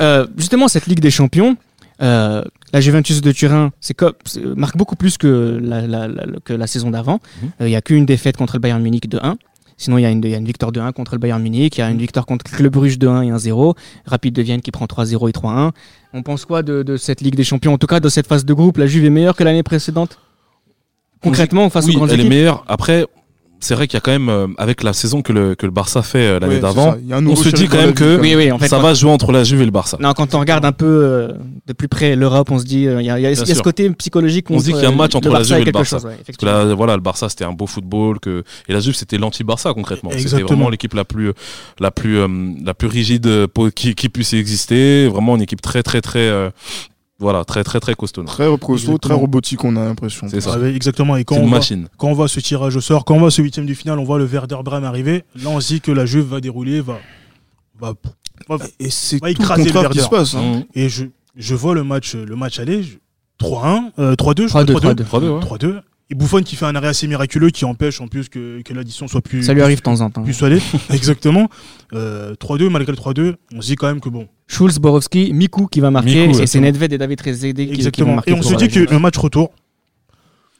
euh, 0.00 0.26
justement, 0.36 0.68
cette 0.68 0.86
Ligue 0.86 1.00
des 1.00 1.10
Champions, 1.10 1.56
euh, 2.02 2.42
la 2.72 2.80
Juventus 2.80 3.20
de 3.20 3.32
Turin 3.32 3.70
c'est 3.80 3.96
c'est- 4.24 4.44
marque 4.44 4.76
beaucoup 4.76 4.96
plus 4.96 5.18
que 5.18 5.58
la, 5.62 5.86
la- 5.86 6.06
la- 6.08 6.26
que 6.44 6.52
la 6.52 6.66
saison 6.66 6.90
d'avant. 6.90 7.20
Euh, 7.42 7.46
Mhm. 7.64 7.66
Il 7.68 7.70
y 7.70 7.76
a 7.76 7.80
qu'une 7.82 8.06
défaite 8.06 8.36
contre 8.36 8.54
le 8.56 8.60
Bayern 8.60 8.82
Munich 8.82 9.08
de 9.08 9.18
1. 9.22 9.36
Sinon, 9.80 9.96
il 9.98 10.02
y, 10.02 10.06
a 10.06 10.10
une, 10.10 10.24
il 10.24 10.30
y 10.30 10.34
a 10.34 10.38
une 10.38 10.44
victoire 10.44 10.72
de 10.72 10.80
1 10.80 10.90
contre 10.90 11.14
le 11.14 11.20
Bayern 11.20 11.40
Munich, 11.40 11.76
il 11.76 11.80
y 11.80 11.84
a 11.84 11.88
une 11.90 11.98
victoire 11.98 12.26
contre 12.26 12.44
le 12.60 12.68
Bruges 12.68 12.98
de 12.98 13.06
1 13.06 13.22
et 13.22 13.30
1-0, 13.30 13.76
Rapide 14.06 14.34
de 14.34 14.42
Vienne 14.42 14.60
qui 14.60 14.72
prend 14.72 14.86
3-0 14.86 15.28
et 15.28 15.32
3-1. 15.32 15.70
On 16.12 16.22
pense 16.24 16.44
quoi 16.46 16.64
de, 16.64 16.82
de 16.82 16.96
cette 16.96 17.20
Ligue 17.20 17.36
des 17.36 17.44
Champions? 17.44 17.74
En 17.74 17.78
tout 17.78 17.86
cas, 17.86 18.00
de 18.00 18.08
cette 18.08 18.26
phase 18.26 18.44
de 18.44 18.52
groupe, 18.54 18.76
la 18.78 18.86
Juve 18.88 19.04
est 19.04 19.10
meilleure 19.10 19.36
que 19.36 19.44
l'année 19.44 19.62
précédente? 19.62 20.18
Concrètement, 21.22 21.68
face 21.70 21.86
oui, 21.86 21.94
aux 21.94 21.98
grandes 21.98 22.10
elle 22.10 22.16
est 22.16 22.22
équipes? 22.22 22.30
meilleure. 22.30 22.64
Après, 22.68 23.06
c'est 23.60 23.74
vrai 23.74 23.86
qu'il 23.88 23.96
y 23.96 23.98
a 23.98 24.00
quand 24.00 24.10
même, 24.12 24.28
euh, 24.28 24.46
avec 24.58 24.82
la 24.82 24.92
saison 24.92 25.20
que 25.22 25.32
le, 25.32 25.54
que 25.54 25.66
le 25.66 25.72
Barça 25.72 26.02
fait 26.02 26.18
euh, 26.18 26.38
l'année 26.40 26.54
Ouais, 26.56 26.60
d'avant, 26.60 26.96
on 27.10 27.36
se 27.36 27.48
dit 27.48 27.66
quand 27.66 27.76
même 27.78 27.92
que 27.94 28.16
quand 28.16 28.22
Oui, 28.22 28.34
oui, 28.36 28.52
en 28.52 28.58
fait. 28.58 28.68
ça 28.68 28.76
quand- 28.76 28.82
va 28.82 28.94
jouer 28.94 29.10
entre 29.10 29.32
la 29.32 29.42
Juve 29.44 29.62
et 29.62 29.64
le 29.64 29.70
Barça. 29.70 29.96
Non, 30.00 30.12
quand 30.12 30.34
on 30.34 30.40
regarde 30.40 30.64
un 30.64 30.72
peu 30.72 30.86
euh, 30.86 31.28
de 31.66 31.72
plus 31.72 31.88
près 31.88 32.14
l'Europe, 32.16 32.50
on 32.50 32.58
se 32.58 32.64
dit, 32.64 32.86
euh, 32.86 33.00
il 33.02 33.06
y 33.06 33.10
a, 33.10 33.18
il 33.18 33.22
y 33.22 33.26
a- 33.26 33.30
y 33.32 33.36
ce 33.36 33.62
côté 33.62 33.90
psychologique. 33.90 34.46
On 34.50 34.58
se 34.58 34.64
dit 34.66 34.72
qu'il 34.72 34.82
y 34.82 34.86
a 34.86 34.88
un 34.88 34.92
match 34.92 35.14
entre 35.14 35.28
la 35.30 35.42
Juve 35.42 35.58
et 35.58 35.64
le 35.64 35.72
Barça. 35.72 35.96
chose, 35.96 36.04
ouais, 36.04 36.10
Parce 36.12 36.16
que 36.18 36.22
effectivement. 36.30 36.52
là, 36.68 36.74
voilà, 36.74 36.94
le 36.96 37.02
Barça 37.02 37.28
c'était 37.28 37.44
un 37.44 37.52
beau 37.52 37.66
football 37.66 38.20
que 38.20 38.44
et 38.68 38.72
la 38.72 38.80
Juve 38.80 38.94
c'était 38.94 39.18
l'anti-Barça 39.18 39.74
concrètement. 39.74 40.10
C'était 40.16 40.42
vraiment 40.42 40.68
l'équipe 40.68 40.94
la 40.94 41.04
plus 41.04 41.32
la 41.80 41.90
plus 41.90 42.18
euh, 42.18 42.28
la 42.64 42.74
plus 42.74 42.88
rigide 42.88 43.28
qui, 43.74 43.94
qui 43.94 44.08
puisse 44.08 44.32
exister. 44.34 45.08
Vraiment 45.08 45.34
une 45.36 45.42
équipe 45.42 45.60
très 45.62 45.82
très 45.82 46.00
très 46.00 46.20
euh, 46.28 46.50
voilà 47.18 47.44
très 47.44 47.64
très 47.64 47.80
très 47.80 47.94
costaud. 47.94 48.22
Très 48.24 48.46
costaud, 48.58 48.98
très 48.98 49.14
robotique, 49.14 49.64
on 49.64 49.74
a 49.76 49.84
l'impression. 49.84 50.28
C'est 50.28 50.40
ça. 50.40 50.56
Ah 50.62 50.68
exactement. 50.68 51.16
Et 51.16 51.24
quand 51.24 51.36
on, 51.36 51.42
une 51.42 51.48
voit, 51.48 51.58
machine. 51.58 51.88
quand 51.96 52.08
on 52.08 52.12
voit 52.14 52.28
ce 52.28 52.40
tirage 52.40 52.76
au 52.76 52.80
sort, 52.80 53.04
quand 53.04 53.14
on 53.16 53.18
voit 53.20 53.30
ce 53.30 53.42
huitième 53.42 53.66
de 53.66 53.74
finale, 53.74 53.98
on 53.98 54.04
voit 54.04 54.18
le 54.18 54.24
Werder 54.24 54.58
Bremen 54.64 54.84
arriver. 54.84 55.24
Là, 55.42 55.50
on 55.50 55.60
se 55.60 55.68
dit 55.74 55.80
que 55.80 55.90
la 55.90 56.06
Juve 56.06 56.26
va 56.26 56.40
dérouler, 56.40 56.80
va, 56.80 56.98
va, 57.80 57.94
va- 58.48 58.58
Et 58.78 58.90
c'est 58.90 59.16
Va 59.20 59.32
tout 59.32 59.38
le 59.38 59.42
écraser 59.44 59.64
le 59.64 59.72
contraire 59.72 59.90
qui 59.90 59.98
se 59.98 60.02
Werder. 60.02 60.16
passe. 60.16 60.34
hein. 60.34 60.58
Mmh. 60.60 60.64
Et 60.78 60.88
je, 60.88 61.04
je 61.36 61.54
vois 61.54 61.74
le 61.74 61.84
match, 61.84 62.14
le 62.14 62.36
match 62.36 62.58
aller, 62.60 62.82
je- 62.84 62.96
3-1, 63.40 63.92
euh, 63.98 64.14
3-2, 64.16 64.46
je 64.48 64.52
3-2, 64.54 64.74
crois, 64.74 64.94
3-2. 64.94 65.04
3-2, 65.04 65.28
ouais. 65.30 65.40
3-2. 65.40 65.80
Et 66.10 66.14
Buffon 66.14 66.42
qui 66.42 66.56
fait 66.56 66.64
un 66.64 66.74
arrêt 66.74 66.88
assez 66.88 67.06
miraculeux 67.06 67.50
qui 67.50 67.66
empêche 67.66 68.00
en 68.00 68.08
plus 68.08 68.30
que, 68.30 68.62
que 68.62 68.72
l'addition 68.72 69.06
soit 69.08 69.20
plus. 69.20 69.42
Ça 69.42 69.52
lui 69.52 69.60
arrive 69.60 69.78
de 69.78 69.82
temps 69.82 70.00
en 70.00 70.08
temps. 70.08 70.22
Plus 70.22 70.32
soignée. 70.32 70.60
Exactement. 70.90 71.50
Euh, 71.92 72.34
3-2, 72.36 72.70
malgré 72.70 72.92
le 72.92 72.96
3-2, 72.98 73.34
on 73.54 73.60
se 73.60 73.66
dit 73.66 73.76
quand 73.76 73.88
même 73.88 74.00
que 74.00 74.08
bon. 74.08 74.26
Schulz, 74.46 74.78
Borowski, 74.78 75.34
Miku 75.34 75.66
qui 75.66 75.80
va 75.80 75.90
marquer, 75.90 76.28
Miku, 76.28 76.40
et 76.40 76.46
c'est. 76.46 76.60
Nedved 76.60 76.94
et 76.94 76.98
David 76.98 77.18
Trezeguet 77.18 77.52
qui, 77.52 77.66
qui 77.66 77.66
vont 77.66 77.74
Exactement. 77.74 78.14
marquer. 78.14 78.30
Et 78.30 78.34
on 78.34 78.42
se 78.42 78.54
dit 78.54 78.68
que 78.68 78.74
Juve. 78.74 78.90
le 78.90 78.98
match 78.98 79.18
retour, 79.18 79.50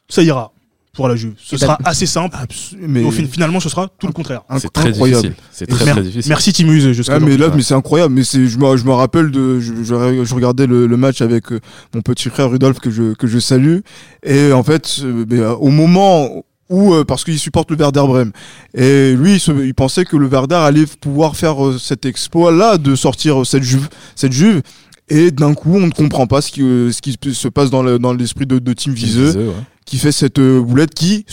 ça 0.08 0.22
ira 0.22 0.52
pour 0.98 1.06
la 1.06 1.14
Juve. 1.14 1.34
Ce 1.38 1.54
Et 1.54 1.58
sera 1.58 1.78
assez 1.84 2.06
simple. 2.06 2.36
Mais 2.80 3.04
au 3.04 3.12
fin- 3.12 3.24
finalement, 3.24 3.60
ce 3.60 3.68
sera 3.68 3.86
tout 4.00 4.08
le 4.08 4.12
contraire. 4.12 4.42
C'est 4.58 4.72
très 4.72 4.88
incroyable. 4.88 5.22
difficile. 5.28 5.44
C'est 5.52 5.66
très 5.68 5.84
mer- 5.84 5.94
très 5.94 6.02
difficile. 6.02 6.28
Merci 6.28 6.52
Timuse 6.52 6.90
jusqu'à 6.90 7.14
Ah, 7.14 7.20
mais 7.20 7.36
là, 7.36 7.50
mais 7.54 7.62
c'est 7.62 7.74
incroyable. 7.74 8.14
Mais 8.14 8.24
c'est, 8.24 8.48
je 8.48 8.58
me, 8.58 8.76
je 8.76 8.84
me 8.84 8.90
rappelle 8.92 9.30
de, 9.30 9.60
je, 9.60 9.74
je- 9.84 10.24
je 10.24 10.34
regardais 10.34 10.66
le, 10.66 10.88
le 10.88 10.96
match 10.96 11.20
avec 11.22 11.52
euh, 11.52 11.60
mon 11.94 12.00
petit 12.02 12.28
frère 12.30 12.50
Rudolf 12.50 12.80
que 12.80 12.90
je, 12.90 13.14
que 13.14 13.28
je 13.28 13.38
salue. 13.38 13.78
Et 14.24 14.52
en 14.52 14.64
fait, 14.64 14.98
euh, 15.04 15.24
mais, 15.30 15.38
euh, 15.38 15.54
au 15.54 15.68
moment 15.70 16.42
où, 16.68 16.92
euh, 16.94 17.04
parce 17.04 17.22
qu'il 17.22 17.38
supporte 17.38 17.70
le 17.70 17.76
Werder 17.76 18.00
Bremen, 18.00 18.32
et 18.74 19.12
lui, 19.14 19.34
il, 19.34 19.40
se- 19.40 19.52
il 19.52 19.74
pensait 19.74 20.04
que 20.04 20.16
le 20.16 20.26
Werder 20.26 20.56
allait 20.56 20.84
pouvoir 21.00 21.36
faire 21.36 21.64
euh, 21.64 21.78
cet 21.78 22.06
exploit-là 22.06 22.76
de 22.76 22.96
sortir 22.96 23.40
euh, 23.40 23.44
cette 23.44 23.62
Juve, 23.62 23.88
cette 24.16 24.32
Juve. 24.32 24.62
Et 25.10 25.30
d'un 25.30 25.54
coup, 25.54 25.74
on 25.76 25.86
ne 25.86 25.90
comprend 25.90 26.26
pas 26.26 26.42
ce 26.42 26.50
qui, 26.52 26.60
ce 26.60 27.00
qui 27.00 27.16
se 27.32 27.48
passe 27.48 27.70
dans, 27.70 27.82
le- 27.82 27.98
dans 28.00 28.12
l'esprit 28.12 28.44
de, 28.46 28.58
de 28.58 28.72
Team 28.74 28.92
Viseux 28.92 29.26
Viseux, 29.28 29.46
ouais. 29.48 29.54
Qui 29.88 29.98
fait 29.98 30.12
cette 30.12 30.38
euh, 30.38 30.60
boulette 30.60 30.94
qui 30.94 31.24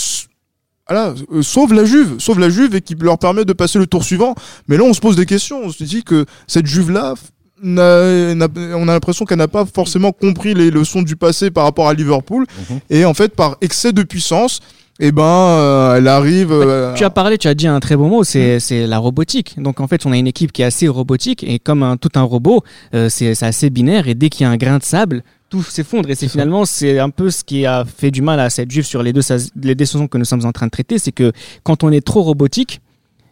voilà, 0.87 1.13
euh, 1.33 1.41
sauve 1.41 1.73
la 1.73 1.83
Juve, 1.85 2.15
sauve 2.19 2.39
la 2.39 2.49
Juve 2.49 2.75
et 2.75 2.81
qui 2.81 2.95
leur 2.95 3.17
permet 3.17 3.43
de 3.43 3.53
passer 3.53 3.79
le 3.79 3.87
tour 3.87 4.03
suivant. 4.03 4.35
Mais 4.67 4.77
là, 4.77 4.83
on 4.83 4.93
se 4.93 4.99
pose 5.01 5.15
des 5.15 5.25
questions. 5.25 5.61
On 5.63 5.71
se 5.71 5.83
dit 5.83 6.03
que 6.03 6.25
cette 6.47 6.67
Juve-là, 6.67 7.15
on 7.63 7.77
a 7.77 8.91
l'impression 8.93 9.25
qu'elle 9.25 9.39
n'a 9.39 9.47
pas 9.47 9.65
forcément 9.65 10.11
compris 10.11 10.53
les 10.53 10.69
leçons 10.71 11.01
du 11.01 11.15
passé 11.15 11.49
par 11.51 11.63
rapport 11.63 11.87
à 11.87 11.93
Liverpool. 11.93 12.45
Mhm. 12.69 12.79
Et 12.89 13.05
en 13.05 13.13
fait, 13.13 13.35
par 13.35 13.57
excès 13.61 13.93
de 13.93 14.03
puissance, 14.03 14.59
eh 14.99 15.11
ben, 15.11 15.23
euh, 15.23 15.95
elle 15.97 16.07
arrive. 16.07 16.51
euh, 16.51 16.93
Tu 16.93 17.03
as 17.03 17.09
parlé, 17.09 17.37
tu 17.37 17.47
as 17.47 17.53
dit 17.55 17.67
un 17.67 17.79
très 17.79 17.95
beau 17.97 18.05
mot, 18.07 18.21
Mm. 18.21 18.59
c'est 18.59 18.87
la 18.87 18.97
robotique. 18.99 19.55
Donc 19.59 19.79
en 19.81 19.87
fait, 19.87 20.05
on 20.05 20.11
a 20.11 20.17
une 20.17 20.27
équipe 20.27 20.51
qui 20.51 20.61
est 20.61 20.65
assez 20.65 20.87
robotique 20.87 21.43
et 21.43 21.59
comme 21.59 21.83
un, 21.83 21.97
tout 21.97 22.11
un 22.15 22.21
robot, 22.21 22.63
euh, 22.93 23.09
c'est 23.09 23.41
assez 23.43 23.69
binaire 23.69 24.07
et 24.07 24.13
dès 24.15 24.29
qu'il 24.29 24.43
y 24.43 24.47
a 24.47 24.51
un 24.51 24.57
grain 24.57 24.77
de 24.77 24.83
sable, 24.83 25.23
tout 25.55 25.71
s'effondre. 25.71 26.09
Et 26.09 26.15
c'est 26.15 26.27
finalement, 26.27 26.65
c'est 26.65 26.99
un 26.99 27.09
peu 27.09 27.29
ce 27.29 27.43
qui 27.43 27.65
a 27.65 27.85
fait 27.85 28.11
du 28.11 28.21
mal 28.21 28.39
à 28.39 28.49
cette 28.49 28.71
juive 28.71 28.85
sur 28.85 29.03
les 29.03 29.13
deux, 29.13 29.21
les 29.61 29.75
deux 29.75 29.85
saisons 29.85 30.07
que 30.07 30.17
nous 30.17 30.25
sommes 30.25 30.45
en 30.45 30.51
train 30.51 30.65
de 30.65 30.71
traiter, 30.71 30.99
c'est 30.99 31.11
que 31.11 31.31
quand 31.63 31.83
on 31.83 31.91
est 31.91 32.05
trop 32.05 32.23
robotique, 32.23 32.81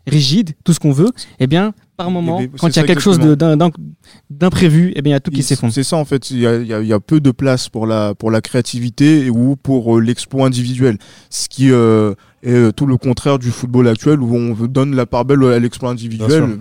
rigide, 0.07 0.51
tout 0.63 0.73
ce 0.73 0.79
qu'on 0.79 0.91
veut, 0.91 1.11
eh 1.39 1.47
bien, 1.47 1.73
par 1.95 2.11
moment, 2.11 2.39
ben, 2.39 2.49
quand 2.59 2.67
il 2.67 2.75
y 2.75 2.79
a 2.79 2.83
quelque 2.83 3.01
chose 3.01 3.19
d'imprévu, 4.29 4.91
eh 4.95 5.01
bien, 5.01 5.11
il 5.11 5.13
y 5.13 5.15
a 5.15 5.19
tout 5.19 5.31
qui 5.31 5.43
s'effondre. 5.43 5.73
C'est 5.73 5.83
ça 5.83 5.97
en 5.97 6.05
fait, 6.05 6.31
il 6.31 6.39
y 6.39 6.47
a, 6.47 6.59
il 6.59 6.87
y 6.87 6.99
peu 7.05 7.19
de 7.19 7.31
place 7.31 7.69
pour 7.69 7.87
la, 7.87 8.13
pour 8.15 8.31
la 8.31 8.41
créativité 8.41 9.29
ou 9.29 9.55
pour 9.55 9.97
euh, 9.97 10.01
l'exploit 10.01 10.45
individuel. 10.45 10.97
Ce 11.29 11.47
qui 11.47 11.71
euh, 11.71 12.13
est 12.41 12.51
euh, 12.51 12.71
tout 12.71 12.85
le 12.85 12.97
contraire 12.97 13.39
du 13.39 13.51
football 13.51 13.87
actuel 13.87 14.21
où 14.21 14.35
on 14.35 14.53
donne 14.67 14.95
la 14.95 15.05
part 15.05 15.25
belle 15.25 15.43
à 15.43 15.59
l'exploit 15.59 15.89
individuel, 15.89 16.57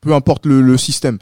peu 0.00 0.14
importe 0.14 0.46
le, 0.46 0.60
le 0.60 0.76
système. 0.76 1.18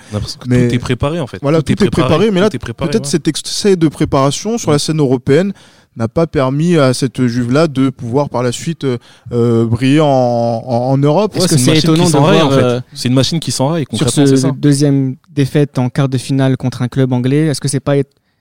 Mais- 0.46 0.68
tout 0.68 0.74
est 0.74 0.78
préparé 0.78 1.20
en 1.20 1.26
fait. 1.26 1.38
Voilà, 1.42 1.62
tout, 1.62 1.72
est 1.72 1.90
préparé, 1.90 2.30
mais 2.30 2.40
là, 2.40 2.50
peut-être 2.50 2.94
ouais. 2.94 3.00
cet 3.04 3.28
excès 3.28 3.76
de 3.76 3.88
préparation 3.88 4.58
sur 4.58 4.70
la 4.70 4.78
scène 4.78 4.98
européenne 5.00 5.52
n'a 5.96 6.08
pas 6.08 6.26
permis 6.26 6.76
à 6.76 6.92
cette 6.92 7.26
Juve-là 7.26 7.68
de 7.68 7.88
pouvoir 7.88 8.28
par 8.28 8.42
la 8.42 8.52
suite 8.52 8.84
euh, 8.84 8.98
euh, 9.32 9.64
briller 9.64 10.00
en, 10.00 10.06
en, 10.06 10.90
en 10.90 10.98
Europe. 10.98 11.34
Ouais, 11.34 11.40
c'est 11.48 11.52
une 11.54 11.58
c'est 11.58 11.70
machine 11.70 11.90
étonnant 11.90 12.04
qui 12.06 12.12
de 12.12 12.18
voir 12.18 12.46
en 12.46 12.50
fait. 12.50 12.56
euh, 12.62 12.80
C'est 12.92 13.08
une 13.08 13.14
machine 13.14 13.40
qui 13.40 13.50
s'enraye 13.50 13.86
sur 13.94 14.10
ce 14.10 14.36
ça. 14.36 14.50
deuxième 14.54 15.16
défaite 15.34 15.78
en 15.78 15.88
quart 15.88 16.10
de 16.10 16.18
finale 16.18 16.58
contre 16.58 16.82
un 16.82 16.88
club 16.88 17.12
anglais 17.14 17.46
Est-ce 17.46 17.62
que 17.62 17.68
c'est 17.68 17.80
pas 17.80 17.96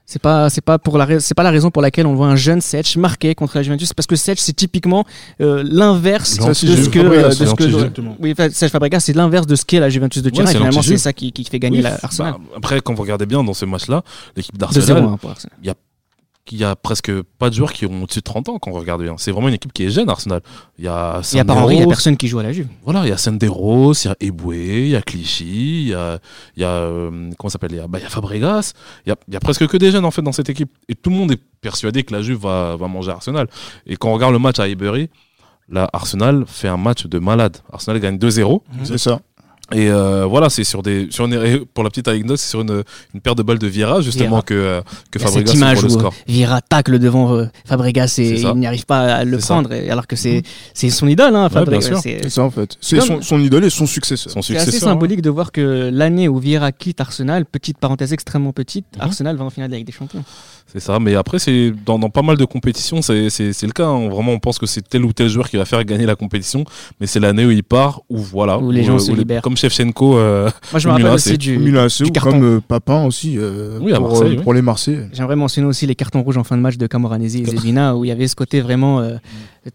c'est 0.06 0.22
pas 0.22 0.50
c'est 0.50 0.62
pas 0.62 0.78
pour 0.78 0.98
la 0.98 1.20
c'est 1.20 1.34
pas 1.34 1.44
la 1.44 1.52
raison 1.52 1.72
pour 1.72 1.82
laquelle 1.82 2.06
on 2.06 2.16
voit 2.16 2.28
un 2.28 2.36
jeune 2.36 2.62
Setch 2.62 2.98
marqué 2.98 3.34
contre 3.36 3.58
la 3.58 3.64
Juventus 3.64 3.94
parce 3.94 4.08
que 4.08 4.16
Setch 4.16 4.40
c'est 4.40 4.54
typiquement 4.54 5.06
euh, 5.42 5.64
l'inverse 5.66 6.38
de 6.38 6.54
ce 6.54 6.90
que 6.90 7.00
Fabregas, 7.00 7.26
euh, 7.26 7.30
de 7.30 7.34
c'est 7.34 7.46
ce 7.48 7.56
que 7.56 8.02
oui 8.20 8.36
Serge 8.52 8.72
Fabregas 8.72 9.00
c'est 9.00 9.14
l'inverse 9.14 9.48
de 9.48 9.56
ce 9.56 9.66
qu'est 9.66 9.80
la 9.80 9.90
Juventus 9.90 10.22
de 10.22 10.30
Turin. 10.30 10.46
Ouais, 10.46 10.54
finalement 10.54 10.82
c'est 10.82 10.98
ça 10.98 11.14
qui, 11.14 11.32
qui 11.32 11.44
fait 11.44 11.60
gagner 11.60 11.78
Oui, 11.78 11.84
la 11.84 11.98
Arsenal. 12.02 12.34
Bah, 12.34 12.40
après, 12.58 12.82
quand 12.82 12.94
vous 12.94 13.02
regardez 13.02 13.26
bien 13.26 13.44
dans 13.44 13.54
ce 13.54 13.66
match-là, 13.66 14.04
l'équipe 14.36 14.56
2-0 14.56 14.60
d'Arsenal, 14.60 15.04
hein, 15.04 15.18
pour 15.20 15.30
Arsenal. 15.32 15.58
Il 16.52 16.60
y 16.60 16.64
a 16.64 16.76
presque 16.76 17.12
pas 17.40 17.50
de 17.50 17.56
joueurs 17.56 17.74
qui 17.74 17.86
ont 17.88 18.04
au-dessus 18.04 18.20
de 18.20 18.24
30 18.24 18.50
ans 18.50 18.60
quand 18.60 18.70
vous 18.70 18.78
regardez 18.80 19.06
bien. 19.06 19.16
C'est 19.18 19.32
vraiment 19.32 19.48
une 19.48 19.56
équipe 19.56 19.74
qui 19.74 19.86
est 19.86 19.90
jeune, 19.90 20.10
Arsenal. 20.10 20.42
Il 20.78 20.86
y 20.86 20.88
a 20.88 21.22
il 21.32 21.38
y 21.38 21.40
a 21.40 21.46
pas 21.46 21.54
Henry 21.54 21.78
il 21.78 21.80
y 21.80 21.84
a 21.84 21.88
personne 21.88 22.18
qui 22.18 22.28
joue 22.28 22.38
à 22.40 22.44
la 22.44 22.52
Juve 22.52 22.68
Voilà, 22.84 23.04
il 23.04 23.10
y 23.10 23.12
a 23.12 23.18
Senderos, 23.18 23.94
il 24.04 24.08
y 24.08 24.12
a 24.12 24.16
Eboué, 24.20 24.84
il 24.84 24.90
y 24.90 24.96
a 24.96 25.02
Clichy, 25.02 25.84
il 25.84 25.88
y 25.90 25.94
a, 25.96 26.20
il 26.56 26.62
y 26.62 26.66
a 26.66 26.70
euh, 26.70 27.32
comment 27.38 27.50
ça 27.50 27.54
s'appelle 27.54 27.72
il 27.72 27.78
y 27.78 27.80
a, 27.80 27.88
bah, 27.88 27.98
il 28.00 28.04
y 28.04 28.06
a 28.06 28.10
Fabregas, 28.10 28.74
il 29.06 29.10
y 29.10 29.12
a, 29.12 29.16
il 29.28 29.34
y 29.34 29.38
a 29.38 29.40
presque 29.40 29.66
que 29.68 29.78
des 29.78 29.92
jeunes 29.92 30.06
en 30.06 30.12
fait 30.12 30.22
dans 30.22 30.32
cette 30.32 30.50
équipe. 30.50 30.72
Et 30.88 30.94
tout 30.94 31.10
le 31.10 31.16
monde 31.16 31.32
est 31.32 31.42
persuadé 31.62 32.04
que 32.04 32.14
la 32.14 32.22
Juve 32.22 32.42
va, 32.42 32.76
va 32.76 32.88
manger 32.88 33.12
Arsenal. 33.12 33.48
Et 33.88 33.96
quand 33.98 34.10
on 34.10 34.14
regarde 34.14 34.34
le 34.34 34.40
match 34.40 34.60
à 34.60 34.64
Highbury, 34.64 35.10
là, 35.70 35.90
Arsenal 35.94 36.44
fait 36.48 36.68
un 36.68 36.78
match 36.78 37.08
de 37.08 37.18
malade. 37.18 37.58
Arsenal 37.72 38.00
gagne 38.00 38.18
2-0. 38.18 38.62
C'est 38.84 39.00
ça. 39.00 39.20
Et 39.74 39.90
euh, 39.90 40.26
voilà, 40.26 40.50
c'est 40.52 40.64
sur 40.64 40.84
des, 40.84 41.08
sur 41.10 41.26
une- 41.26 41.66
pour 41.74 41.84
la 41.84 41.90
petite 41.90 42.08
anecdote, 42.08 42.38
c'est 42.38 42.50
sur 42.52 42.62
une, 42.62 42.84
une 43.16 43.20
paire 43.22 43.34
de 43.34 43.42
balles 43.42 43.58
de 43.58 43.66
Vieira 43.66 44.00
justement 44.02 44.42
que, 44.44 44.54
euh, 44.54 44.82
que 45.10 45.18
Fabregas 45.18 45.48
cette 45.52 45.56
image 45.58 45.78
ouvre 45.80 45.88
le 45.88 45.94
où 45.96 46.00
score. 46.00 46.14
Vieira 46.28 46.62
tacle 46.62 47.00
devant 47.00 47.34
euh, 47.34 47.46
Fabregas 47.66 48.16
et 48.20 48.40
il 48.42 48.54
n'y 48.58 48.68
arrive 48.68 48.86
pas 48.86 49.16
à 49.16 49.24
le 49.24 49.38
prendre 49.40 49.72
et- 49.74 49.90
alors 49.90 50.06
que 50.06 50.16
c'est 50.16 50.44
c'est 50.76 50.92
son 50.92 51.08
idole 51.08 51.36
hein, 51.36 51.50
Fabregas 51.50 52.00
c'est- 52.00 52.30
ça 52.30 52.44
en 52.44 52.52
fait. 52.52 52.78
C'est 52.80 53.02
son, 53.02 53.24
son 53.24 53.40
idole 53.40 53.66
et 53.66 53.72
son 53.72 53.88
successeur. 53.88 54.32
Son 54.32 54.44
C'est 54.44 54.56
assez 54.56 54.76
hein. 54.78 54.80
symbolique 54.82 55.24
de 55.24 55.32
voir 55.32 55.52
que 55.52 55.90
l'année 55.92 56.28
où 56.28 56.38
Vieira 56.38 56.72
quitte 56.72 57.02
Arsenal, 57.02 57.46
petite 57.46 57.80
parenthèse 57.80 58.14
extrêmement 58.14 58.54
petite, 58.54 58.86
Mhm. 58.98 59.02
Arsenal 59.02 59.36
va 59.36 59.46
en 59.46 59.50
finale 59.50 59.70
de 59.70 59.74
la 59.74 59.78
Ligue 59.80 59.88
des 59.88 59.94
Champions. 59.94 60.24
C'est 60.72 60.80
ça, 60.80 61.00
mais 61.00 61.16
après, 61.16 61.38
c'est 61.40 61.72
dans, 61.86 62.00
dans 62.00 62.10
pas 62.10 62.24
mal 62.24 62.38
de 62.38 62.46
compétitions, 62.46 63.02
c'est 63.02 63.14
le 63.30 63.72
cas. 63.72 63.86
hein. 63.86 64.10
Vraiment, 64.10 64.32
on 64.34 64.40
pense 64.40 64.58
que 64.58 64.66
c'est 64.66 64.82
tel 64.82 65.06
ou 65.06 65.14
tel 65.14 65.30
joueur 65.30 65.48
qui 65.50 65.58
va 65.58 65.66
faire 65.66 65.84
gagner 65.86 66.06
la 66.08 66.16
compétition, 66.16 66.66
mais 67.00 67.06
c'est 67.08 67.20
l'année 67.20 67.46
où 67.46 67.52
il 67.52 67.64
part, 67.64 68.02
où 68.10 68.18
voilà. 68.18 68.58
Où 68.58 68.72
les 68.72 68.84
gens 68.84 68.98
se 69.00 69.12
les- 69.12 69.18
libèrent. 69.18 69.42
Comme 69.56 69.70
Shevchenko, 69.70 70.18
euh, 70.18 70.50
Moi, 70.72 70.80
je 70.80 70.88
me 70.88 70.92
rappelle 70.92 71.06
Milan 71.06 71.16
aussi 71.16 71.38
du. 71.38 71.58
Milan 71.58 71.84
AC 71.84 72.02
du 72.02 72.10
ou 72.10 72.12
carton. 72.12 72.32
comme 72.32 72.44
euh, 72.44 72.60
Papin 72.60 73.06
aussi 73.06 73.36
euh, 73.38 73.80
Oui, 73.82 73.94
à 73.94 73.98
pour, 73.98 74.10
Marseille, 74.10 74.28
euh, 74.28 74.36
oui. 74.38 74.44
pour 74.44 74.54
les 74.54 74.62
Marseillais. 74.62 75.08
J'aimerais 75.14 75.38
mentionner 75.38 75.68
aussi 75.68 75.88
les 75.88 75.96
cartons 75.96 76.22
rouges 76.24 76.38
en 76.38 76.44
fin 76.44 76.58
de 76.58 76.62
match 76.62 76.76
de 76.78 76.88
Camoranesi 76.88 77.44
et 77.44 77.46
Zebina, 77.46 77.96
où 77.96 78.04
il 78.04 78.10
y 78.10 78.12
avait 78.12 78.28
ce 78.28 78.36
côté 78.36 78.60
vraiment 78.60 79.00
euh, 79.00 79.16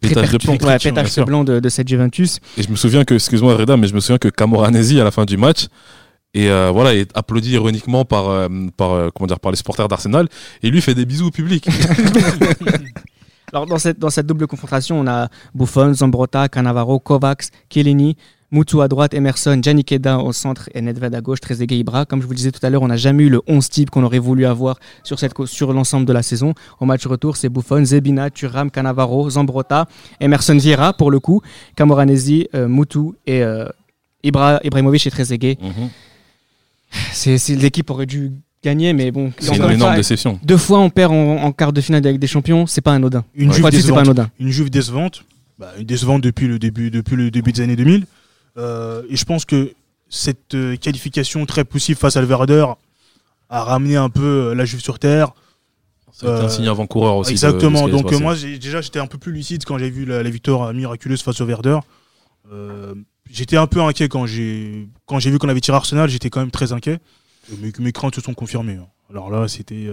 très 0.02 0.10
Pétage 0.10 0.26
de 0.26 0.30
perturbant, 0.32 0.56
plomb, 0.58 0.68
ouais, 0.68 0.78
pétage 0.78 1.14
de 1.14 1.22
blanc 1.24 1.44
de, 1.44 1.60
de 1.60 1.68
cette 1.70 1.88
Juventus. 1.88 2.40
et 2.58 2.62
je 2.62 2.68
me 2.70 2.76
souviens 2.76 3.04
que, 3.04 3.14
excuse-moi 3.14 3.56
Reda, 3.56 3.78
mais 3.78 3.88
je 3.88 3.94
me 3.94 4.00
souviens 4.00 4.18
que 4.18 4.28
Camoranesi 4.28 5.00
à 5.00 5.04
la 5.04 5.10
fin 5.10 5.24
du 5.24 5.38
match, 5.38 5.66
et 6.34 6.50
euh, 6.50 6.70
voilà, 6.70 6.94
est 6.94 7.10
applaudi 7.16 7.52
ironiquement 7.52 8.04
par, 8.04 8.28
euh, 8.28 8.48
par, 8.76 8.92
euh, 8.92 9.08
comment 9.14 9.26
dire, 9.26 9.40
par 9.40 9.50
les 9.50 9.56
supporters 9.56 9.88
d'Arsenal, 9.88 10.28
et 10.62 10.70
lui 10.70 10.80
fait 10.80 10.94
des 10.94 11.06
bisous 11.06 11.28
au 11.28 11.30
public. 11.30 11.66
Alors, 13.52 13.66
dans 13.66 13.78
cette, 13.78 13.98
dans 13.98 14.10
cette 14.10 14.26
double 14.26 14.46
confrontation, 14.46 15.00
on 15.00 15.06
a 15.08 15.28
Buffon, 15.54 15.92
Zambrotta, 15.92 16.48
Cannavaro, 16.48 17.00
Kovacs, 17.00 17.48
Chiellini, 17.68 18.16
Mutu 18.52 18.80
à 18.82 18.88
droite, 18.88 19.14
Emerson, 19.14 19.60
Gianni 19.62 19.84
Keda 19.84 20.18
au 20.18 20.32
centre 20.32 20.68
et 20.74 20.80
Nedved 20.80 21.14
à 21.14 21.20
gauche, 21.20 21.40
Trezeguet, 21.40 21.78
Ibra. 21.78 22.04
Comme 22.04 22.20
je 22.20 22.26
vous 22.26 22.32
le 22.32 22.36
disais 22.36 22.50
tout 22.50 22.64
à 22.66 22.70
l'heure, 22.70 22.82
on 22.82 22.88
n'a 22.88 22.96
jamais 22.96 23.22
eu 23.24 23.28
le 23.28 23.40
11 23.46 23.68
type 23.68 23.90
qu'on 23.90 24.02
aurait 24.02 24.18
voulu 24.18 24.44
avoir 24.44 24.78
sur, 25.04 25.20
cette, 25.20 25.32
sur 25.46 25.72
l'ensemble 25.72 26.04
de 26.04 26.12
la 26.12 26.22
saison. 26.22 26.54
Au 26.80 26.84
match 26.84 27.06
retour, 27.06 27.36
c'est 27.36 27.48
Buffon, 27.48 27.84
Zebina, 27.84 28.28
Thuram, 28.28 28.70
Cannavaro, 28.72 29.30
Zambrotta, 29.30 29.86
Emerson 30.18 30.56
Vieira 30.56 30.92
pour 30.92 31.12
le 31.12 31.20
coup, 31.20 31.42
Camoranesi, 31.76 32.48
euh, 32.56 32.66
Mutu 32.66 33.12
et 33.26 33.42
euh, 33.44 33.66
Ibra, 34.24 34.58
Ibrahimovic 34.64 35.06
et 35.06 35.10
Trezeguet. 35.10 35.56
Mhm. 35.62 35.88
C'est, 37.12 37.38
c'est- 37.38 37.54
l'équipe 37.54 37.88
aurait 37.90 38.06
dû 38.06 38.32
gagner, 38.64 38.92
mais 38.92 39.12
bon. 39.12 39.32
C'est 39.38 39.50
une 39.54 39.62
une 39.62 39.70
énorme 39.70 39.78
fois, 39.80 39.96
déception. 39.96 40.40
deux 40.42 40.56
fois 40.56 40.80
on 40.80 40.90
perd 40.90 41.12
en, 41.12 41.36
en 41.36 41.52
quart 41.52 41.72
de 41.72 41.80
finale 41.80 42.04
avec 42.04 42.18
des 42.18 42.26
champions, 42.26 42.66
c'est 42.66 42.80
pas 42.80 42.94
anodin. 42.94 43.24
Une 43.34 43.50
Je 43.50 43.54
Juve 43.54 43.56
c'est 43.56 43.62
pas 43.62 43.70
décevante. 43.70 43.98
anodin. 44.00 44.30
une 44.40 44.48
Juve 44.50 44.70
décevante, 44.70 45.24
bah, 45.58 45.72
une 45.78 45.84
décevante 45.86 46.20
depuis 46.22 46.48
le 46.48 46.58
début, 46.58 46.90
depuis 46.90 47.14
le 47.16 47.30
début 47.30 47.52
des 47.52 47.60
années 47.62 47.76
2000. 47.76 48.06
Euh, 48.56 49.02
et 49.08 49.16
je 49.16 49.24
pense 49.24 49.44
que 49.44 49.72
cette 50.08 50.54
euh, 50.54 50.76
qualification 50.76 51.46
très 51.46 51.64
poussive 51.64 51.96
face 51.96 52.16
à 52.16 52.20
le 52.20 52.26
Werder 52.26 52.66
a 53.48 53.64
ramené 53.64 53.96
un 53.96 54.10
peu 54.10 54.50
euh, 54.50 54.54
la 54.54 54.64
Juve 54.64 54.80
sur 54.80 54.98
terre. 54.98 55.32
C'est 56.12 56.26
un 56.26 56.48
signe 56.48 56.68
avant-coureur 56.68 57.16
aussi. 57.16 57.30
de- 57.30 57.34
de 57.36 57.40
ce 57.40 57.46
Exactement. 57.46 57.88
Donc 57.88 58.10
moi, 58.20 58.34
déjà, 58.58 58.80
j'étais 58.80 58.98
un 58.98 59.06
peu 59.06 59.16
plus 59.18 59.32
lucide 59.32 59.64
quand 59.64 59.78
j'ai 59.78 59.88
vu 59.90 60.04
la, 60.04 60.22
la 60.22 60.30
victoire 60.30 60.72
miraculeuse 60.74 61.22
face 61.22 61.40
au 61.40 61.46
Werder. 61.46 61.78
Euh, 62.52 62.94
j'étais 63.30 63.56
un 63.56 63.66
peu 63.66 63.80
inquiet 63.80 64.08
quand 64.08 64.26
j'ai 64.26 64.88
quand 65.06 65.18
j'ai 65.20 65.30
vu 65.30 65.38
qu'on 65.38 65.48
avait 65.48 65.60
tiré 65.60 65.76
Arsenal. 65.76 66.10
J'étais 66.10 66.28
quand 66.28 66.40
même 66.40 66.50
très 66.50 66.72
inquiet. 66.72 66.98
Et 67.52 67.56
Mes, 67.56 67.72
mes 67.78 67.92
craintes 67.92 68.16
se 68.16 68.20
sont 68.20 68.34
confirmées. 68.34 68.74
hein. 68.76 68.86
Alors 69.10 69.30
là, 69.30 69.48
c'était 69.48 69.88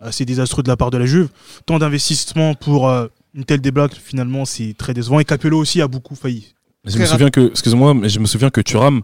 assez 0.00 0.24
désastreux 0.24 0.62
de 0.62 0.68
la 0.68 0.76
part 0.76 0.90
de 0.90 0.98
la 0.98 1.06
Juve. 1.06 1.28
Tant 1.66 1.78
d'investissement 1.78 2.54
pour 2.54 2.88
une 3.34 3.44
telle 3.44 3.60
débâcle, 3.60 3.98
finalement, 4.02 4.44
c'est 4.44 4.74
très 4.76 4.92
décevant. 4.94 5.20
Et 5.20 5.24
Capello 5.24 5.58
aussi 5.58 5.80
a 5.80 5.86
beaucoup 5.88 6.16
failli. 6.16 6.54
Je 6.84 6.98
me 6.98 7.06
souviens 7.06 7.30
que, 7.30 7.50
excuse-moi, 7.50 7.94
mais 7.94 8.08
je 8.08 8.18
me 8.18 8.26
souviens 8.26 8.50
que 8.50 8.60
Thuram, 8.60 9.02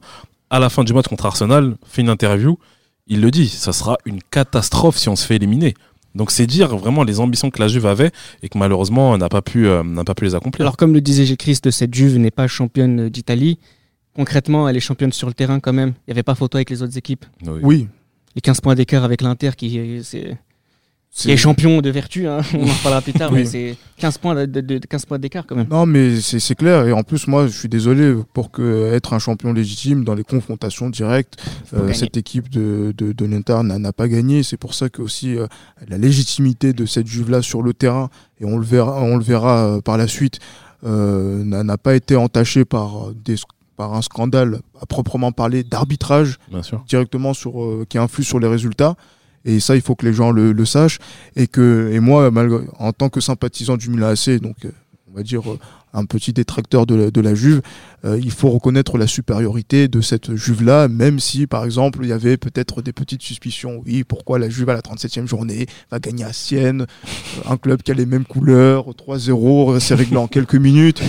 à 0.50 0.58
la 0.58 0.68
fin 0.68 0.84
du 0.84 0.92
match 0.92 1.06
contre 1.06 1.26
Arsenal, 1.26 1.76
fait 1.86 2.02
une 2.02 2.08
interview. 2.08 2.58
Il 3.06 3.20
le 3.20 3.30
dit, 3.30 3.48
ça 3.48 3.72
sera 3.72 3.96
une 4.04 4.20
catastrophe 4.22 4.98
si 4.98 5.08
on 5.08 5.16
se 5.16 5.24
fait 5.24 5.36
éliminer. 5.36 5.74
Donc 6.14 6.30
c'est 6.30 6.46
dire 6.46 6.76
vraiment 6.76 7.04
les 7.04 7.20
ambitions 7.20 7.50
que 7.50 7.60
la 7.60 7.68
Juve 7.68 7.86
avait 7.86 8.10
et 8.42 8.48
que 8.48 8.58
malheureusement 8.58 9.16
n'a 9.16 9.28
pas 9.28 9.42
pu 9.42 9.66
euh, 9.66 9.84
n'a 9.84 10.04
pas 10.04 10.14
pu 10.14 10.24
les 10.24 10.34
accomplir. 10.34 10.62
Alors, 10.62 10.76
comme 10.76 10.92
le 10.92 11.00
disait. 11.00 11.36
Christ, 11.36 11.70
cette 11.70 11.94
Juve 11.94 12.16
n'est 12.18 12.30
pas 12.32 12.48
championne 12.48 13.08
d'Italie. 13.08 13.58
Concrètement, 14.14 14.68
elle 14.68 14.76
est 14.76 14.80
championne 14.80 15.12
sur 15.12 15.28
le 15.28 15.34
terrain 15.34 15.60
quand 15.60 15.72
même. 15.72 15.90
Il 15.90 16.10
n'y 16.10 16.12
avait 16.12 16.24
pas 16.24 16.34
photo 16.34 16.56
avec 16.58 16.70
les 16.70 16.82
autres 16.82 16.98
équipes. 16.98 17.24
Oui. 17.46 17.60
Oui, 17.62 17.88
Les 18.34 18.40
15 18.40 18.60
points 18.60 18.74
d'écart 18.74 19.04
avec 19.04 19.22
l'Inter, 19.22 19.50
qui 19.56 20.00
c'est 20.02 20.36
Qui 21.14 21.32
est 21.32 21.36
champion 21.36 21.80
de 21.80 21.90
vertu, 21.90 22.28
hein. 22.28 22.42
on 22.54 22.62
en 22.62 22.74
parlera 22.82 23.00
plus 23.02 23.12
tard, 23.12 23.32
Oui. 23.32 23.40
mais 23.40 23.44
c'est 23.44 23.76
15 23.96 24.18
points 24.18 24.34
de, 24.36 24.46
de- 24.46 24.60
de- 24.78 24.86
15 24.86 25.06
points 25.06 25.18
d'écart 25.18 25.46
quand 25.46 25.56
même. 25.56 25.66
Non, 25.68 25.84
mais 25.84 26.20
c'est 26.20 26.38
c'est 26.38 26.54
clair. 26.54 26.86
Et 26.86 26.92
en 26.92 27.02
plus, 27.02 27.26
moi, 27.26 27.48
je 27.48 27.58
suis 27.58 27.68
désolé 27.68 28.14
pour 28.34 28.52
que 28.52 28.92
être 28.92 29.14
un 29.14 29.18
champion 29.18 29.52
légitime 29.52 30.04
dans 30.04 30.14
les 30.14 30.22
confrontations 30.22 30.90
directes, 30.90 31.36
euh, 31.74 31.92
cette 31.92 32.16
équipe 32.16 32.48
de, 32.50 32.94
de, 32.96 33.12
de 33.12 33.26
n'a 33.26 33.92
pas 33.92 34.06
gagné. 34.06 34.42
C'est 34.44 34.56
pour 34.58 34.74
ça 34.74 34.88
que 34.90 35.02
aussi 35.02 35.36
euh, 35.36 35.46
la 35.88 35.98
légitimité 35.98 36.72
de 36.72 36.86
cette 36.86 37.06
Juve-là 37.08 37.42
sur 37.42 37.62
le 37.62 37.74
terrain, 37.74 38.10
et 38.40 38.44
on 38.44 38.56
le 38.56 38.64
verra, 38.64 39.02
on 39.02 39.16
le 39.16 39.24
verra 39.24 39.64
euh, 39.66 39.80
par 39.80 39.96
la 39.96 40.06
suite, 40.06 40.38
euh, 40.84 41.42
n'a 41.44 41.78
pas 41.78 41.94
été 41.96 42.14
entachée 42.14 42.64
par, 42.64 43.08
des, 43.24 43.34
par 43.76 43.94
un 43.94 44.02
scandale 44.02 44.60
à 44.80 44.86
proprement 44.86 45.32
parler 45.32 45.64
d'arbitrage 45.64 46.38
directement 46.86 47.34
sur, 47.34 47.60
euh, 47.60 47.86
qui 47.88 47.98
influe 47.98 48.22
sur 48.24 48.38
les 48.38 48.46
résultats. 48.48 48.94
Et 49.48 49.60
ça, 49.60 49.76
il 49.76 49.80
faut 49.80 49.94
que 49.94 50.04
les 50.04 50.12
gens 50.12 50.30
le, 50.30 50.64
sachent. 50.66 50.98
Et 51.34 51.46
que, 51.46 51.90
et 51.90 52.00
moi, 52.00 52.30
malgré, 52.30 52.58
en 52.78 52.92
tant 52.92 53.08
que 53.08 53.20
sympathisant 53.20 53.78
du 53.78 53.88
Milan 53.88 54.08
AC, 54.08 54.38
donc 54.40 54.56
euh, 54.66 54.70
on 55.10 55.16
va 55.16 55.22
dire 55.22 55.50
euh, 55.50 55.58
un 55.94 56.04
petit 56.04 56.34
détracteur 56.34 56.84
de 56.84 57.20
la, 57.20 57.34
Juve, 57.34 57.62
euh, 58.04 58.20
il 58.22 58.30
faut 58.30 58.50
reconnaître 58.50 58.98
la 58.98 59.06
supériorité 59.06 59.88
de 59.88 60.02
cette 60.02 60.34
Juve-là, 60.34 60.88
même 60.88 61.18
si, 61.18 61.46
par 61.46 61.64
exemple, 61.64 62.00
il 62.02 62.10
y 62.10 62.12
avait 62.12 62.36
peut-être 62.36 62.82
des 62.82 62.92
petites 62.92 63.22
suspicions. 63.22 63.82
Oui, 63.86 64.04
pourquoi 64.04 64.38
la 64.38 64.50
Juve 64.50 64.68
à 64.68 64.74
la 64.74 64.82
37e 64.82 65.26
journée 65.26 65.66
va 65.90 65.98
gagner 65.98 66.24
à 66.24 66.34
Sienne, 66.34 66.86
un 67.48 67.56
club 67.56 67.80
qui 67.80 67.90
a 67.90 67.94
les 67.94 68.04
mêmes 68.04 68.26
couleurs, 68.26 68.90
3-0, 68.90 69.80
c'est 69.80 69.94
réglé 69.94 70.18
en 70.18 70.26
quelques 70.28 70.56
minutes. 70.56 71.02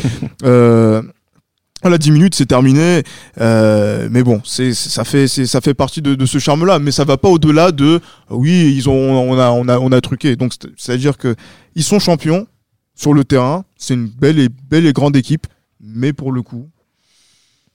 Voilà, 1.82 1.98
10 1.98 2.12
minutes, 2.12 2.36
c'est 2.36 2.46
terminé. 2.46 3.04
Euh, 3.39 4.10
mais 4.12 4.24
bon, 4.24 4.42
c'est 4.44 4.74
ça 4.74 5.04
fait 5.04 5.28
c'est- 5.28 5.46
ça 5.46 5.62
fait 5.62 5.74
partie 5.74 6.02
de, 6.02 6.15
de 6.15 6.26
ce 6.26 6.38
charme-là, 6.39 6.80
mais 6.80 6.92
ça 6.92 7.06
va 7.06 7.18
pas 7.18 7.30
au-delà 7.30 7.72
de 7.72 8.00
oui, 8.30 8.74
ils 8.76 8.89
ont 8.89 8.94
on 8.94 9.39
a 9.39 9.50
on 9.52 9.68
a 9.68 9.80
on 9.80 9.92
a 9.92 10.02
truqué. 10.02 10.36
Donc 10.36 10.54
c'est- 10.54 10.70
c'est-à-dire 10.78 11.18
que 11.18 11.36
ils 11.76 11.84
sont 11.84 12.00
champions 12.00 12.48
sur 12.96 13.13
le 13.13 13.24
terrain. 13.24 13.63
C'est 13.78 13.94
une 13.94 14.08
belle 14.08 14.39
et 14.39 14.50
belle 14.70 14.86
et 14.86 14.94
grande 14.94 15.15
équipe, 15.15 15.48
mais 15.82 16.12
pour 16.13 16.32
le 16.32 16.42
coup. 16.42 16.68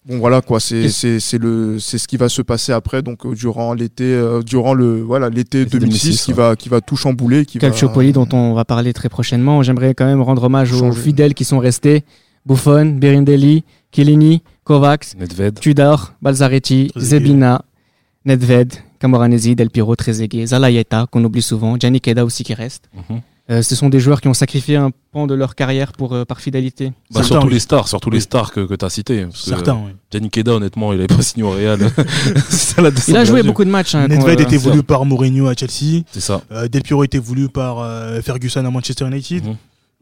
Bon 0.06 0.18
voilà 0.18 0.42
quoi, 0.42 0.60
c'est 0.60 0.90
c'est 0.90 1.18
c'est 1.18 1.38
le 1.38 1.78
c'est 1.80 1.96
ce 1.96 2.06
qui 2.06 2.18
va 2.18 2.28
se 2.28 2.42
passer 2.42 2.72
après 2.72 3.00
donc 3.00 3.24
euh, 3.24 3.34
durant 3.34 3.72
l'été 3.72 4.04
euh, 4.04 4.42
durant 4.42 4.74
le 4.74 5.00
voilà 5.00 5.30
l'été 5.30 5.60
L'été 5.60 5.78
2006, 5.78 6.02
2006, 6.08 6.24
qui 6.26 6.30
ouais. 6.32 6.36
va 6.36 6.56
qui 6.56 6.68
va 6.68 6.82
tout 6.82 6.96
chambouler 6.96 7.46
qui 7.46 7.56
va 7.56 7.68
Calciopoli 7.68 8.12
dont 8.12 8.28
on 8.34 8.52
va 8.52 8.66
parler 8.66 8.92
très 8.92 9.08
prochainement. 9.08 9.62
J'aimerais 9.62 9.94
quand 9.94 10.04
même 10.04 10.20
rendre 10.20 10.42
hommage 10.42 10.74
aux 10.74 10.92
fidèles 10.92 11.32
qui 11.32 11.46
sont 11.46 11.58
restés. 11.58 12.04
Buffon, 12.46 12.86
Birindelli, 12.98 13.64
Chiellini, 13.92 14.42
Kovacs, 14.64 15.14
Nedved. 15.18 15.60
Tudor, 15.60 16.12
Balzaretti. 16.22 16.90
Zebina, 16.96 17.62
Nedved, 18.24 18.74
Camoranesi, 18.98 19.54
Del 19.54 19.70
Piero, 19.70 19.94
Trezeguet, 19.96 20.46
Zalayeta, 20.46 21.06
qu'on 21.10 21.22
oublie 21.24 21.42
souvent, 21.42 21.78
Gianni 21.78 22.00
Keda 22.00 22.24
aussi 22.24 22.42
qui 22.44 22.54
reste. 22.54 22.88
Mhm. 23.10 23.20
Euh, 23.50 23.60
ce 23.60 23.74
sont 23.76 23.90
des 23.90 24.00
joueurs 24.00 24.22
qui 24.22 24.28
ont 24.28 24.32
sacrifié 24.34 24.76
un 24.76 24.90
pan 25.12 25.26
de 25.26 25.34
leur 25.34 25.54
carrière 25.54 25.92
pour, 25.92 26.14
euh, 26.14 26.24
par 26.24 26.40
fidélité. 26.40 26.86
Bah, 27.10 27.20
Certains, 27.20 27.24
surtout 27.28 27.46
oui. 27.48 27.52
les 27.52 27.58
stars, 27.60 27.88
surtout 27.88 28.08
les 28.08 28.20
stars 28.20 28.50
que, 28.52 28.60
que 28.60 28.72
tu 28.74 28.84
as 28.86 28.88
cités. 28.88 29.26
Certains, 29.34 29.74
oui. 29.74 29.92
Gianni 30.10 30.30
Keda, 30.30 30.52
honnêtement, 30.54 30.94
il 30.94 30.98
avait 31.00 31.14
pas 31.14 31.20
signé 31.20 31.42
au 31.44 31.50
Real. 31.50 31.78
Il 33.08 33.16
a 33.16 33.24
joué 33.26 33.42
beaucoup 33.42 33.64
de 33.64 33.70
matchs. 33.70 33.94
hein, 33.94 34.08
Nedved 34.08 34.40
euh, 34.40 34.42
était 34.42 34.56
voulu 34.56 34.82
par 34.82 35.04
Mourinho 35.04 35.46
à 35.48 35.54
Chelsea. 35.54 36.04
C'est 36.10 36.20
ça. 36.20 36.40
Euh, 36.52 36.68
Del 36.68 36.82
Piero 36.82 37.04
était 37.04 37.18
voulu 37.18 37.48
par 37.50 37.80
euh, 37.80 38.20
Ferguson 38.22 38.64
à 38.64 38.70
Manchester 38.70 39.06
United. 39.06 39.44
Mhm. 39.44 39.56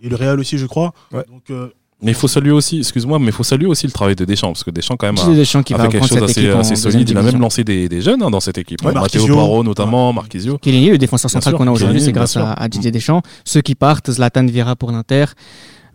Et 0.04 0.08
le 0.08 0.14
Real 0.16 0.38
aussi, 0.38 0.56
je 0.56 0.66
crois. 0.66 0.92
Ouais. 1.12 1.24
Donc, 1.28 1.42
euh, 1.50 1.68
Mais 2.02 2.10
il 2.10 2.14
faut 2.14 2.28
saluer 2.28 2.50
aussi, 2.50 2.78
excuse-moi, 2.78 3.18
mais 3.18 3.26
il 3.26 3.32
faut 3.32 3.42
saluer 3.44 3.66
aussi 3.66 3.86
le 3.86 3.92
travail 3.92 4.16
de 4.16 4.24
Deschamps, 4.24 4.48
parce 4.48 4.64
que 4.64 4.70
Deschamps, 4.70 4.96
quand 4.96 5.06
même, 5.06 5.14
Didier 5.14 5.36
Deschamps 5.36 5.62
qui 5.62 5.72
a, 5.74 5.78
fait 5.78 5.88
quelque 5.88 6.06
chose 6.06 6.22
assez, 6.22 6.48
assez 6.50 6.76
solide. 6.76 7.08
Il 7.10 7.16
a 7.16 7.22
même 7.22 7.40
lancé 7.40 7.64
des, 7.64 7.88
des 7.88 8.00
jeunes 8.00 8.22
hein, 8.22 8.30
dans 8.30 8.40
cette 8.40 8.58
équipe. 8.58 8.80
Ouais, 8.82 8.92
Matteo 8.92 9.00
Marquisio. 9.20 9.36
Paro, 9.36 9.62
notamment, 9.62 10.12
Marquisio. 10.12 10.58
Chiellini, 10.62 10.90
le 10.90 10.98
défenseur 10.98 11.30
central 11.30 11.54
qu'on 11.54 11.66
a 11.68 11.70
aujourd'hui, 11.70 12.00
c'est 12.00 12.12
grâce 12.12 12.36
à, 12.36 12.52
à 12.52 12.68
Didier 12.68 12.90
Deschamps. 12.90 13.22
Ceux 13.44 13.60
qui 13.60 13.74
partent, 13.74 14.10
Zlatan 14.10 14.46
Vieira 14.46 14.76
pour 14.76 14.90
l'Inter, 14.90 15.26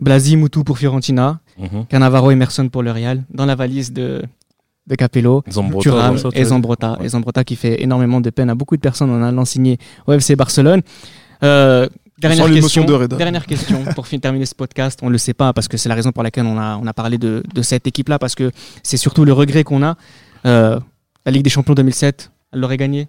Blasi 0.00 0.36
Moutou 0.36 0.64
pour 0.64 0.78
Fiorentina, 0.78 1.40
Mhm. 1.58 1.86
Cannavaro 1.88 2.30
Emerson 2.30 2.68
pour 2.68 2.82
le 2.82 2.92
Real, 2.92 3.24
dans 3.34 3.44
la 3.44 3.56
valise 3.56 3.92
de, 3.92 4.22
de 4.86 4.94
Capello. 4.94 5.42
Thuram 5.80 6.16
tu 6.16 6.28
et. 6.34 6.44
Zambrota. 6.44 6.92
Ouais. 7.00 7.06
Et 7.06 7.08
Zambrota 7.08 7.44
qui 7.44 7.56
fait 7.56 7.82
énormément 7.82 8.20
de 8.20 8.30
peine 8.30 8.48
à 8.48 8.54
beaucoup 8.54 8.76
de 8.76 8.80
personnes 8.80 9.10
en 9.10 9.22
allant 9.22 9.44
signer 9.44 9.78
au 10.06 10.12
FC 10.12 10.36
Barcelone. 10.36 10.82
Euh, 11.42 11.88
dernière, 12.18 12.50
question, 12.50 12.84
de 12.84 12.92
Reda. 12.94 13.16
dernière 13.16 13.46
question 13.46 13.84
pour 13.94 14.06
terminer 14.08 14.46
ce 14.46 14.54
podcast. 14.54 14.98
On 15.02 15.06
ne 15.06 15.12
le 15.12 15.18
sait 15.18 15.34
pas 15.34 15.52
parce 15.52 15.68
que 15.68 15.76
c'est 15.76 15.88
la 15.88 15.94
raison 15.94 16.12
pour 16.12 16.22
laquelle 16.22 16.46
on 16.46 16.58
a, 16.58 16.76
on 16.82 16.86
a 16.86 16.92
parlé 16.92 17.18
de, 17.18 17.42
de 17.54 17.62
cette 17.62 17.86
équipe-là 17.86 18.18
parce 18.18 18.34
que 18.34 18.50
c'est 18.82 18.96
surtout 18.96 19.24
le 19.24 19.32
regret 19.32 19.64
qu'on 19.64 19.82
a. 19.82 19.96
Euh, 20.46 20.78
la 21.26 21.32
Ligue 21.32 21.42
des 21.44 21.50
Champions 21.50 21.74
2007, 21.74 22.30
elle 22.52 22.60
l'aurait 22.60 22.76
gagnée 22.76 23.08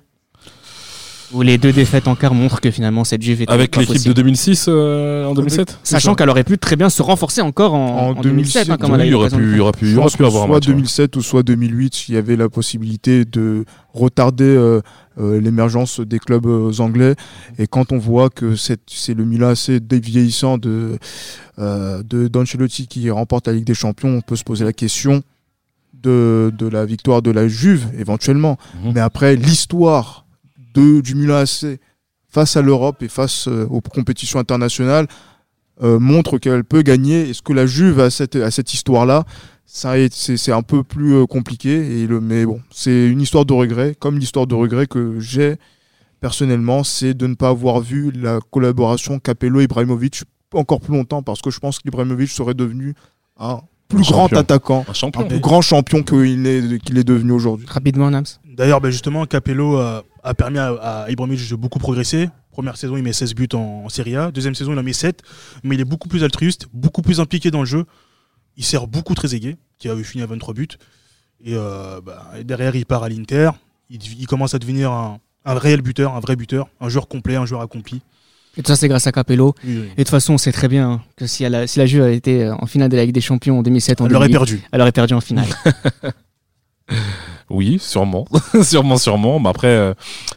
Ou 1.31 1.41
les 1.43 1.57
deux 1.57 1.71
défaites 1.71 2.07
en 2.07 2.15
quart 2.15 2.33
montrent 2.33 2.59
que 2.59 2.71
finalement 2.71 3.03
cette 3.03 3.21
Juve 3.21 3.43
était 3.43 3.51
Avec 3.51 3.75
l'équipe 3.75 3.89
de 3.89 3.93
possible. 3.93 4.13
2006 4.15 4.65
euh, 4.67 5.25
en 5.25 5.33
2007 5.35 5.79
Sachant 5.83 6.15
qu'elle 6.15 6.29
aurait 6.29 6.43
pu 6.43 6.57
très 6.57 6.75
bien 6.75 6.89
se 6.89 7.01
renforcer 7.01 7.41
encore 7.41 7.75
en, 7.75 8.09
En 8.15 8.17
en 8.17 8.21
2007, 8.21 8.69
hein, 8.69 8.77
2007, 8.77 8.81
comme 8.81 8.95
elle 8.95 9.01
a 9.01 9.03
Oui, 9.03 9.07
il 9.09 9.11
y 9.11 9.13
aurait 9.15 9.29
pu, 9.29 9.91
il 9.93 10.07
pu, 10.11 10.17
pu 10.17 10.25
avoir 10.25 10.43
un 10.43 10.47
soit 10.47 10.55
match. 10.55 10.67
ouais. 10.67 10.73
2007 10.73 11.15
ou 11.17 11.21
soit 11.21 11.43
2008, 11.43 12.09
il 12.09 12.15
y 12.15 12.17
avait 12.17 12.35
la 12.35 12.49
possibilité 12.49 13.25
de 13.25 13.63
retarder 13.93 14.43
euh, 14.45 14.81
l'émergence 15.19 15.99
des 15.99 16.19
clubs 16.19 16.45
euh, 16.45 16.71
anglais. 16.79 17.15
Et 17.57 17.67
quand 17.67 17.91
on 17.91 17.97
voit 17.97 18.29
que 18.29 18.55
c'est 18.55 18.79
le 19.13 19.25
Milan 19.25 19.49
assez 19.49 19.79
vieillissant 19.79 20.57
de, 20.57 20.97
euh, 21.59 22.03
de 22.03 22.27
d'Ancelotti 22.27 22.87
qui 22.87 23.09
remporte 23.09 23.47
la 23.47 23.53
Ligue 23.53 23.65
des 23.65 23.73
Champions, 23.73 24.09
on 24.09 24.21
peut 24.21 24.35
se 24.35 24.43
poser 24.43 24.65
la 24.65 24.73
question 24.73 25.23
de, 25.93 26.53
de 26.57 26.67
la 26.67 26.85
victoire 26.85 27.21
de 27.21 27.31
la 27.31 27.47
Juve 27.47 27.87
éventuellement. 27.97 28.57
Mhm. 28.83 28.93
Mais 28.95 29.01
après, 29.01 29.35
l'histoire 29.35 30.25
du 30.73 31.15
Milan 31.15 31.35
AC 31.35 31.79
face 32.29 32.55
à 32.55 32.61
l'Europe 32.61 33.01
et 33.03 33.07
face 33.09 33.47
euh, 33.47 33.65
aux 33.69 33.81
compétitions 33.81 34.39
internationales 34.39 35.07
euh, 35.81 35.99
montre 35.99 36.37
qu'elle 36.37 36.63
peut 36.63 36.81
gagner. 36.81 37.29
Est-ce 37.29 37.41
que 37.41 37.53
la 37.53 37.65
Juve 37.65 37.99
a 37.99 38.09
cette, 38.09 38.35
a 38.35 38.51
cette 38.51 38.73
histoire-là? 38.73 39.25
Ça 39.71 39.99
est- 39.99 40.13
c'est 40.13 40.35
c'est 40.37 40.51
un 40.51 40.61
peu 40.63 40.83
plus 40.83 41.13
euh, 41.13 41.25
compliqué, 41.27 42.01
et 42.01 42.07
le, 42.07 42.19
mais 42.21 42.45
bon, 42.45 42.59
c'est 42.71 43.07
une 43.07 43.21
histoire 43.21 43.45
de 43.45 43.53
regret, 43.53 43.95
comme 43.99 44.17
l'histoire 44.17 44.47
de 44.47 44.55
regret 44.55 44.87
que 44.87 45.19
j'ai 45.19 45.57
personnellement, 46.19 46.83
c'est 46.83 47.13
de 47.13 47.27
ne 47.27 47.35
pas 47.35 47.49
avoir 47.49 47.79
vu 47.79 48.11
la 48.11 48.39
collaboration 48.51 49.19
Capello-Ibrahimovic 49.19 50.23
encore 50.53 50.81
plus 50.81 50.93
longtemps, 50.93 51.21
parce 51.23 51.41
que 51.41 51.51
je 51.51 51.59
pense 51.59 51.79
qu'Ibrahimovic 51.79 52.29
serait 52.29 52.55
devenu 52.55 52.93
un 53.39 53.59
plus 53.87 53.99
Un 53.99 54.11
grand 54.11 54.21
champion. 54.23 54.37
attaquant, 54.39 54.85
Un 54.87 54.91
un 54.91 54.93
champion. 54.93 55.27
plus 55.27 55.39
grand 55.39 55.61
champion 55.61 56.03
qu'il 56.03 56.45
est, 56.47 56.79
qu'il 56.83 56.97
est 56.97 57.03
devenu 57.03 57.31
aujourd'hui. 57.31 57.65
Rapidement, 57.69 58.09
Nams. 58.11 58.25
D'ailleurs, 58.45 58.81
ben, 58.81 58.89
justement, 58.91 59.25
Capello 59.25 59.77
a 59.77 60.03
permis 60.37 60.57
à, 60.57 60.69
à 61.05 61.09
Ibrahimovic 61.11 61.49
de 61.49 61.55
beaucoup 61.55 61.79
progresser. 61.79 62.29
Première 62.51 62.75
saison, 62.77 62.97
il 62.97 63.03
met 63.03 63.13
16 63.13 63.33
buts 63.35 63.47
en, 63.53 63.83
en 63.85 63.89
Serie 63.89 64.15
A. 64.17 64.31
Deuxième 64.31 64.53
saison, 64.55 64.73
il 64.73 64.79
en 64.79 64.83
met 64.83 64.91
7. 64.93 65.21
Mais 65.63 65.75
il 65.75 65.81
est 65.81 65.85
beaucoup 65.85 66.09
plus 66.09 66.23
altruiste, 66.23 66.67
beaucoup 66.73 67.01
plus 67.01 67.19
impliqué 67.19 67.51
dans 67.51 67.59
le 67.61 67.65
jeu. 67.65 67.85
Il 68.59 68.63
sert 68.65 68.85
beaucoup 68.85 69.15
Trezeguet, 69.15 69.57
qui 69.79 69.89
avait 69.89 70.03
fini 70.03 70.21
à 70.21 70.27
23 70.27 70.53
buts. 70.53 70.67
Et 71.43 71.53
euh, 71.55 71.99
bah, 72.05 72.27
derrière, 72.43 72.75
il 72.75 72.85
part 72.85 73.01
à 73.03 73.09
l'Inter. 73.09 73.49
Il, 73.89 73.99
il 74.19 74.27
commence 74.27 74.53
à 74.53 74.59
devenir 74.59 74.91
un, 74.91 75.19
un 75.45 75.53
réel 75.55 75.81
buteur, 75.81 76.13
un 76.15 76.19
vrai 76.19 76.35
buteur, 76.35 76.67
un 76.81 76.89
joueur 76.89 77.07
complet, 77.07 77.35
un 77.37 77.45
joueur 77.47 77.61
accompli. 77.61 78.01
Et 78.57 78.61
tout 78.61 78.67
ça, 78.67 78.75
c'est 78.75 78.87
grâce 78.89 79.07
à 79.07 79.11
Capello. 79.11 79.55
Oui, 79.63 79.77
oui. 79.77 79.83
Et 79.85 79.89
de 79.89 79.95
toute 79.95 80.09
façon, 80.09 80.33
on 80.33 80.37
sait 80.37 80.51
très 80.51 80.67
bien 80.67 81.01
que 81.15 81.25
si, 81.25 81.43
elle 81.45 81.55
a- 81.55 81.65
si 81.67 81.79
la 81.79 81.85
Juve 81.85 82.01
avait 82.03 82.17
été 82.17 82.49
en 82.49 82.65
finale 82.65 82.89
de 82.89 82.97
la 82.97 83.05
Ligue 83.05 83.13
des 83.15 83.21
Champions 83.21 83.59
en 83.59 83.63
2007, 83.63 84.01
en 84.01 84.05
Elle 84.07 84.11
l'aurait 84.11 84.27
2008, 84.27 84.37
perdu. 84.37 84.67
elle 84.71 84.81
aurait 84.81 84.91
perdu 84.91 85.13
en 85.13 85.21
finale. 85.21 85.47
Oui, 87.51 87.79
sûrement, 87.79 88.27
sûrement, 88.63 88.97
sûrement. 88.97 89.39
Mais 89.39 89.49
après, 89.49 89.67
euh, 89.67 89.93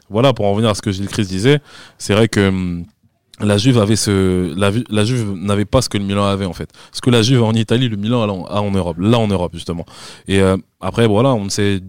voilà, 0.09 0.33
pour 0.33 0.47
en 0.47 0.53
revenir 0.53 0.71
à 0.71 0.75
ce 0.75 0.81
que 0.81 0.91
Gilles 0.93 1.09
Christ 1.09 1.29
disait, 1.29 1.61
c'est 1.99 2.15
vrai 2.15 2.27
que 2.29 2.49
hum, 2.49 2.87
la 3.41 3.57
Juve 3.59 3.79
n'avait 5.35 5.65
pas 5.65 5.83
ce 5.83 5.89
que 5.89 5.99
le 5.99 6.05
Milan 6.05 6.25
avait 6.25 6.45
en 6.45 6.53
fait. 6.53 6.71
Ce 6.93 7.01
que 7.01 7.11
la 7.11 7.23
Juve 7.23 7.43
a 7.43 7.47
en 7.47 7.55
Italie, 7.55 7.89
le 7.89 7.97
Milan 7.97 8.45
a 8.45 8.61
en, 8.61 8.71
Europe, 8.71 8.97
là 8.99 9.19
en 9.19 9.27
Europe 9.27 9.53
justement. 9.55 9.87
Et 10.29 10.41
euh, 10.41 10.57
après, 10.81 11.07
voilà, 11.07 11.31
on 11.31 11.45
ne 11.45 11.49
sait, 11.49 11.81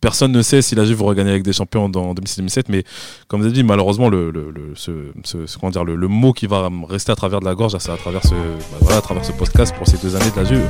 personne 0.00 0.32
ne 0.32 0.42
sait 0.42 0.62
si 0.62 0.74
la 0.74 0.84
Juve 0.84 1.02
aurait 1.02 1.16
gagné 1.16 1.30
avec 1.30 1.42
des 1.42 1.52
champions 1.52 1.88
dans 1.88 2.14
2006-2007, 2.14 2.64
mais 2.68 2.84
comme 3.28 3.40
vous 3.40 3.46
avez 3.46 3.54
dit, 3.54 3.64
malheureusement, 3.64 4.08
le, 4.08 4.30
le, 4.30 4.52
ce, 4.74 6.06
mot 6.06 6.32
qui 6.32 6.46
va 6.46 6.70
rester 6.88 7.12
à 7.12 7.16
travers 7.16 7.40
de 7.40 7.46
la 7.46 7.54
gorge, 7.54 7.76
c'est 7.78 7.92
à 7.92 7.96
travers 7.96 8.24
ce, 8.24 8.34
bah, 8.86 8.96
à 8.96 9.00
travers 9.00 9.24
ce 9.24 9.32
podcast 9.32 9.74
pour 9.76 9.86
ces 9.86 9.96
deux 9.98 10.14
années 10.16 10.30
de 10.30 10.36
la 10.36 10.44
Juve, 10.44 10.68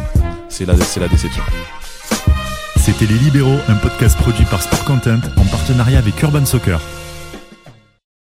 c'est 0.49 0.67
la 0.67 1.09
déception. 1.09 1.43
C'était 2.77 3.07
Les 3.07 3.19
Libéraux, 3.19 3.59
un 3.69 3.77
podcast 3.77 4.17
produit 4.19 4.45
par 4.45 4.63
Sport 4.63 4.85
Content 4.85 5.21
en 5.39 5.45
partenariat 5.47 5.99
avec 5.99 6.21
Urban 6.23 6.45
Soccer. 6.45 6.81